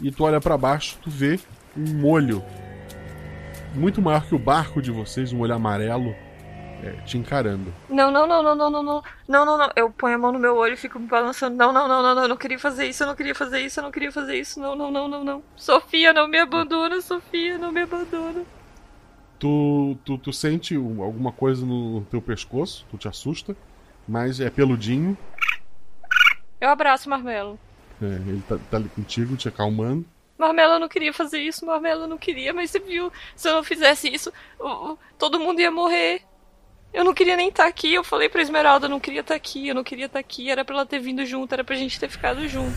[0.00, 1.40] E tu olha pra baixo, tu vê
[1.76, 2.42] um olho
[3.74, 6.14] muito maior que o barco de vocês, um olho amarelo,
[7.04, 7.72] te encarando.
[7.88, 9.02] Não, não, não, não, não, não, não.
[9.28, 9.70] Não, não, não.
[9.76, 11.56] Eu ponho a mão no meu olho e fico me balançando.
[11.56, 12.22] Não, não, não, não, não.
[12.22, 14.60] Eu não queria fazer isso, eu não queria fazer isso, eu não queria fazer isso.
[14.60, 15.42] Não, não, não, não, não.
[15.56, 18.44] Sofia, não me abandona, Sofia, não me abandona.
[19.38, 23.54] Tu, tu, tu sente um- alguma coisa no teu pescoço, tu te assusta,
[24.08, 25.16] mas é peludinho.
[26.60, 27.58] Eu abraço o Marmelo.
[28.00, 30.04] é, ele tá, tá ali contigo, te acalmando.
[30.38, 33.54] Marmelo, eu não queria fazer isso, Marmelo, eu não queria, mas você viu, se eu
[33.54, 34.30] não fizesse isso,
[35.18, 36.22] todo mundo ia morrer.
[36.92, 39.68] Eu não queria nem estar aqui, eu falei pra Esmeralda, eu não queria estar aqui,
[39.68, 42.08] eu não queria estar aqui, era pra ela ter vindo junto, era pra gente ter
[42.08, 42.76] ficado junto.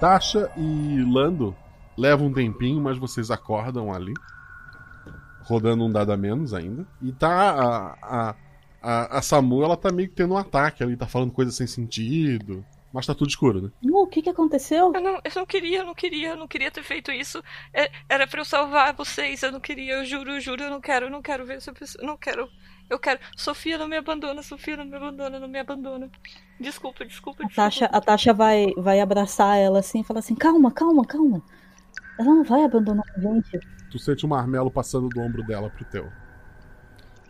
[0.00, 1.56] Tasha e Lando
[1.96, 4.14] levam um tempinho, mas vocês acordam ali.
[5.42, 6.86] Rodando um dado a menos ainda.
[7.02, 7.50] E tá.
[7.50, 8.34] A, a,
[8.80, 11.66] a, a Samu, ela tá meio que tendo um ataque ali, tá falando coisas sem
[11.66, 12.64] sentido.
[12.92, 13.70] Mas tá tudo escuro, né?
[13.84, 14.92] Uh, o que que aconteceu?
[14.94, 17.42] Eu não, eu não queria, eu não queria, eu não queria ter feito isso.
[17.72, 20.80] É- era pra eu salvar vocês, eu não queria, eu juro, eu juro, eu não
[20.80, 22.48] quero, eu não quero ver essa pessoa, eu não quero.
[22.88, 23.20] Eu quero.
[23.36, 26.10] Sofia não me abandona, Sofia não me abandona, não me abandona.
[26.58, 27.70] Desculpa, desculpa, A desculpa.
[27.70, 31.42] Tasha, a Tasha vai, vai abraçar ela assim e falar assim: calma, calma, calma.
[32.18, 33.60] Ela não vai abandonar a gente.
[33.90, 36.10] Tu sente o marmelo passando do ombro dela pro teu.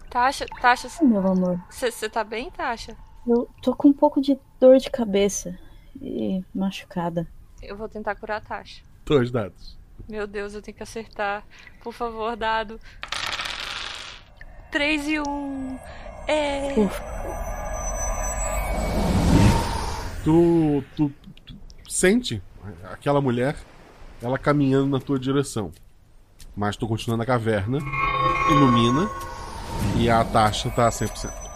[0.09, 1.61] Tasha, Tasha, Ai, meu amor.
[1.69, 2.97] você tá bem, Tasha?
[3.29, 5.59] Eu tô com um pouco de dor de cabeça
[6.01, 7.29] e machucada.
[7.63, 8.83] Eu vou tentar curar a Tasha.
[9.05, 9.79] Dois dados.
[10.09, 11.45] Meu Deus, eu tenho que acertar.
[11.83, 12.81] Por favor, dado.
[14.71, 15.79] 3 e 1.
[16.27, 16.75] É.
[20.25, 21.13] Tu, tu,
[21.45, 21.55] tu
[21.87, 22.43] sente
[22.91, 23.57] aquela mulher,
[24.23, 25.71] ela caminhando na tua direção.
[26.57, 27.79] Mas tu continua na caverna,
[28.51, 29.07] ilumina,
[29.99, 31.48] e a taxa tá 100%.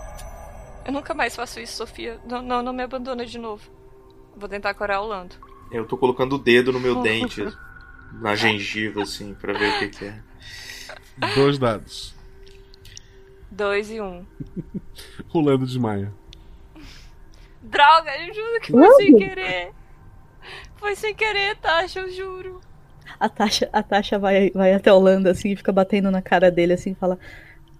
[0.84, 2.18] Eu nunca mais faço isso, Sofia.
[2.28, 3.70] Não, não, não me abandona de novo.
[4.36, 5.36] Vou tentar curar o Lando.
[5.70, 7.46] Eu tô colocando o dedo no meu dente,
[8.20, 10.20] na gengiva, assim, pra ver o que, que é.
[11.34, 12.14] Dois dados.
[13.50, 14.04] 2 e 1.
[14.04, 14.26] Um.
[15.28, 16.12] Rolando desmaia.
[17.62, 19.72] Droga, eu juro que foi sem querer.
[20.76, 22.60] Foi sem querer, Tasha, eu juro.
[23.20, 26.50] A Tasha, a Tasha vai, vai até o Lando assim e fica batendo na cara
[26.50, 27.18] dele assim e fala: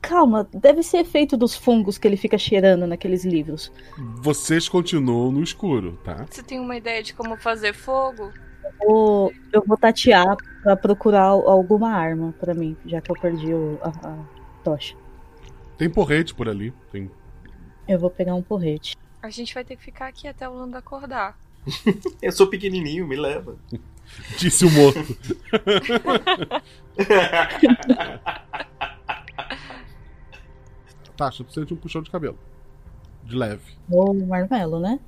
[0.03, 3.73] Calma, deve ser efeito dos fungos que ele fica cheirando naqueles livros.
[4.21, 6.27] Vocês continuam no escuro, tá?
[6.29, 8.33] Você tem uma ideia de como fazer fogo?
[8.85, 13.55] Vou- eu vou tatear pra procurar al- alguma arma pra mim, já que eu perdi
[13.55, 14.19] o- a, a
[14.65, 14.97] tocha.
[15.79, 16.75] Tem porrete por ali.
[16.91, 17.09] Tem...
[17.87, 18.97] Eu vou pegar um porrete.
[19.23, 21.39] A gente vai ter que ficar aqui até o Lando acordar.
[22.21, 23.57] Eu sou pequenininho, me leva.
[24.37, 24.99] Disse o morto.
[31.23, 32.37] Tasha, tu sente um puxão de cabelo.
[33.23, 33.77] De leve.
[33.89, 34.99] O marmelo, né?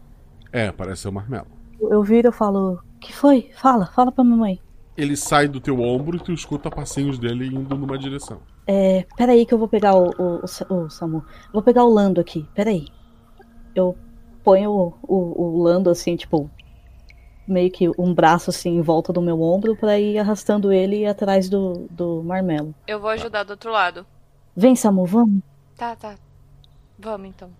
[0.53, 1.49] É, parece ser o marmelo.
[1.81, 3.51] Eu, eu viro e eu falo: Que foi?
[3.57, 4.61] Fala, fala pra mamãe.
[4.97, 8.39] Ele sai do teu ombro e tu escuta passinhos dele indo numa direção.
[8.65, 11.25] É, peraí que eu vou pegar o, o, o, o Samu.
[11.53, 12.87] Vou pegar o Lando aqui, peraí.
[13.75, 13.99] Eu
[14.45, 16.49] ponho o, o, o Lando assim, tipo,
[17.45, 21.49] meio que um braço assim em volta do meu ombro pra ir arrastando ele atrás
[21.49, 22.73] do, do marmelo.
[22.87, 24.07] Eu vou ajudar do outro lado.
[24.57, 25.43] Vem, Samu, vamos.
[25.77, 26.17] Tá, tá.
[26.99, 27.51] Vamos então.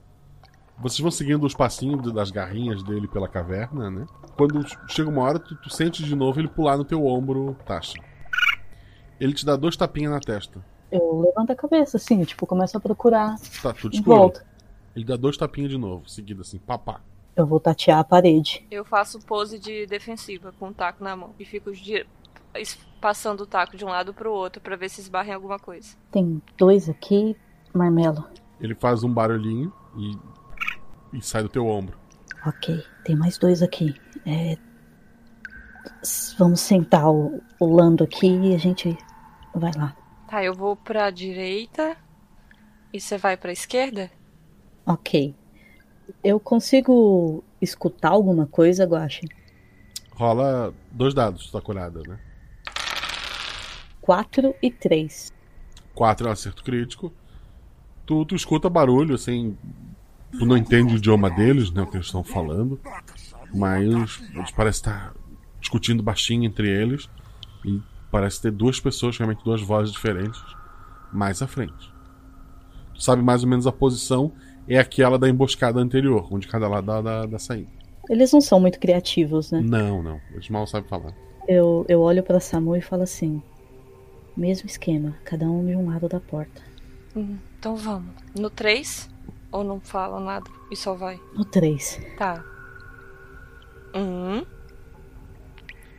[0.79, 4.07] Vocês vão seguindo os passinhos das garrinhas dele pela caverna, né?
[4.37, 7.95] Quando chega uma hora, tu, tu sente de novo ele pular no teu ombro, Tasha.
[9.21, 10.65] Ele te dá dois tapinhas na testa.
[10.91, 14.17] Eu levanto a cabeça assim, tipo, começo a procurar Tá tudo escuro.
[14.17, 14.47] volta.
[14.95, 17.01] Ele dá dois tapinhas de novo, seguido assim, papá.
[17.37, 18.65] Eu vou tatear a parede.
[18.71, 21.31] Eu faço pose de defensiva com o taco na mão.
[21.39, 22.07] E fico de-
[23.01, 25.97] passando o taco de um lado pro outro pra ver se esbarra em alguma coisa.
[26.13, 27.37] Tem dois aqui,
[27.75, 28.27] marmelo.
[28.61, 30.17] Ele faz um barulhinho e,
[31.13, 31.99] e sai do teu ombro.
[32.47, 33.95] Ok, tem mais dois aqui.
[34.27, 34.57] É,
[36.39, 38.97] Vamos sentar o, o Lando aqui e a gente
[39.55, 39.97] vai lá.
[40.29, 41.97] Tá, eu vou pra direita.
[42.93, 44.11] E você vai pra esquerda?
[44.87, 45.35] Ok.
[46.23, 49.27] Eu consigo escutar alguma coisa, Guache?
[50.13, 52.19] Rola dois dados, tá curada, né?
[54.01, 55.33] 4 e 3.
[55.95, 57.13] Quatro é um acerto crítico.
[58.07, 59.57] Tu, tu escuta barulho, assim.
[60.33, 61.83] Tu não entende o idioma deles, né?
[61.83, 62.81] O que eles estão falando.
[63.55, 65.15] Mas eles parecem estar
[65.61, 67.09] discutindo baixinho entre eles.
[67.65, 70.41] E parece ter duas pessoas, realmente duas vozes diferentes,
[71.13, 71.93] mais à frente.
[72.95, 74.33] Tu sabe mais ou menos a posição.
[74.69, 77.71] É aquela da emboscada anterior, onde cada lado da, da, da saída.
[78.09, 79.61] Eles não são muito criativos, né?
[79.61, 80.21] Não, não.
[80.33, 81.15] Eles mal sabem falar.
[81.47, 83.43] Eu, eu olho pra Samu e falo assim:
[84.37, 86.63] mesmo esquema, cada um de um lado da porta.
[87.17, 88.15] Hum, então vamos.
[88.39, 89.09] No 3?
[89.51, 91.19] Ou não fala nada e só vai?
[91.33, 91.99] No 3.
[92.19, 92.45] Tá.
[93.95, 94.45] Um.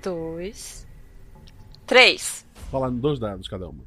[0.03, 0.87] Dois.
[1.87, 2.45] Três.
[2.69, 3.83] Falando dois dados cada uma.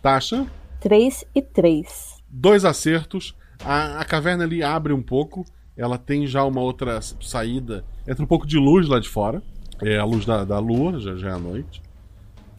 [0.00, 2.22] Tasha, 3 e 3.
[2.30, 3.36] dois acertos.
[3.62, 5.44] A, a caverna ali abre um pouco.
[5.76, 7.84] Ela tem já uma outra saída.
[8.08, 9.42] Entra um pouco de luz lá de fora.
[9.82, 11.82] É a luz da, da lua, já, já é a noite.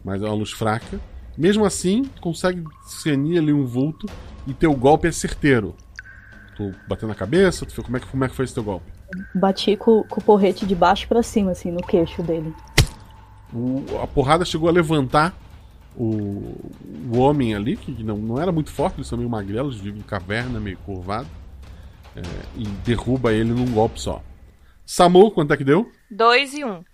[0.04, 1.00] Mas é uma luz fraca.
[1.38, 4.06] Mesmo assim, consegue discernir ali um vulto
[4.44, 5.76] e teu golpe é certeiro.
[6.56, 8.90] Tu bateu na cabeça, tu, como, é que, como é que foi esse teu golpe?
[9.32, 12.52] Bati com, com o porrete de baixo pra cima, assim, no queixo dele.
[13.54, 15.32] O, a porrada chegou a levantar
[15.96, 16.56] o,
[17.12, 20.04] o homem ali, que não, não era muito forte, eles são meio magrelos, vivem em
[20.04, 21.28] caverna, meio curvado.
[22.16, 22.20] É,
[22.56, 24.20] e derruba ele num golpe só.
[24.84, 25.88] Samu, quanto é que deu?
[26.10, 26.68] 2 e 1.
[26.68, 26.84] Um.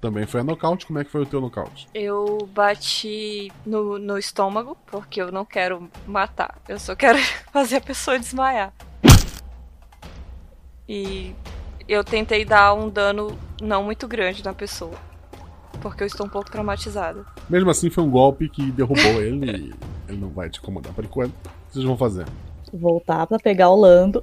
[0.00, 0.86] Também foi a nocaute.
[0.86, 1.88] Como é que foi o teu nocaute?
[1.94, 6.60] Eu bati no, no estômago, porque eu não quero matar.
[6.68, 7.18] Eu só quero
[7.52, 8.72] fazer a pessoa desmaiar.
[10.88, 11.34] E
[11.88, 14.94] eu tentei dar um dano não muito grande na pessoa.
[15.80, 17.24] Porque eu estou um pouco traumatizada.
[17.48, 19.74] Mesmo assim, foi um golpe que derrubou ele e
[20.08, 21.32] ele não vai te incomodar por enquanto.
[21.32, 22.26] O que vocês vão fazer?
[22.72, 24.22] Voltar pra pegar o Lando.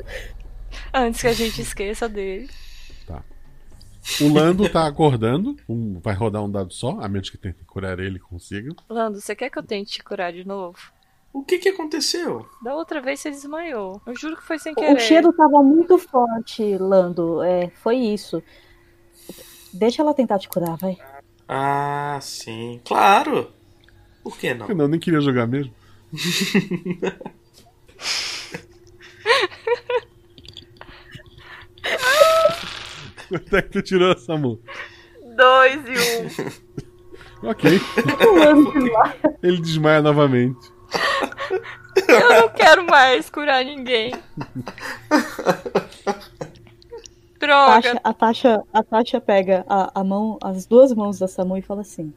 [0.94, 2.50] Antes que a gente esqueça dele.
[3.06, 3.24] Tá.
[4.22, 5.56] O Lando tá acordando.
[5.68, 8.76] Um, vai rodar um dado só, a menos que tente curar ele e consiga.
[8.90, 10.78] Lando, você quer que eu tente te curar de novo?
[11.32, 12.46] O que que aconteceu?
[12.62, 14.00] Da outra vez você desmaiou.
[14.06, 14.96] Eu juro que foi sem querer.
[14.96, 17.42] O cheiro tava muito forte, Lando.
[17.42, 18.44] É, foi isso.
[19.74, 20.96] Deixa ela tentar te curar, vai.
[21.48, 22.80] Ah, sim.
[22.86, 23.52] Claro.
[24.24, 24.68] Por que não?
[24.68, 25.74] Eu não, nem queria jogar mesmo.
[33.34, 34.62] Quanto é que tu tirou, Samu?
[35.36, 37.50] Dois e um.
[37.50, 37.82] ok.
[39.42, 40.72] Ele desmaia novamente.
[42.08, 44.14] Eu não quero mais curar ninguém.
[47.40, 47.82] Droga.
[47.82, 51.62] Tasha, a, Tasha, a Tasha pega a, a mão, as duas mãos da Samu e
[51.64, 52.14] fala assim: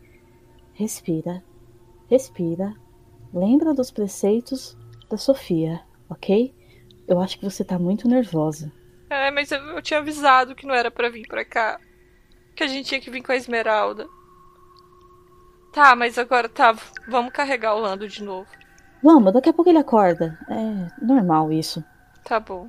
[0.75, 1.43] Respira,
[2.11, 2.75] respira.
[3.33, 4.77] Lembra dos preceitos
[5.09, 5.81] da Sofia,
[6.11, 6.55] ok?
[7.09, 8.71] Eu acho que você tá muito nervosa.
[9.17, 11.81] É, mas eu, eu tinha avisado que não era para vir pra cá.
[12.55, 14.07] Que a gente tinha que vir com a Esmeralda.
[15.73, 16.75] Tá, mas agora tá.
[17.09, 18.49] Vamos carregar o Lando de novo.
[19.03, 20.39] Vamos, daqui a pouco ele acorda.
[20.49, 21.85] É normal isso.
[22.25, 22.69] Tá bom.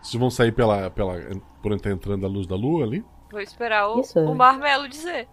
[0.00, 1.14] Vocês vão sair pela, pela,
[1.62, 3.04] por entrando a luz da lua ali?
[3.30, 5.28] Vou esperar o, o Marmelo dizer.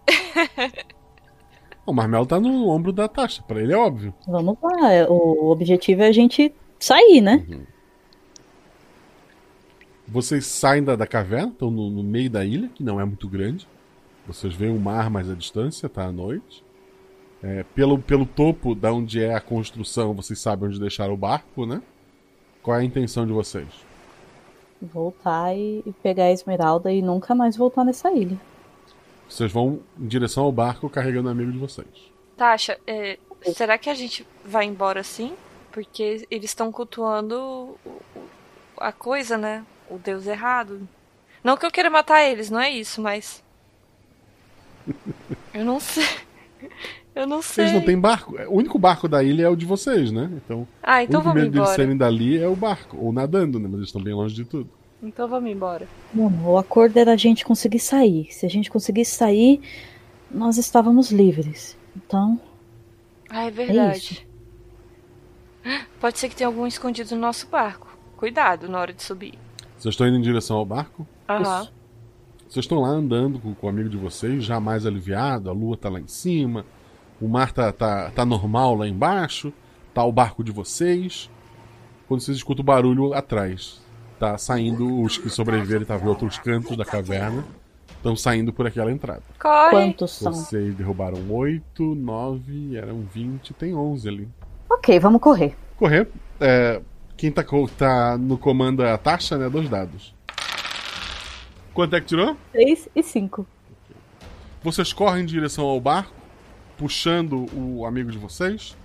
[1.86, 4.14] o Marmelo tá no ombro da Tasha, pra ele é óbvio.
[4.26, 7.44] Vamos lá, o objetivo é a gente sair, né?
[7.48, 7.66] Uhum.
[10.10, 13.28] Vocês saem da, da caverna, estão no, no, meio da ilha, que não é muito
[13.28, 13.68] grande.
[14.26, 16.64] Vocês veem o mar mais à distância, tá à noite.
[17.42, 21.66] É, pelo, pelo topo da onde é a construção, vocês sabem onde deixar o barco,
[21.66, 21.82] né?
[22.62, 23.68] Qual é a intenção de vocês?
[24.80, 28.38] Voltar e, e pegar a esmeralda e nunca mais voltar nessa ilha.
[29.28, 31.86] Vocês vão em direção ao barco carregando o amigo de vocês.
[32.34, 33.18] Tasha, é,
[33.54, 35.34] será que a gente vai embora assim?
[35.70, 37.76] Porque eles estão cultuando
[38.78, 39.64] a coisa, né?
[39.90, 40.88] O deus errado.
[41.42, 43.42] Não que eu queira matar eles, não é isso, mas.
[45.54, 46.06] eu não sei.
[47.14, 47.64] Eu não sei.
[47.64, 48.36] Eles não têm barco.
[48.48, 50.30] O único barco da ilha é o de vocês, né?
[50.44, 51.64] Então, ah, então o único vamos medo embora.
[51.64, 52.96] deles saírem dali é o barco.
[52.96, 53.66] Ou nadando, né?
[53.66, 54.70] Mas eles estão bem longe de tudo.
[55.02, 55.88] Então vamos embora.
[56.12, 58.32] Mano, o acordo era a gente conseguir sair.
[58.32, 59.60] Se a gente conseguisse sair,
[60.30, 61.76] nós estávamos livres.
[61.96, 62.40] Então.
[63.28, 64.26] Ah, é verdade.
[65.64, 67.88] É Pode ser que tenha algum escondido no nosso barco.
[68.16, 69.34] Cuidado na hora de subir.
[69.78, 71.06] Vocês estão indo em direção ao barco?
[71.28, 71.62] Aham.
[71.62, 71.72] Isso.
[72.48, 75.76] Vocês estão lá andando com, com o amigo de vocês, já mais aliviado, a lua
[75.76, 76.64] tá lá em cima,
[77.20, 79.52] o mar tá, tá, tá normal lá embaixo,
[79.92, 81.30] tá o barco de vocês.
[82.08, 83.82] Quando vocês escutam o barulho atrás,
[84.18, 87.44] tá saindo os que sobreviveram e estavam em outros cantos da caverna,
[87.90, 89.22] estão saindo por aquela entrada.
[89.38, 89.70] Corre!
[89.70, 90.32] Quantos são?
[90.32, 94.28] Vocês derrubaram 8, 9, eram 20, tem 11 ali.
[94.70, 95.54] Ok, vamos correr.
[95.76, 96.08] Correr.
[96.40, 96.80] É,
[97.18, 97.44] quem tá,
[97.76, 99.50] tá no comando é a taxa, né?
[99.50, 100.14] Dois dados.
[101.74, 102.36] Quanto é que tirou?
[102.52, 103.46] 3 e 5.
[104.62, 106.14] Vocês correm em direção ao barco,
[106.76, 108.76] puxando o amigo de vocês.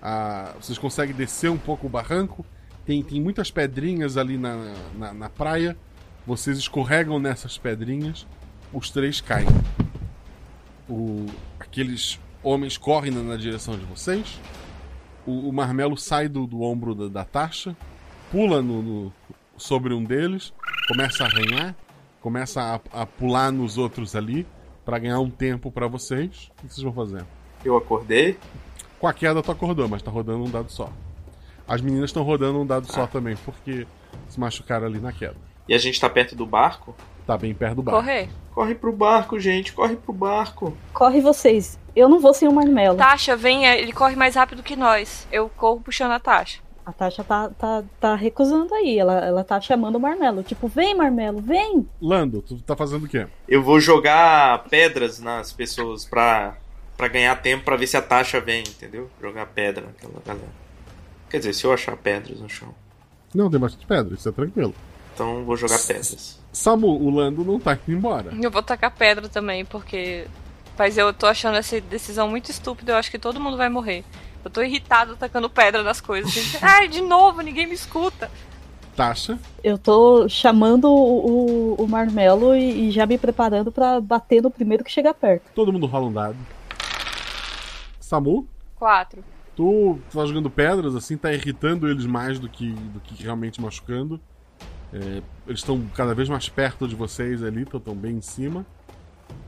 [0.00, 2.44] Ah, vocês conseguem descer um pouco o barranco.
[2.86, 5.76] Tem, tem muitas pedrinhas ali na, na, na praia.
[6.26, 8.26] Vocês escorregam nessas pedrinhas.
[8.72, 9.48] Os três caem.
[10.88, 11.26] O,
[11.60, 14.40] aqueles homens correm na, na direção de vocês.
[15.26, 17.76] O, o marmelo sai do, do ombro da, da taxa,
[18.30, 19.12] pula no, no,
[19.56, 20.52] sobre um deles,
[20.88, 21.76] começa a arranhar,
[22.20, 22.60] começa
[22.92, 24.46] a, a pular nos outros ali
[24.84, 26.50] para ganhar um tempo para vocês.
[26.58, 27.24] O que vocês vão fazer?
[27.64, 28.36] Eu acordei?
[28.98, 30.90] Com a queda tu acordou, mas tá rodando um dado só.
[31.66, 32.92] As meninas estão rodando um dado Ah.
[32.92, 33.86] só também, porque
[34.28, 35.36] se machucaram ali na queda.
[35.68, 36.94] E a gente tá perto do barco?
[37.26, 38.00] Tá bem perto do barco.
[38.00, 38.28] Correr.
[38.54, 40.76] Corre pro barco, gente, corre pro barco.
[40.92, 41.78] Corre vocês.
[41.94, 42.98] Eu não vou sem o marmelo.
[42.98, 45.26] Tasha, vem, ele corre mais rápido que nós.
[45.30, 46.60] Eu corro puxando a Tasha.
[46.84, 48.98] A Tasha tá, tá, tá recusando aí.
[48.98, 50.42] Ela, ela tá chamando o Marmelo.
[50.42, 51.88] Tipo, vem, Marmelo, vem!
[52.00, 53.26] Lando, tu tá fazendo o quê?
[53.46, 56.56] Eu vou jogar pedras nas pessoas pra,
[56.96, 59.08] pra ganhar tempo pra ver se a taxa vem, entendeu?
[59.20, 60.62] Jogar pedra naquela galera.
[61.30, 62.74] Quer dizer, se eu achar pedras no chão.
[63.32, 64.74] Não, tem bastante pedra, isso é tranquilo.
[65.14, 66.40] Então vou jogar pedras.
[66.52, 68.32] Samu, o Lando não tá indo embora.
[68.40, 70.26] Eu vou tacar pedra também, porque.
[70.78, 74.04] Mas eu tô achando essa decisão muito estúpida, eu acho que todo mundo vai morrer.
[74.44, 76.32] Eu tô irritado tacando pedra nas coisas.
[76.60, 78.30] Ai, de novo, ninguém me escuta.
[78.96, 79.38] Tasha?
[79.62, 84.50] Eu tô chamando o, o, o Marmelo e, e, já me preparando para bater no
[84.50, 85.44] primeiro que chegar perto.
[85.54, 86.36] Todo mundo rola um dado.
[88.00, 88.46] Samu?
[88.76, 89.24] Quatro.
[89.56, 94.20] Tu tá jogando pedras, assim, tá irritando eles mais do que, do que realmente machucando.
[94.92, 98.66] É, eles estão cada vez mais perto de vocês ali, estão bem em cima.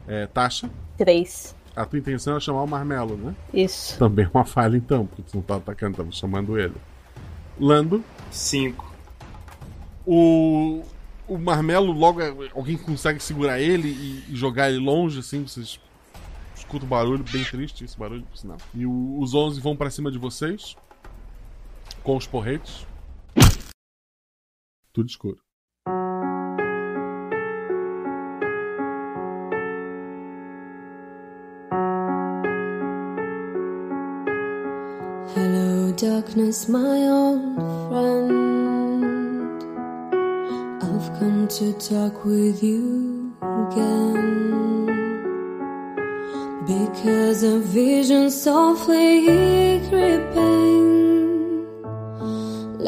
[0.07, 0.71] É, Tasha?
[0.97, 1.55] Três.
[1.77, 3.35] A tua intenção é chamar o Marmelo, né?
[3.53, 3.99] Isso.
[3.99, 6.75] Também uma falha então, porque tu não tá atacando, tava chamando ele.
[7.59, 8.03] Lando?
[8.31, 8.93] Cinco.
[10.07, 10.83] O.
[11.27, 12.21] O Marmelo, logo
[12.55, 15.81] alguém consegue segurar ele e, e jogar ele longe, assim, vocês
[16.55, 18.59] escutam o barulho, bem triste esse barulho, por sinal.
[18.75, 20.77] E o, os 11 vão para cima de vocês
[22.03, 22.87] com os porretes.
[24.95, 25.41] Tudo escuro.
[35.35, 37.57] Hello, darkness, my old
[37.89, 39.65] friend.
[40.81, 44.87] I've come to talk with you again.
[46.69, 50.84] Because a vision softly creeping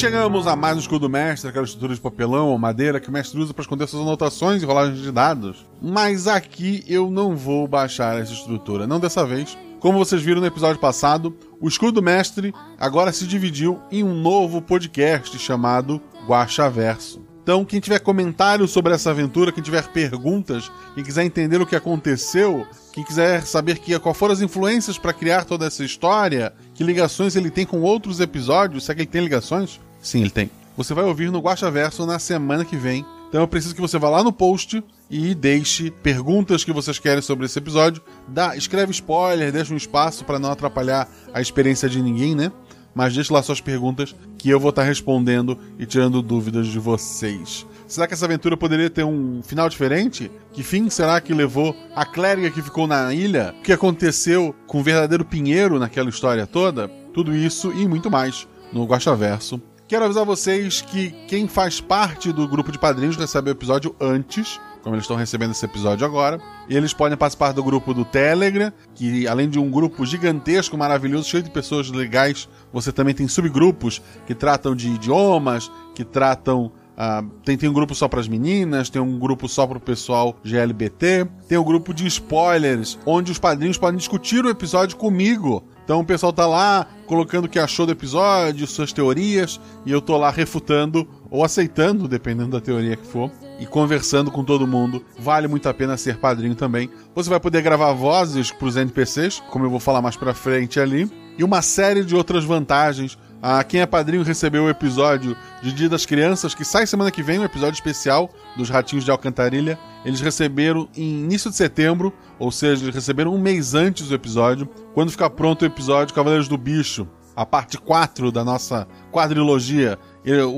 [0.00, 3.38] Chegamos a mais um escudo mestre, aquela estrutura de papelão ou madeira que o mestre
[3.38, 5.66] usa para esconder suas anotações e rolagens de dados.
[5.78, 9.58] Mas aqui eu não vou baixar essa estrutura, não dessa vez.
[9.78, 14.62] Como vocês viram no episódio passado, o escudo mestre agora se dividiu em um novo
[14.62, 17.22] podcast chamado Guacha Verso.
[17.42, 21.76] Então, quem tiver comentários sobre essa aventura, quem tiver perguntas, quem quiser entender o que
[21.76, 26.82] aconteceu, quem quiser saber que, qual foram as influências para criar toda essa história, que
[26.82, 29.78] ligações ele tem com outros episódios, será que ele tem ligações?
[30.00, 30.50] Sim, ele tem.
[30.76, 33.04] Você vai ouvir no Guacha Verso na semana que vem.
[33.28, 37.22] Então eu preciso que você vá lá no post e deixe perguntas que vocês querem
[37.22, 38.02] sobre esse episódio.
[38.26, 42.50] Dá, escreve spoiler, deixa um espaço para não atrapalhar a experiência de ninguém, né?
[42.94, 47.66] Mas deixe lá suas perguntas que eu vou estar respondendo e tirando dúvidas de vocês.
[47.86, 50.30] Será que essa aventura poderia ter um final diferente?
[50.52, 53.54] Que fim será que levou a clériga que ficou na ilha?
[53.58, 56.88] O que aconteceu com o verdadeiro Pinheiro naquela história toda?
[57.12, 59.60] Tudo isso e muito mais no Guaxaverso.
[59.90, 64.60] Quero avisar vocês que quem faz parte do grupo de padrinhos recebe o episódio antes,
[64.84, 66.40] como eles estão recebendo esse episódio agora.
[66.68, 71.28] E eles podem participar do grupo do Telegram, que além de um grupo gigantesco, maravilhoso,
[71.28, 77.26] cheio de pessoas legais, você também tem subgrupos que tratam de idiomas, que tratam Uh,
[77.46, 80.36] tem, tem um grupo só para as meninas, tem um grupo só para o pessoal
[80.44, 85.64] GLBT, tem um grupo de spoilers, onde os padrinhos podem discutir o episódio comigo.
[85.90, 90.00] Então o pessoal tá lá colocando o que achou do episódio, suas teorias, e eu
[90.00, 95.04] tô lá refutando ou aceitando, dependendo da teoria que for, e conversando com todo mundo.
[95.18, 96.88] Vale muito a pena ser padrinho também.
[97.12, 101.10] Você vai poder gravar vozes pros NPCs, como eu vou falar mais pra frente ali,
[101.36, 105.88] e uma série de outras vantagens a quem é padrinho recebeu o episódio de Dia
[105.88, 109.78] das Crianças, que sai semana que vem, um episódio especial dos Ratinhos de Alcantarilha.
[110.04, 114.68] Eles receberam em início de setembro, ou seja, eles receberam um mês antes do episódio.
[114.94, 119.98] Quando ficar pronto o episódio Cavaleiros do Bicho, a parte 4 da nossa quadrilogia,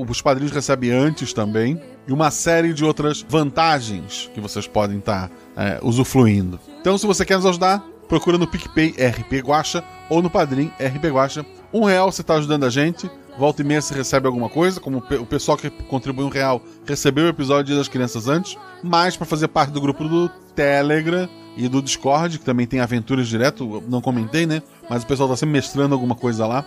[0.07, 1.79] os padrinhos recebem antes também.
[2.05, 6.59] E uma série de outras vantagens que vocês podem estar é, usufruindo.
[6.81, 11.05] Então, se você quer nos ajudar, procura no PicPay RP Guacha ou no Padrim RP
[11.05, 11.45] Guacha.
[11.73, 13.09] Um real você está ajudando a gente.
[13.35, 17.25] Volta e meia você recebe alguma coisa, como o pessoal que contribui um real recebeu
[17.25, 18.55] o episódio das Crianças antes.
[18.83, 21.27] Mas para fazer parte do grupo do Telegram
[21.57, 24.61] e do Discord, que também tem aventuras direto, não comentei, né?
[24.87, 26.63] Mas o pessoal tá sempre mestrando alguma coisa lá.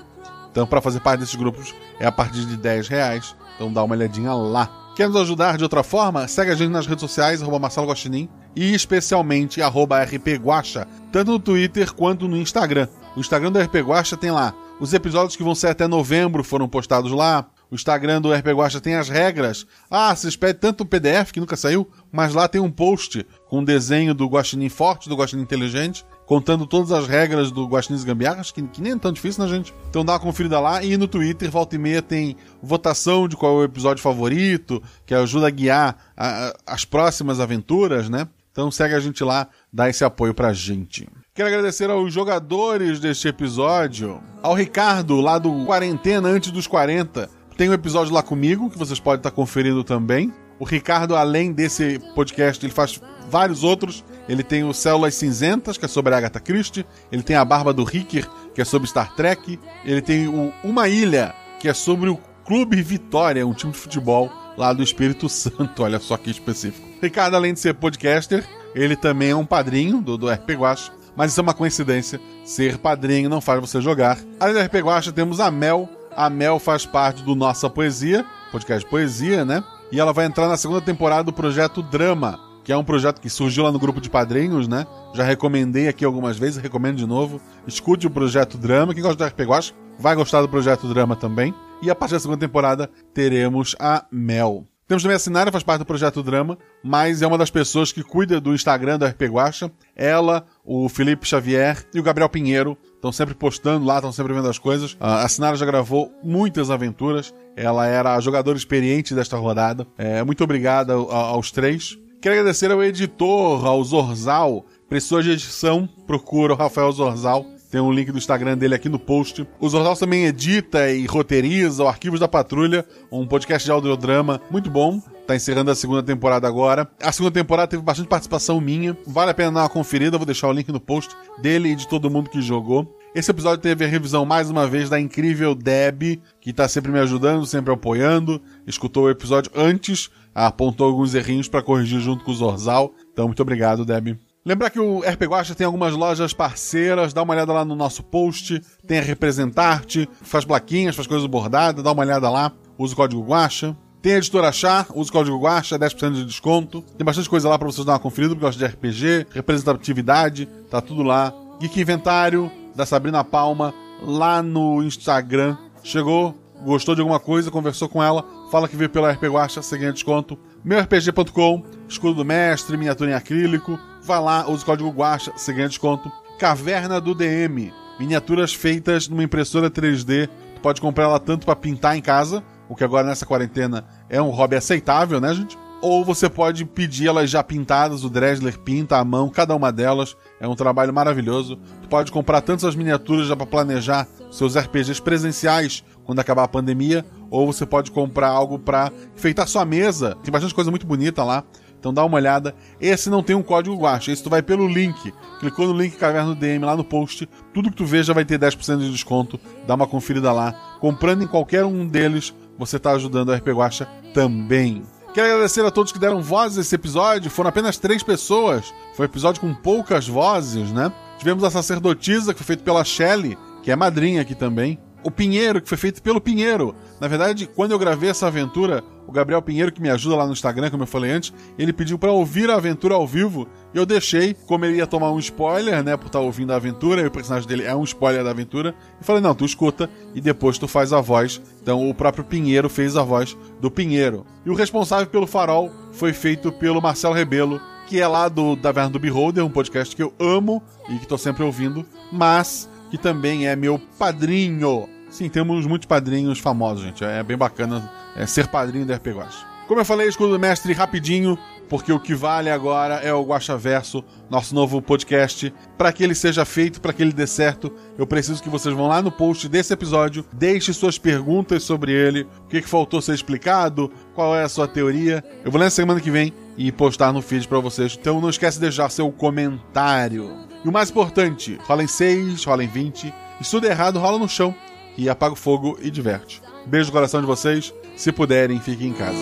[0.50, 3.36] Então, para fazer parte desses grupos é a partir de 10 reais.
[3.54, 4.68] Então dá uma olhadinha lá.
[4.96, 6.26] Quer nos ajudar de outra forma?
[6.26, 11.30] Segue a gente nas redes sociais, arroba Marcelo Guaxinim, e especialmente arroba RP Guacha, tanto
[11.30, 12.88] no Twitter quanto no Instagram.
[13.14, 16.68] O Instagram do RP Guacha tem lá Os episódios que vão ser até novembro foram
[16.68, 17.48] postados lá.
[17.70, 19.66] O Instagram do RP Guacha tem as regras.
[19.90, 23.60] Ah, vocês pedem tanto o PDF que nunca saiu, mas lá tem um post com
[23.60, 28.52] um desenho do Guaxinim forte, do Guaxinim inteligente, contando todas as regras do Guaxinins Gambiarras,
[28.52, 29.74] que, que nem é tão difícil, né, gente?
[29.88, 30.84] Então dá uma conferida lá.
[30.84, 35.14] E no Twitter, volta e meia, tem votação de qual é o episódio favorito, que
[35.14, 38.28] ajuda a guiar a, a, as próximas aventuras, né?
[38.52, 41.08] Então segue a gente lá, dá esse apoio pra gente.
[41.36, 44.22] Quero agradecer aos jogadores deste episódio.
[44.42, 47.28] Ao Ricardo, lá do Quarentena Antes dos 40.
[47.58, 50.32] Tem um episódio lá comigo, que vocês podem estar conferindo também.
[50.58, 52.98] O Ricardo, além desse podcast, ele faz
[53.28, 54.02] vários outros.
[54.26, 56.86] Ele tem o Células Cinzentas, que é sobre a Agatha Christie.
[57.12, 59.60] Ele tem a Barba do Ricker, que é sobre Star Trek.
[59.84, 64.32] Ele tem o Uma Ilha, que é sobre o Clube Vitória, um time de futebol
[64.56, 65.82] lá do Espírito Santo.
[65.82, 66.88] Olha só que específico.
[67.02, 68.42] Ricardo, além de ser podcaster,
[68.74, 70.96] ele também é um padrinho do, do RP Guacha.
[71.16, 72.20] Mas isso é uma coincidência.
[72.44, 74.18] Ser padrinho não faz você jogar.
[74.38, 75.88] Além do RP Guacha, temos a Mel.
[76.14, 79.62] A Mel faz parte do Nossa Poesia, podcast de poesia, né?
[79.90, 83.30] E ela vai entrar na segunda temporada do projeto Drama, que é um projeto que
[83.30, 84.86] surgiu lá no grupo de padrinhos, né?
[85.14, 87.40] Já recomendei aqui algumas vezes, recomendo de novo.
[87.66, 88.92] Escute o projeto Drama.
[88.92, 91.54] Quem gosta do RP Guacha vai gostar do projeto Drama também.
[91.82, 94.66] E a partir da segunda temporada teremos a Mel.
[94.88, 98.04] Temos também a Sinara, faz parte do Projeto Drama, mas é uma das pessoas que
[98.04, 99.68] cuida do Instagram da RP Guacha.
[99.96, 104.48] Ela, o Felipe Xavier e o Gabriel Pinheiro estão sempre postando lá, estão sempre vendo
[104.48, 104.96] as coisas.
[105.00, 107.34] A Sinara já gravou muitas aventuras.
[107.56, 109.84] Ela era a jogadora experiente desta rodada.
[109.98, 111.98] É, muito obrigada aos três.
[112.22, 114.64] Quero agradecer ao editor, ao Zorzal.
[114.88, 117.44] Precisou de edição, procura o Rafael Zorzal.
[117.76, 119.46] Tem um link do Instagram dele aqui no post.
[119.60, 124.70] O Zorzal também edita e roteiriza o Arquivos da Patrulha, um podcast de audiodrama muito
[124.70, 124.98] bom.
[125.26, 126.88] Tá encerrando a segunda temporada agora.
[127.02, 128.96] A segunda temporada teve bastante participação minha.
[129.06, 131.86] Vale a pena dar uma conferida, vou deixar o link no post dele e de
[131.86, 132.96] todo mundo que jogou.
[133.14, 136.98] Esse episódio teve a revisão mais uma vez da incrível Deb, que tá sempre me
[136.98, 138.40] ajudando, sempre apoiando.
[138.66, 142.94] Escutou o episódio antes, apontou alguns errinhos para corrigir junto com o Zorzal.
[143.12, 144.16] Então, muito obrigado, Deb.
[144.46, 148.00] Lembrar que o RP Guacha tem algumas lojas parceiras, dá uma olhada lá no nosso
[148.00, 152.96] post, tem a Representarte, faz plaquinhas, faz coisas bordadas, dá uma olhada lá, usa o
[152.96, 153.76] código Guacha.
[154.00, 156.80] Tem a editora Chá, usa o código Guacha, 10% de desconto.
[156.96, 160.80] Tem bastante coisa lá para vocês dar uma conferida, porque gosta de RPG, representatividade, tá
[160.80, 161.34] tudo lá.
[161.58, 165.56] Geek Inventário, da Sabrina Palma, lá no Instagram.
[165.82, 169.76] Chegou, gostou de alguma coisa, conversou com ela, fala que veio pela RP Guacha, você
[169.76, 170.38] ganha desconto.
[170.64, 173.76] MeuRPG.com, escudo do mestre, miniatura em acrílico.
[174.06, 176.12] Vai lá, usa o código Guacha, você ganha desconto.
[176.38, 180.28] Caverna do DM, miniaturas feitas numa impressora 3D.
[180.54, 184.22] Tu pode comprar ela tanto para pintar em casa, o que agora nessa quarentena é
[184.22, 185.58] um hobby aceitável, né, gente?
[185.82, 190.16] Ou você pode pedir elas já pintadas, o Dresler pinta à mão, cada uma delas.
[190.38, 191.56] É um trabalho maravilhoso.
[191.82, 196.48] Tu pode comprar tantas as miniaturas já para planejar seus RPGs presenciais quando acabar a
[196.48, 200.16] pandemia, ou você pode comprar algo para enfeitar sua mesa.
[200.22, 201.42] Tem bastante coisa muito bonita lá.
[201.86, 202.52] Então dá uma olhada.
[202.80, 205.14] Esse não tem um código guacha, esse tu vai pelo link.
[205.38, 208.24] Clicou no link Caverna do DM lá no post, tudo que tu vê já vai
[208.24, 209.38] ter 10% de desconto.
[209.68, 210.52] Dá uma conferida lá.
[210.80, 214.82] Comprando em qualquer um deles, você está ajudando a RP Guacha também.
[215.14, 217.30] Quero agradecer a todos que deram voz a esse episódio.
[217.30, 218.74] Foram apenas três pessoas.
[218.96, 220.90] Foi um episódio com poucas vozes, né?
[221.18, 224.76] Tivemos a sacerdotisa, que foi feito pela Shelley, que é madrinha aqui também.
[225.06, 226.74] O Pinheiro, que foi feito pelo Pinheiro.
[227.00, 230.32] Na verdade, quando eu gravei essa aventura, o Gabriel Pinheiro, que me ajuda lá no
[230.32, 233.46] Instagram, como eu falei antes, ele pediu para ouvir a aventura ao vivo.
[233.72, 237.02] E eu deixei, como ele ia tomar um spoiler, né, por estar ouvindo a aventura,
[237.02, 238.74] e o personagem dele é um spoiler da aventura.
[239.00, 241.40] E falei: não, tu escuta e depois tu faz a voz.
[241.62, 244.26] Então o próprio Pinheiro fez a voz do Pinheiro.
[244.44, 248.90] E o responsável pelo farol foi feito pelo Marcelo Rebelo, que é lá do Taverna
[248.90, 253.46] do Beholder, um podcast que eu amo e que tô sempre ouvindo, mas que também
[253.46, 254.95] é meu padrinho.
[255.08, 257.04] Sim, temos muitos padrinhos famosos, gente.
[257.04, 259.46] É bem bacana é, ser padrinho do RP Guacha.
[259.66, 261.36] Como eu falei, escudo do mestre rapidinho,
[261.68, 265.52] porque o que vale agora é o Guacha Verso, nosso novo podcast.
[265.76, 268.86] Para que ele seja feito, para que ele dê certo, eu preciso que vocês vão
[268.86, 273.14] lá no post desse episódio, deixe suas perguntas sobre ele, o que, que faltou ser
[273.14, 275.24] explicado, qual é a sua teoria.
[275.44, 277.96] Eu vou ler na semana que vem e postar no feed para vocês.
[278.00, 280.30] Então não esquece de deixar seu comentário.
[280.64, 283.12] E o mais importante, rola em 6, rola em 20.
[283.40, 284.54] E se tudo errado, rola no chão
[284.96, 286.42] e apaga o fogo e diverte.
[286.66, 287.72] Beijo no coração de vocês.
[287.96, 289.18] Se puderem, fiquem em casa.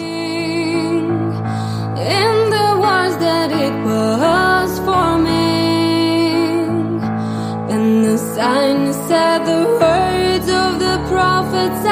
[7.75, 11.85] And the sign said the words of the prophets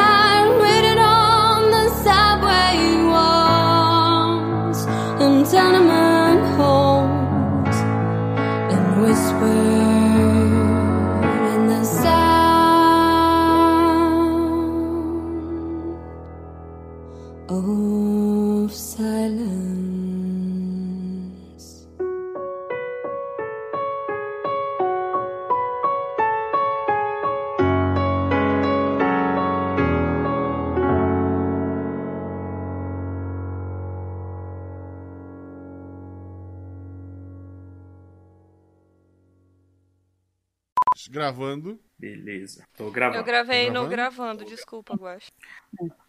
[41.13, 41.79] gravando.
[41.99, 42.67] Beleza.
[42.77, 43.21] Tô gravando.
[43.21, 43.91] Eu gravei Tá no gravando?
[43.91, 45.31] gravando, desculpa, Guaxa.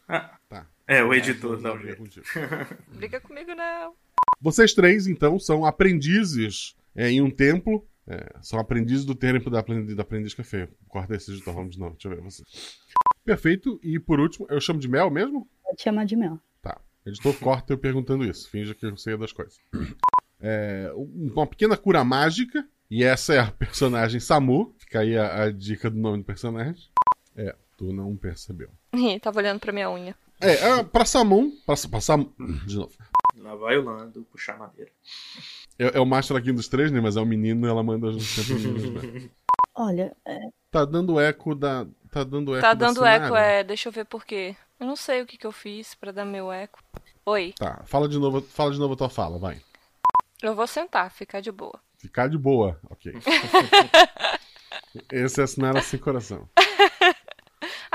[0.08, 0.68] Ah, Tá.
[0.88, 1.78] É, o editor, não.
[1.78, 2.26] brigar contigo.
[2.90, 3.94] Briga comigo, não.
[4.42, 7.86] Vocês três, então, são aprendizes é, em um templo.
[8.08, 10.68] É, são aprendizes do tempo da aprendiz, da aprendiz café.
[10.90, 11.94] Corta esse editor, vamos de novo.
[11.94, 12.44] Deixa eu ver você.
[13.24, 13.80] Perfeito.
[13.84, 15.48] E por último, eu chamo de Mel mesmo?
[15.64, 16.38] Pode chamar de mel.
[16.62, 16.80] Tá.
[17.06, 18.50] Editor, corta eu perguntando isso.
[18.50, 19.58] Finja que eu sei das coisas.
[20.42, 22.68] É, um- uma pequena cura mágica.
[22.92, 24.76] E essa é a personagem Samu.
[24.94, 26.88] Fica aí a, a dica do nome do personagem.
[27.36, 28.70] É, tu não percebeu.
[28.94, 30.16] Ih, Tava olhando pra minha unha.
[30.40, 31.52] É, é pra Samu.
[31.66, 32.32] Pra, pra Samu.
[32.68, 32.92] De novo.
[33.38, 34.92] Lá vai o Lando puxar madeira.
[35.80, 37.02] É, é o macho aqui dos três, né?
[37.02, 39.30] Mas é o menino e ela manda as sempre meninas, né?
[39.74, 40.38] Olha, é,
[40.70, 41.88] Tá dando eco da.
[42.12, 43.64] Tá dando eco Tá da dando eco, é.
[43.64, 44.56] Deixa eu ver por quê.
[44.80, 46.80] Eu não sei o que, que eu fiz pra dar meu eco.
[47.26, 47.56] Oi.
[47.58, 49.60] Tá, fala de novo, fala de novo a tua fala, vai.
[50.40, 51.80] Eu vou sentar, ficar de boa.
[51.98, 53.12] Ficar de boa, ok.
[55.12, 56.48] Esse é assinar sem coração.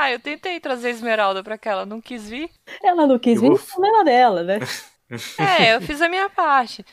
[0.00, 2.48] Ah, eu tentei trazer Esmeralda pra cá, ela não quis vir.
[2.84, 4.58] ela não quis vir, problema dela, né?
[5.38, 6.84] É, eu fiz a minha parte.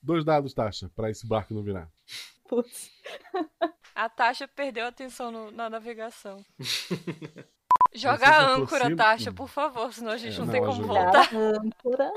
[0.00, 1.88] Dois dados, Tasha, pra esse barco não virar.
[2.48, 2.88] Putz.
[3.96, 6.42] A Tasha perdeu a atenção no- na navegação.
[7.94, 10.74] Joga a âncora, aproxima- Tasha, por favor, senão a gente É, não não, tem como
[10.82, 10.94] jogou.
[10.96, 11.28] voltar.
[11.34, 12.12] âncora.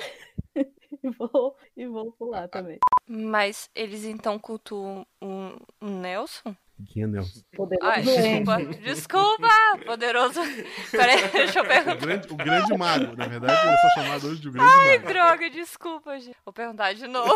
[1.06, 2.80] E, vou, e vou pular também.
[3.08, 6.56] Mas eles então cultuam um, um Nelson?
[6.92, 7.40] Quem é Nelson?
[7.56, 8.66] Poderoso Ai, desculpa.
[8.84, 9.48] Desculpa,
[9.86, 10.42] poderoso.
[10.92, 11.96] Peraí, deixa eu O perguntar.
[11.96, 14.98] grande, o grande mago, na verdade, ele é só chamado hoje de o grande Ai,
[14.98, 15.08] mago.
[15.08, 16.36] droga, desculpa, gente.
[16.44, 17.34] Vou perguntar de novo.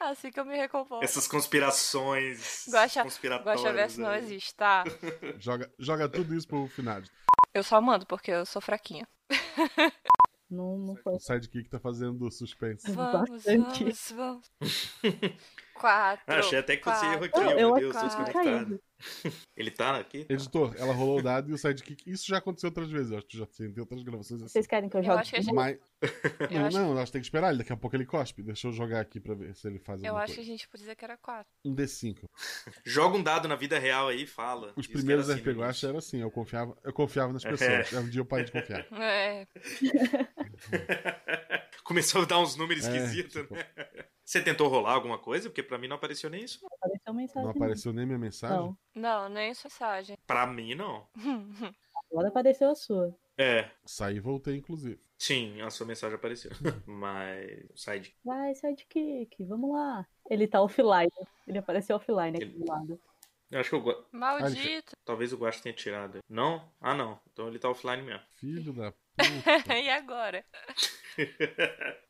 [0.00, 1.04] Assim que eu me recomponho.
[1.04, 3.62] Essas conspirações Guaxa, conspiratórias.
[3.62, 4.82] Guaxa Verso não existe, tá?
[5.38, 7.02] Joga, joga tudo isso pro final.
[7.54, 9.06] Eu só mando porque eu sou fraquinha.
[10.48, 11.14] Não, não foi.
[11.14, 12.90] O sidekick tá fazendo suspense.
[12.92, 13.84] Vamos, Bastante.
[13.84, 14.52] vamos, vamos.
[15.74, 16.24] Quatro.
[16.26, 18.80] Ah, achei até que fosse erro aqui, quatro, eu meu Deus, tô acabo desconectado.
[19.56, 20.26] Ele tá aqui?
[20.28, 22.10] Editor, ela rolou o dado e o sidekick.
[22.10, 24.52] Isso já aconteceu outras vezes, eu acho que tu já tem outras gravações assim.
[24.52, 25.18] Vocês querem que eu Eu jogue?
[25.20, 25.78] acho que a gente- Mas.
[26.50, 27.58] Eu Não, acho- não, nós temos que esperar ele.
[27.58, 28.42] Daqui a pouco ele cospe.
[28.42, 30.50] Deixa eu jogar aqui pra ver se ele faz Eu alguma acho que a coisa.
[30.50, 31.50] gente podia dizer que era quatro.
[31.64, 32.24] Um D5.
[32.84, 34.68] Joga um dado na vida real aí e fala.
[34.68, 37.42] Os Diz que primeiros assim RPG eu acho era assim, eu confiava, eu confiava nas
[37.44, 37.92] pessoas.
[37.92, 37.98] É.
[37.98, 38.86] Um dia eu parei de confiar.
[38.92, 39.46] É.
[41.84, 43.64] Começou a dar uns números É, esquisitos, tipo- né?
[44.24, 45.48] Você tentou rolar alguma coisa?
[45.48, 46.58] Porque pra mim não apareceu nem isso.
[47.06, 47.44] Apareceu mensagem.
[47.44, 48.56] Não apareceu nem minha mensagem?
[48.56, 48.76] Não.
[48.94, 50.18] Não, nem sua mensagem.
[50.26, 51.06] Pra mim, não.
[52.10, 53.16] Agora apareceu a sua.
[53.38, 53.70] É.
[53.84, 55.00] Saí e voltei, inclusive.
[55.18, 56.50] Sim, a sua mensagem apareceu.
[56.84, 57.64] Mas.
[57.74, 58.16] Side.
[58.24, 60.06] Vai, sidekick, vamos lá.
[60.28, 61.12] Ele tá offline.
[61.46, 63.00] Ele apareceu offline aqui do lado.
[63.50, 64.06] Eu acho que eu.
[64.10, 64.96] Maldito.
[65.04, 66.18] Talvez o Guacho tenha tirado.
[66.28, 66.68] Não?
[66.80, 67.20] Ah, não.
[67.32, 68.22] Então ele tá offline mesmo.
[68.34, 68.92] Filho da
[69.80, 70.44] e agora?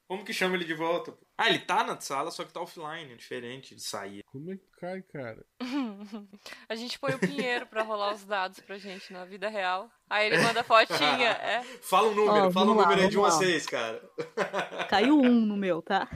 [0.08, 1.10] Como que chama ele de volta?
[1.12, 1.26] pô?
[1.36, 3.12] Ah, ele tá na sala, só que tá offline.
[3.12, 4.22] É diferente de sair.
[4.26, 5.44] Como é que cai, cara?
[6.68, 9.90] A gente põe o Pinheiro pra rolar os dados pra gente na vida real.
[10.08, 11.62] Aí ele manda fotinha, é.
[11.82, 13.30] Fala um número, fala um lá, número aí de 1 a.
[13.32, 14.10] 6, cara.
[14.88, 16.08] Caiu um no meu, tá?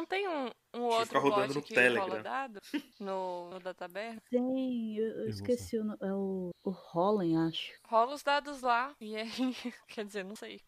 [0.00, 2.08] Não tem um, um outro rodando bot no que Telegram.
[2.08, 2.58] rola dado
[2.98, 4.16] no, no Databer?
[4.30, 7.72] Tem, eu, eu esqueci o, é o, o Holland, acho.
[7.86, 8.94] Rola os dados lá.
[8.98, 9.28] E aí,
[9.88, 10.58] quer dizer, não sei.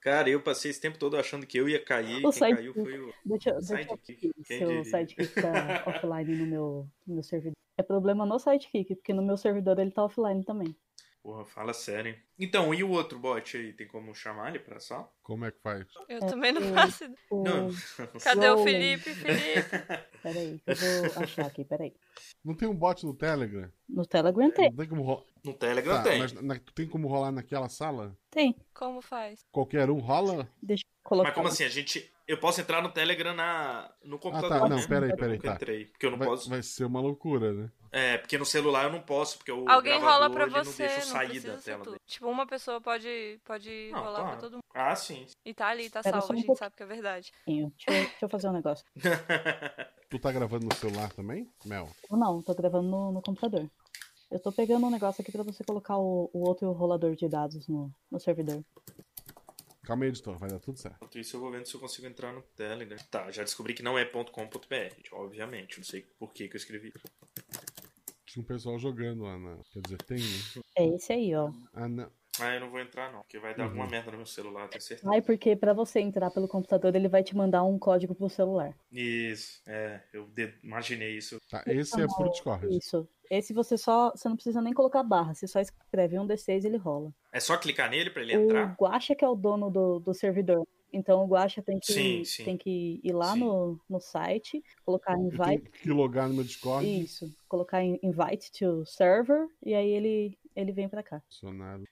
[0.00, 2.26] Cara, eu passei esse tempo todo achando que eu ia cair.
[2.26, 2.82] O Quem caiu sidekick.
[2.82, 3.14] foi o.
[3.24, 4.32] Deixa, o deixa eu sidekick.
[4.44, 7.54] Seu sidekick tá offline no meu, no meu servidor.
[7.76, 10.76] É problema no sidekick, porque no meu servidor ele tá offline também.
[11.28, 12.12] Porra, fala sério.
[12.12, 12.18] hein?
[12.38, 13.74] Então, e o outro bot aí?
[13.74, 15.12] Tem como chamar ele pra sala?
[15.22, 15.86] Como é que faz?
[16.08, 17.18] Eu É, também não faço ideia.
[17.30, 17.68] Não.
[18.24, 18.64] Cadê o.
[18.64, 19.10] Felipe?
[19.14, 19.68] Felipe?
[20.22, 21.94] Peraí, que eu vou achar aqui, peraí.
[22.42, 23.70] Não tem um bot no Telegram?
[23.86, 24.70] No Telegram tem.
[24.70, 25.24] Não tem como rolar.
[25.44, 26.18] No Telegram Tá, tem.
[26.18, 28.16] mas na- tu tem como rolar naquela sala?
[28.30, 28.56] Tem.
[28.72, 29.44] Como faz?
[29.52, 30.48] Qualquer um rola?
[30.62, 31.28] Deixa eu colocar.
[31.28, 31.64] Mas como assim?
[31.64, 32.10] A gente.
[32.28, 33.90] Eu posso entrar no Telegram na...
[34.04, 34.58] no Ah, computador.
[34.60, 34.68] tá.
[34.68, 34.86] Não, né?
[34.86, 35.54] peraí, Eu peraí, tá.
[35.54, 35.86] entrei.
[35.86, 36.50] Porque eu não vai, posso.
[36.50, 37.70] vai ser uma loucura, né?
[37.90, 39.66] É, porque no celular eu não posso, porque o.
[39.66, 41.96] Alguém rola pra você, Não deixa sair da tela dele.
[42.06, 44.26] Tipo, uma pessoa pode, pode Não, rolar tá.
[44.28, 44.62] pra todo mundo.
[44.74, 45.24] Ah, sim.
[45.42, 46.64] E tá ali, tá Espera salvo, só a um gente pouquinho.
[46.66, 47.32] sabe que é verdade.
[47.46, 48.84] Deixa eu, deixa eu fazer um negócio.
[50.10, 51.88] Tu tá gravando no celular também, Mel?
[52.10, 53.68] Não, tô gravando no, no computador.
[54.30, 57.66] Eu tô pegando um negócio aqui pra você colocar o, o outro rolador de dados
[57.68, 58.62] no, no servidor.
[59.88, 60.96] Calma aí, editor, vai dar tudo certo.
[60.96, 62.98] Enquanto isso, eu vou vendo se eu consigo entrar no Telegram.
[63.10, 65.78] Tá, já descobri que não é .com.br, obviamente.
[65.78, 66.92] Não sei por que, que eu escrevi.
[68.26, 69.56] Tinha um pessoal jogando lá na.
[69.72, 70.62] Quer dizer, tem, né?
[70.76, 71.50] É esse aí, ó.
[71.72, 72.12] Ah, não.
[72.40, 73.68] Ah, eu não vou entrar não, porque vai dar Uhum.
[73.70, 75.10] alguma merda no meu celular, tenho certeza.
[75.12, 78.74] Ai, porque pra você entrar pelo computador, ele vai te mandar um código pro celular.
[78.90, 80.28] Isso, é, eu
[80.62, 81.38] imaginei isso.
[81.50, 82.66] Tá, esse é pro Discord.
[82.76, 83.08] Isso.
[83.30, 84.10] Esse você só.
[84.10, 85.34] Você não precisa nem colocar barra.
[85.34, 87.12] Você só escreve um D6 e ele rola.
[87.32, 88.74] É só clicar nele pra ele O entrar?
[88.80, 90.66] Guacha que é o dono do, do servidor.
[90.90, 92.44] Então o Guaxa tem que, Sim, sim.
[92.46, 93.40] tem que ir lá Sim.
[93.40, 95.70] no, no site, colocar Eu tenho invite.
[95.82, 96.86] que logar no meu Discord.
[97.02, 101.22] Isso, colocar invite to server e aí ele, ele vem pra cá.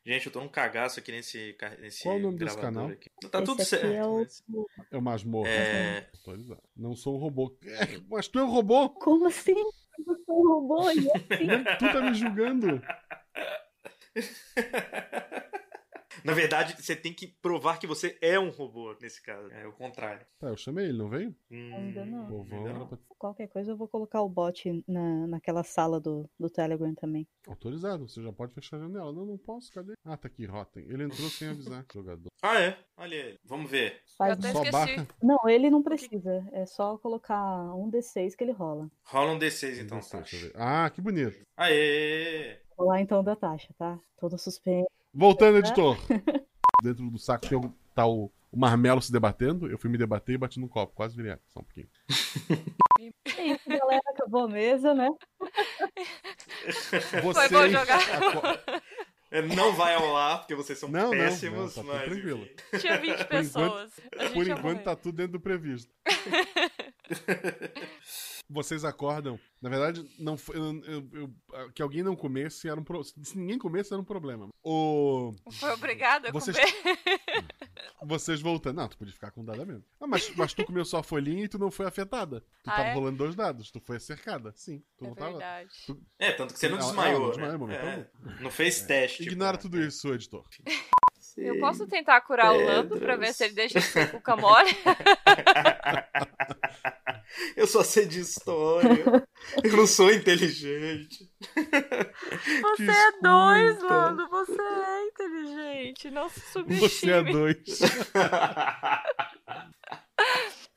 [0.05, 2.89] Gente, eu tô num cagaço aqui nesse, nesse Qual o nome desse canal?
[2.89, 3.11] aqui.
[3.31, 3.87] Tá Esse tudo certo.
[3.87, 4.43] é o- mas-
[4.91, 5.49] É o masmorra.
[5.49, 6.07] É.
[6.77, 7.57] Não sou um robô.
[7.65, 8.91] É, mas tu é um robô?
[8.91, 9.55] Como assim?
[10.07, 11.09] Eu sou um robô e assim?
[11.79, 12.83] Tu tá me julgando?
[16.27, 19.49] Na verdade, você tem que provar que você é um robô nesse caso.
[19.53, 20.27] É o contrário.
[20.41, 21.33] Tá, eu chamei ele, não veio?
[21.49, 22.45] Ainda não.
[22.89, 22.99] Pra...
[23.17, 27.29] Qualquer coisa eu vou colocar o bot na, naquela sala do, do Telegram também.
[27.47, 29.13] Autorizado, você já pode fechar a janela.
[29.13, 29.93] Não, não posso, cadê?
[30.05, 30.83] Ah, tá aqui, Rotten.
[30.89, 32.29] Ele entrou sem avisar, jogador.
[32.43, 32.77] Ah, é?
[32.97, 33.39] Olha ele.
[33.45, 34.03] Vamos ver.
[34.19, 35.07] Faz Só barra.
[35.23, 36.45] Não, ele não precisa.
[36.51, 38.91] É só colocar um D6 que ele rola.
[39.05, 40.53] Rola um D6 então, eu ver.
[40.57, 41.47] Ah, que bonito.
[41.57, 42.59] Aê!
[42.77, 43.97] Vou lá então da taxa, tá?
[44.19, 44.91] Todo suspenso.
[45.17, 45.97] Voltando, editor.
[46.85, 49.67] Dentro do saco tem o, tá o, o marmelo se debatendo.
[49.67, 50.95] Eu fui me debater e bati no copo.
[50.95, 51.39] Quase virei.
[51.49, 51.89] Só um pouquinho.
[53.39, 54.03] É isso, galera.
[54.11, 55.09] Acabou a mesa, né?
[57.23, 57.51] Vocês...
[57.51, 58.83] bom jogar.
[59.31, 62.03] É, Não vai ao ar, porque vocês são Não, não, péssimos, não, tá tudo mas.
[62.05, 62.49] tranquilo.
[62.81, 63.93] Tinha 20 Por pessoas.
[63.99, 64.83] enquanto, por enquanto morrer.
[64.85, 65.93] tá tudo dentro do previsto.
[68.49, 69.41] Vocês acordam.
[69.61, 73.03] Na verdade, não foi, eu- eu- eu- que alguém não comesse era um pro...
[73.03, 74.49] Se ninguém comesse era um problema.
[74.63, 75.33] O...
[75.51, 77.21] Foi obrigado a Vocês- comer.
[78.03, 78.77] Vocês voltando.
[78.77, 79.83] Não, tu podia ficar com um dado a menos.
[80.01, 82.41] Ah, mas, mas tu comeu só a folhinha e tu não foi afetada.
[82.63, 82.93] Tu Ah, tava é?
[82.95, 83.71] rolando dois dados.
[83.71, 84.53] Tu foi cercada.
[84.55, 84.83] Sim.
[84.99, 85.31] Tu É não tava.
[85.33, 85.71] verdade.
[85.87, 87.11] tu- É, tanto que você não desmaiou.
[87.11, 87.33] ela não né?
[87.33, 88.07] desmaiou momento É.
[88.43, 89.23] Não fez teste.
[89.23, 90.45] Ignora tudo isso, editor.
[91.37, 94.71] Eu posso tentar curar o Lando pra ver se ele deixa de ser cuca mole?
[97.57, 99.27] Eu só sei de história.
[99.63, 101.31] Eu não sou inteligente.
[101.55, 104.29] Você é dois, Lando.
[104.29, 106.11] Você é inteligente.
[106.11, 106.89] Não se subestime.
[106.89, 107.81] Você é dois.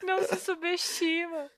[0.04, 1.52] Não se subestima.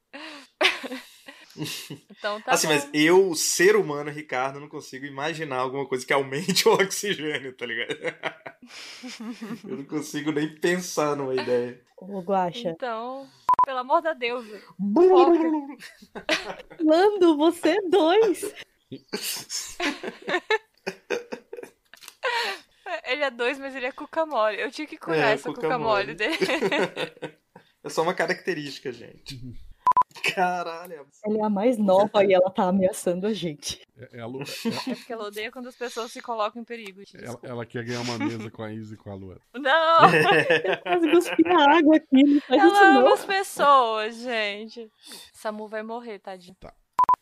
[2.10, 2.74] Então tá assim, bom.
[2.74, 7.66] mas eu, ser humano, Ricardo, não consigo imaginar alguma coisa que aumente o oxigênio, tá
[7.66, 7.96] ligado?
[9.68, 11.82] eu não consigo nem pensar numa ideia.
[11.98, 12.70] O Guaxa.
[12.70, 13.28] Então,
[13.66, 14.62] pelo amor da foca.
[16.80, 18.54] Lando, você é dois.
[23.06, 24.60] Ele é dois, mas ele é cuca mole.
[24.60, 26.16] Eu tinha que curar É, essa cuca cuca, mole mole.
[26.16, 26.38] dele.
[27.84, 29.40] É só uma característica, gente.
[30.36, 31.08] Caralho.
[31.26, 33.82] Ela é a mais nova e ela tá ameaçando a gente.
[33.98, 34.42] É, é a Lu-
[34.90, 37.00] É porque ela odeia quando as pessoas se colocam em perigo.
[37.06, 37.24] gente.
[37.24, 39.38] ela, ela quer ganhar uma mesa com a Izzy e com a Lua.
[39.54, 40.00] Não!
[40.84, 43.14] Quase cuspi na água aqui, não faz isso Ela ama não.
[43.14, 44.92] as pessoas, gente.
[45.34, 46.56] Samu vai morrer, tadinho.
[46.60, 46.74] Tá.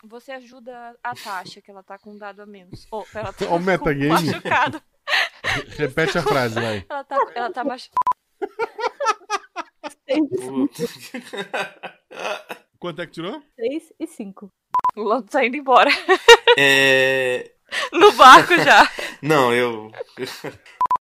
[0.05, 2.87] Você ajuda a Tasha, que ela tá com um dado a menos.
[2.91, 4.07] Oh, ela tá Ó o metagame.
[4.09, 4.81] machucada.
[5.77, 6.85] Repete a frase, vai.
[6.89, 7.99] Ela tá, ela tá machucada.
[12.79, 13.41] Quanto é que tirou?
[13.57, 14.49] 3 e 5.
[14.95, 15.89] O Lando tá indo embora.
[16.57, 17.51] É.
[17.93, 18.89] No barco já.
[19.21, 19.91] Não, eu.